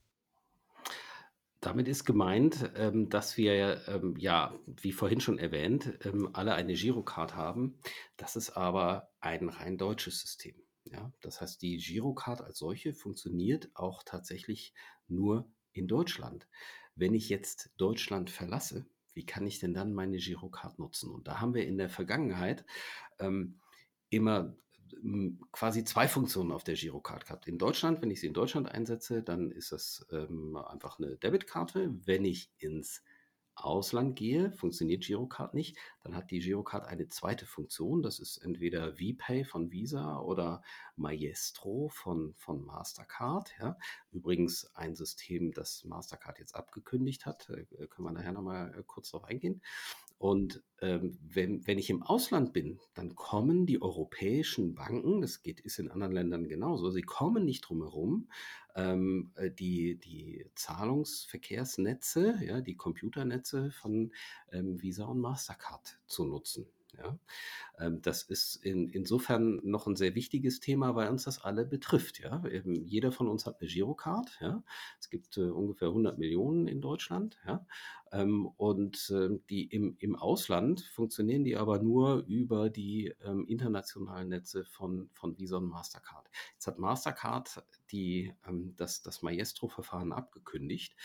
Damit 1.59 1.87
ist 1.87 2.05
gemeint, 2.05 2.69
ähm, 2.75 3.09
dass 3.09 3.35
wir 3.37 3.81
ähm, 3.87 4.15
ja, 4.17 4.53
wie 4.67 4.91
vorhin 4.91 5.21
schon 5.21 5.39
erwähnt, 5.39 5.91
ähm, 6.05 6.29
alle 6.33 6.53
eine 6.53 6.75
Girocard 6.75 7.35
haben. 7.35 7.79
Das 8.17 8.35
ist 8.35 8.51
aber 8.51 9.09
ein 9.21 9.49
rein 9.49 9.79
deutsches 9.79 10.19
System. 10.19 10.55
Ja, 10.83 11.11
das 11.21 11.41
heißt, 11.41 11.63
die 11.63 11.77
Girocard 11.77 12.41
als 12.41 12.59
solche 12.59 12.93
funktioniert 12.93 13.71
auch 13.73 14.03
tatsächlich 14.03 14.75
nur 15.07 15.49
in 15.73 15.87
Deutschland. 15.87 16.47
Wenn 16.95 17.13
ich 17.13 17.29
jetzt 17.29 17.71
Deutschland 17.77 18.29
verlasse, 18.29 18.85
wie 19.13 19.25
kann 19.25 19.45
ich 19.45 19.59
denn 19.59 19.73
dann 19.73 19.93
meine 19.93 20.17
Girocard 20.17 20.79
nutzen? 20.79 21.11
Und 21.11 21.27
da 21.27 21.41
haben 21.41 21.53
wir 21.53 21.65
in 21.65 21.77
der 21.77 21.89
Vergangenheit 21.89 22.65
ähm, 23.19 23.59
immer 24.09 24.55
quasi 25.51 25.83
zwei 25.83 26.07
Funktionen 26.07 26.51
auf 26.51 26.63
der 26.63 26.75
Girocard 26.75 27.25
gehabt. 27.25 27.47
In 27.47 27.57
Deutschland, 27.57 28.01
wenn 28.01 28.11
ich 28.11 28.19
sie 28.19 28.27
in 28.27 28.33
Deutschland 28.33 28.69
einsetze, 28.69 29.23
dann 29.23 29.51
ist 29.51 29.71
das 29.71 30.05
ähm, 30.11 30.55
einfach 30.55 30.99
eine 30.99 31.17
Debitkarte. 31.17 31.93
Wenn 32.05 32.25
ich 32.25 32.51
ins 32.57 33.03
Ausland 33.61 34.15
gehe, 34.15 34.51
funktioniert 34.51 35.03
Girocard 35.03 35.53
nicht, 35.53 35.77
dann 36.03 36.15
hat 36.15 36.31
die 36.31 36.39
Girocard 36.39 36.85
eine 36.85 37.07
zweite 37.07 37.45
Funktion. 37.45 38.01
Das 38.01 38.19
ist 38.19 38.37
entweder 38.37 38.93
VPay 38.93 39.45
von 39.45 39.71
Visa 39.71 40.19
oder 40.19 40.61
Maestro 40.95 41.89
von, 41.89 42.33
von 42.35 42.65
Mastercard. 42.65 43.53
Ja. 43.59 43.77
Übrigens 44.11 44.75
ein 44.75 44.95
System, 44.95 45.53
das 45.53 45.83
Mastercard 45.85 46.39
jetzt 46.39 46.55
abgekündigt 46.55 47.25
hat. 47.25 47.49
Äh, 47.49 47.65
können 47.87 48.07
wir 48.07 48.11
nachher 48.11 48.33
nochmal 48.33 48.73
äh, 48.77 48.83
kurz 48.85 49.11
darauf 49.11 49.27
eingehen. 49.27 49.61
Und 50.21 50.61
ähm, 50.81 51.17
wenn, 51.23 51.65
wenn 51.65 51.79
ich 51.79 51.89
im 51.89 52.03
Ausland 52.03 52.53
bin, 52.53 52.79
dann 52.93 53.15
kommen 53.15 53.65
die 53.65 53.81
europäischen 53.81 54.75
Banken, 54.75 55.19
das 55.19 55.41
geht, 55.41 55.59
ist 55.59 55.79
in 55.79 55.89
anderen 55.89 56.13
Ländern 56.13 56.47
genauso, 56.47 56.91
sie 56.91 57.01
kommen 57.01 57.43
nicht 57.43 57.61
drum 57.61 57.81
herum, 57.81 58.29
ähm, 58.75 59.31
äh, 59.35 59.51
die, 59.51 59.97
die 59.99 60.45
Zahlungsverkehrsnetze, 60.55 62.39
ja, 62.43 62.61
die 62.61 62.75
Computernetze 62.75 63.71
von 63.71 64.11
ähm, 64.51 64.81
Visa 64.81 65.05
und 65.05 65.19
Mastercard 65.19 65.99
zu 66.07 66.25
nutzen. 66.25 66.67
Ja? 66.97 67.17
Ähm, 67.79 68.01
das 68.01 68.23
ist 68.23 68.55
in, 68.55 68.89
insofern 68.89 69.59
noch 69.63 69.87
ein 69.87 69.95
sehr 69.95 70.15
wichtiges 70.15 70.59
Thema, 70.59 70.95
weil 70.95 71.09
uns 71.09 71.23
das 71.23 71.43
alle 71.43 71.65
betrifft. 71.65 72.19
Ja? 72.19 72.45
Eben 72.45 72.85
jeder 72.85 73.11
von 73.11 73.27
uns 73.27 73.45
hat 73.45 73.59
eine 73.59 73.69
Girocard. 73.69 74.37
Ja? 74.41 74.63
Es 74.99 75.09
gibt 75.09 75.37
äh, 75.37 75.41
ungefähr 75.41 75.89
100 75.89 76.17
Millionen 76.17 76.67
in 76.67 76.81
Deutschland. 76.81 77.37
Ja? 77.45 77.65
Ähm, 78.11 78.47
und 78.57 79.09
äh, 79.09 79.39
die 79.49 79.65
im, 79.65 79.95
im 79.99 80.15
Ausland 80.15 80.81
funktionieren 80.81 81.43
die 81.43 81.55
aber 81.55 81.79
nur 81.79 82.25
über 82.27 82.69
die 82.69 83.13
ähm, 83.23 83.45
internationalen 83.47 84.29
Netze 84.29 84.65
von, 84.65 85.09
von 85.13 85.37
Visa 85.37 85.57
und 85.57 85.69
Mastercard. 85.69 86.29
Jetzt 86.53 86.67
hat 86.67 86.77
Mastercard 86.77 87.63
die, 87.91 88.33
ähm, 88.47 88.73
das, 88.75 89.01
das 89.01 89.21
Maestro-Verfahren 89.21 90.11
abgekündigt. 90.11 90.95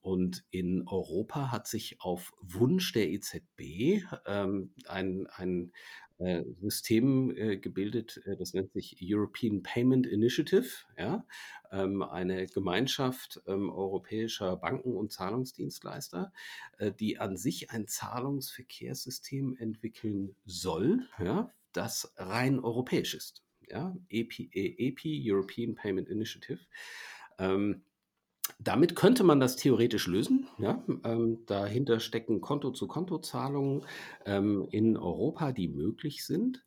Und 0.00 0.44
in 0.50 0.86
Europa 0.86 1.52
hat 1.52 1.66
sich 1.66 2.00
auf 2.00 2.32
Wunsch 2.40 2.92
der 2.92 3.10
EZB 3.10 4.02
ähm, 4.26 4.72
ein, 4.86 5.26
ein 5.26 5.72
äh, 6.20 6.44
System 6.60 7.34
äh, 7.36 7.56
gebildet, 7.56 8.20
äh, 8.26 8.36
das 8.36 8.54
nennt 8.54 8.72
sich 8.72 8.98
European 9.02 9.62
Payment 9.62 10.06
Initiative, 10.06 10.68
ja, 10.98 11.24
ähm, 11.72 12.02
eine 12.02 12.46
Gemeinschaft 12.46 13.40
ähm, 13.46 13.70
europäischer 13.70 14.56
Banken 14.56 14.96
und 14.96 15.12
Zahlungsdienstleister, 15.12 16.32
äh, 16.78 16.92
die 16.92 17.18
an 17.18 17.36
sich 17.36 17.70
ein 17.70 17.86
Zahlungsverkehrssystem 17.86 19.56
entwickeln 19.58 20.36
soll, 20.44 21.06
ja, 21.18 21.50
das 21.72 22.12
rein 22.16 22.60
europäisch 22.60 23.14
ist. 23.14 23.42
Ja, 23.68 23.96
EP, 24.08 24.50
EP 24.52 25.00
European 25.04 25.74
Payment 25.74 26.08
Initiative. 26.08 26.60
Ähm, 27.38 27.82
damit 28.58 28.96
könnte 28.96 29.24
man 29.24 29.40
das 29.40 29.56
theoretisch 29.56 30.06
lösen. 30.06 30.48
Ja? 30.58 30.82
Ähm, 31.04 31.44
dahinter 31.46 32.00
stecken 32.00 32.40
Konto-zu-Konto-Zahlungen 32.40 33.82
ähm, 34.26 34.66
in 34.70 34.96
Europa, 34.96 35.52
die 35.52 35.68
möglich 35.68 36.24
sind. 36.24 36.64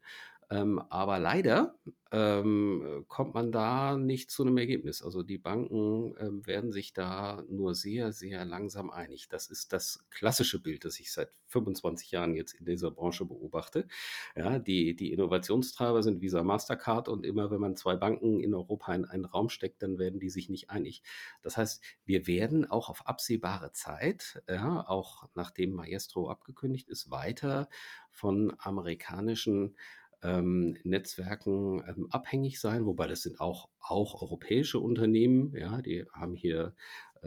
Ähm, 0.54 0.80
aber 0.90 1.18
leider 1.18 1.76
ähm, 2.12 3.06
kommt 3.08 3.34
man 3.34 3.52
da 3.52 3.98
nicht 3.98 4.30
zu 4.30 4.44
einem 4.44 4.60
Ergebnis. 4.60 5.02
Also 5.02 5.24
die 5.24 5.40
Banken 5.40 6.14
ähm, 6.20 6.46
werden 6.46 6.72
sich 6.72 6.94
da 6.94 7.44
nur 7.50 7.74
sehr, 7.74 8.12
sehr 8.14 8.46
langsam 8.46 8.92
einig. 8.92 9.30
Das 9.30 9.48
ist 9.48 9.74
das 9.74 10.06
klassische 10.12 10.62
Bild, 10.62 10.86
das 10.86 11.00
ich 11.00 11.12
seit 11.12 11.32
25 11.48 12.12
Jahren 12.12 12.36
jetzt 12.36 12.54
in 12.54 12.66
dieser 12.66 12.92
Branche 12.92 13.26
beobachte. 13.26 13.88
Ja, 14.36 14.60
die, 14.60 14.96
die 14.96 15.12
Innovationstreiber 15.12 16.04
sind 16.04 16.22
Visa 16.22 16.44
Mastercard 16.44 17.10
und 17.10 17.26
immer 17.26 17.50
wenn 17.50 17.60
man 17.60 17.76
zwei 17.76 17.96
Banken 17.96 18.40
in 18.40 18.54
Europa 18.54 18.94
in 18.94 19.06
einen 19.06 19.26
Raum 19.26 19.50
steckt, 19.50 19.82
dann 19.82 19.98
werden 19.98 20.20
die 20.20 20.30
sich 20.30 20.50
nicht 20.50 20.70
einig. 20.70 21.02
Das 21.42 21.58
heißt, 21.58 21.82
wir 22.06 22.28
werden 22.28 22.70
auch 22.70 22.90
auf 22.90 23.08
absehbare 23.08 23.72
Zeit, 23.72 24.44
ja, 24.48 24.88
auch 24.88 25.30
nachdem 25.34 25.72
Maestro 25.72 26.30
abgekündigt 26.30 26.90
ist, 26.90 27.10
weiter 27.10 27.70
von 28.12 28.54
amerikanischen 28.60 29.76
ähm, 30.24 30.78
Netzwerken 30.84 31.84
ähm, 31.88 32.08
abhängig 32.10 32.60
sein, 32.60 32.86
wobei 32.86 33.08
das 33.08 33.22
sind 33.22 33.40
auch, 33.40 33.70
auch 33.80 34.22
europäische 34.22 34.80
Unternehmen, 34.80 35.54
ja, 35.56 35.82
die 35.82 36.06
haben 36.14 36.36
hier 36.36 36.74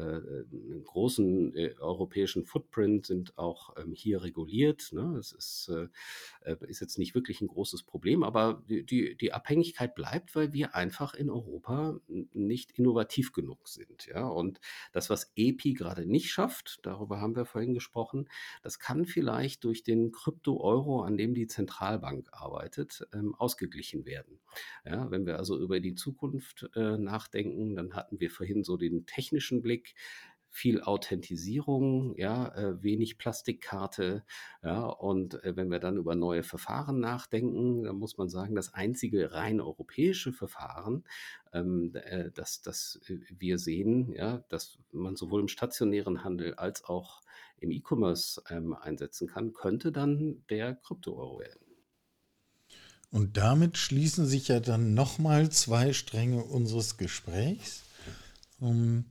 einen 0.00 0.84
großen 0.84 1.54
äh, 1.54 1.74
europäischen 1.78 2.44
Footprint, 2.44 3.06
sind 3.06 3.36
auch 3.38 3.76
ähm, 3.76 3.92
hier 3.94 4.22
reguliert. 4.22 4.92
Ne? 4.92 5.16
Es 5.18 5.32
ist, 5.32 5.70
äh, 5.70 5.88
äh, 6.50 6.56
ist 6.66 6.80
jetzt 6.80 6.98
nicht 6.98 7.14
wirklich 7.14 7.40
ein 7.40 7.48
großes 7.48 7.82
Problem, 7.82 8.22
aber 8.22 8.62
die, 8.68 9.16
die, 9.16 9.32
Abhängigkeit 9.32 9.94
bleibt, 9.94 10.34
weil 10.34 10.52
wir 10.52 10.74
einfach 10.74 11.14
in 11.14 11.30
Europa 11.30 11.98
nicht 12.06 12.72
innovativ 12.72 13.32
genug 13.32 13.68
sind. 13.68 14.08
Und 14.14 14.60
das, 14.92 15.10
was 15.10 15.32
EPI 15.36 15.74
gerade 15.74 16.06
nicht 16.06 16.30
schafft, 16.30 16.78
darüber 16.82 17.20
haben 17.20 17.36
wir 17.36 17.44
vorhin 17.44 17.74
gesprochen, 17.74 18.28
das 18.62 18.78
kann 18.78 19.04
vielleicht 19.04 19.64
durch 19.64 19.82
den 19.82 20.12
Krypto-Euro, 20.12 21.02
an 21.02 21.16
dem 21.16 21.34
die 21.34 21.46
Zentralbank 21.46 22.28
arbeitet, 22.32 23.06
ähm, 23.12 23.34
ausgeglichen 23.34 24.06
werden. 24.06 24.38
Ja? 24.84 25.10
Wenn 25.10 25.26
wir 25.26 25.38
also 25.38 25.58
über 25.58 25.80
die 25.80 25.94
Zukunft 25.94 26.68
äh, 26.74 26.96
nachdenken, 26.98 27.74
dann 27.74 27.94
hatten 27.94 28.20
wir 28.20 28.30
vorhin 28.30 28.64
so 28.64 28.76
den 28.76 29.06
technischen 29.06 29.62
Blick, 29.62 29.85
viel 30.56 30.80
Authentisierung, 30.80 32.16
ja, 32.16 32.48
äh, 32.54 32.82
wenig 32.82 33.18
Plastikkarte, 33.18 34.24
ja, 34.62 34.86
und 34.86 35.44
äh, 35.44 35.54
wenn 35.54 35.70
wir 35.70 35.80
dann 35.80 35.98
über 35.98 36.14
neue 36.14 36.42
Verfahren 36.42 36.98
nachdenken, 36.98 37.84
dann 37.84 37.96
muss 37.96 38.16
man 38.16 38.30
sagen, 38.30 38.54
das 38.54 38.72
einzige 38.72 39.32
rein 39.32 39.60
europäische 39.60 40.32
Verfahren, 40.32 41.04
ähm, 41.52 41.92
äh, 41.94 42.30
das, 42.32 42.62
das 42.62 43.00
wir 43.06 43.58
sehen, 43.58 44.14
ja, 44.14 44.44
dass 44.48 44.78
man 44.92 45.14
sowohl 45.14 45.42
im 45.42 45.48
stationären 45.48 46.24
Handel 46.24 46.54
als 46.54 46.82
auch 46.84 47.20
im 47.58 47.70
E-Commerce 47.70 48.42
ähm, 48.48 48.72
einsetzen 48.72 49.28
kann, 49.28 49.52
könnte 49.52 49.92
dann 49.92 50.42
der 50.48 50.74
Krypto-Euro 50.76 51.40
werden. 51.40 51.66
Und 53.10 53.36
damit 53.36 53.76
schließen 53.76 54.24
sich 54.24 54.48
ja 54.48 54.60
dann 54.60 54.94
nochmal 54.94 55.50
zwei 55.50 55.92
Stränge 55.92 56.42
unseres 56.44 56.96
Gesprächs. 56.96 57.82
Um 58.58 59.04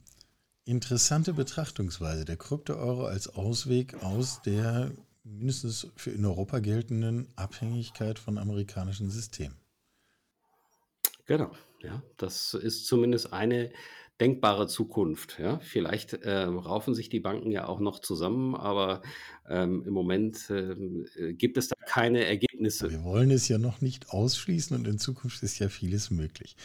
Interessante 0.66 1.34
Betrachtungsweise. 1.34 2.26
Der 2.26 2.38
Krypto-Euro 2.38 3.06
als 3.06 3.28
Ausweg 3.28 4.04
aus 4.04 4.42
der 4.42 4.92
mindestens 5.24 5.88
für 5.96 6.10
in 6.12 6.26
Europa 6.26 6.60
geltenden 6.60 7.28
Abhängigkeit 7.36 8.18
von 8.18 8.38
amerikanischen 8.40 9.10
Systemen. 9.10 9.58
Genau, 11.28 11.52
ja, 11.82 12.02
das 12.18 12.54
ist 12.54 12.86
zumindest 12.88 13.32
eine 13.32 13.72
denkbare 14.20 14.68
Zukunft. 14.68 15.38
Ja, 15.40 15.60
vielleicht 15.60 16.14
äh, 16.14 16.44
raufen 16.44 16.96
sich 16.96 17.10
die 17.10 17.20
Banken 17.20 17.52
ja 17.52 17.68
auch 17.68 17.80
noch 17.80 18.00
zusammen, 18.00 18.56
aber 18.56 19.02
ähm, 19.48 19.84
im 19.86 19.94
Moment 19.94 20.50
äh, 20.50 21.34
gibt 21.34 21.58
es 21.58 21.68
da 21.68 21.76
keine 21.86 22.26
Ergebnisse. 22.26 22.90
Wir 22.90 23.04
wollen 23.04 23.32
es 23.32 23.48
ja 23.48 23.58
noch 23.58 23.82
nicht 23.82 24.10
ausschließen 24.12 24.76
und 24.76 24.88
in 24.88 24.98
Zukunft 24.98 25.44
ist 25.44 25.60
ja 25.60 25.70
vieles 25.70 26.12
möglich. 26.12 26.56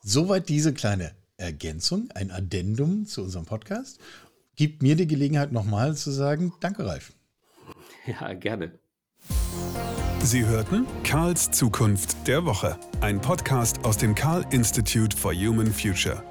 Soweit 0.00 0.48
diese 0.48 0.72
kleine 0.72 1.14
Ergänzung, 1.38 2.10
ein 2.14 2.30
Addendum 2.30 3.06
zu 3.06 3.22
unserem 3.22 3.46
Podcast. 3.46 3.98
Gibt 4.56 4.82
mir 4.82 4.96
die 4.96 5.06
Gelegenheit, 5.06 5.52
nochmal 5.52 5.96
zu 5.96 6.10
sagen, 6.10 6.52
danke 6.60 6.84
Ralf. 6.84 7.12
Ja, 8.06 8.34
gerne. 8.34 8.72
Sie 10.22 10.44
hörten 10.44 10.84
Karls 11.04 11.50
Zukunft 11.52 12.26
der 12.26 12.44
Woche, 12.44 12.78
ein 13.00 13.20
Podcast 13.20 13.84
aus 13.84 13.96
dem 13.96 14.14
Karl 14.14 14.44
Institute 14.50 15.16
for 15.16 15.32
Human 15.32 15.72
Future. 15.72 16.22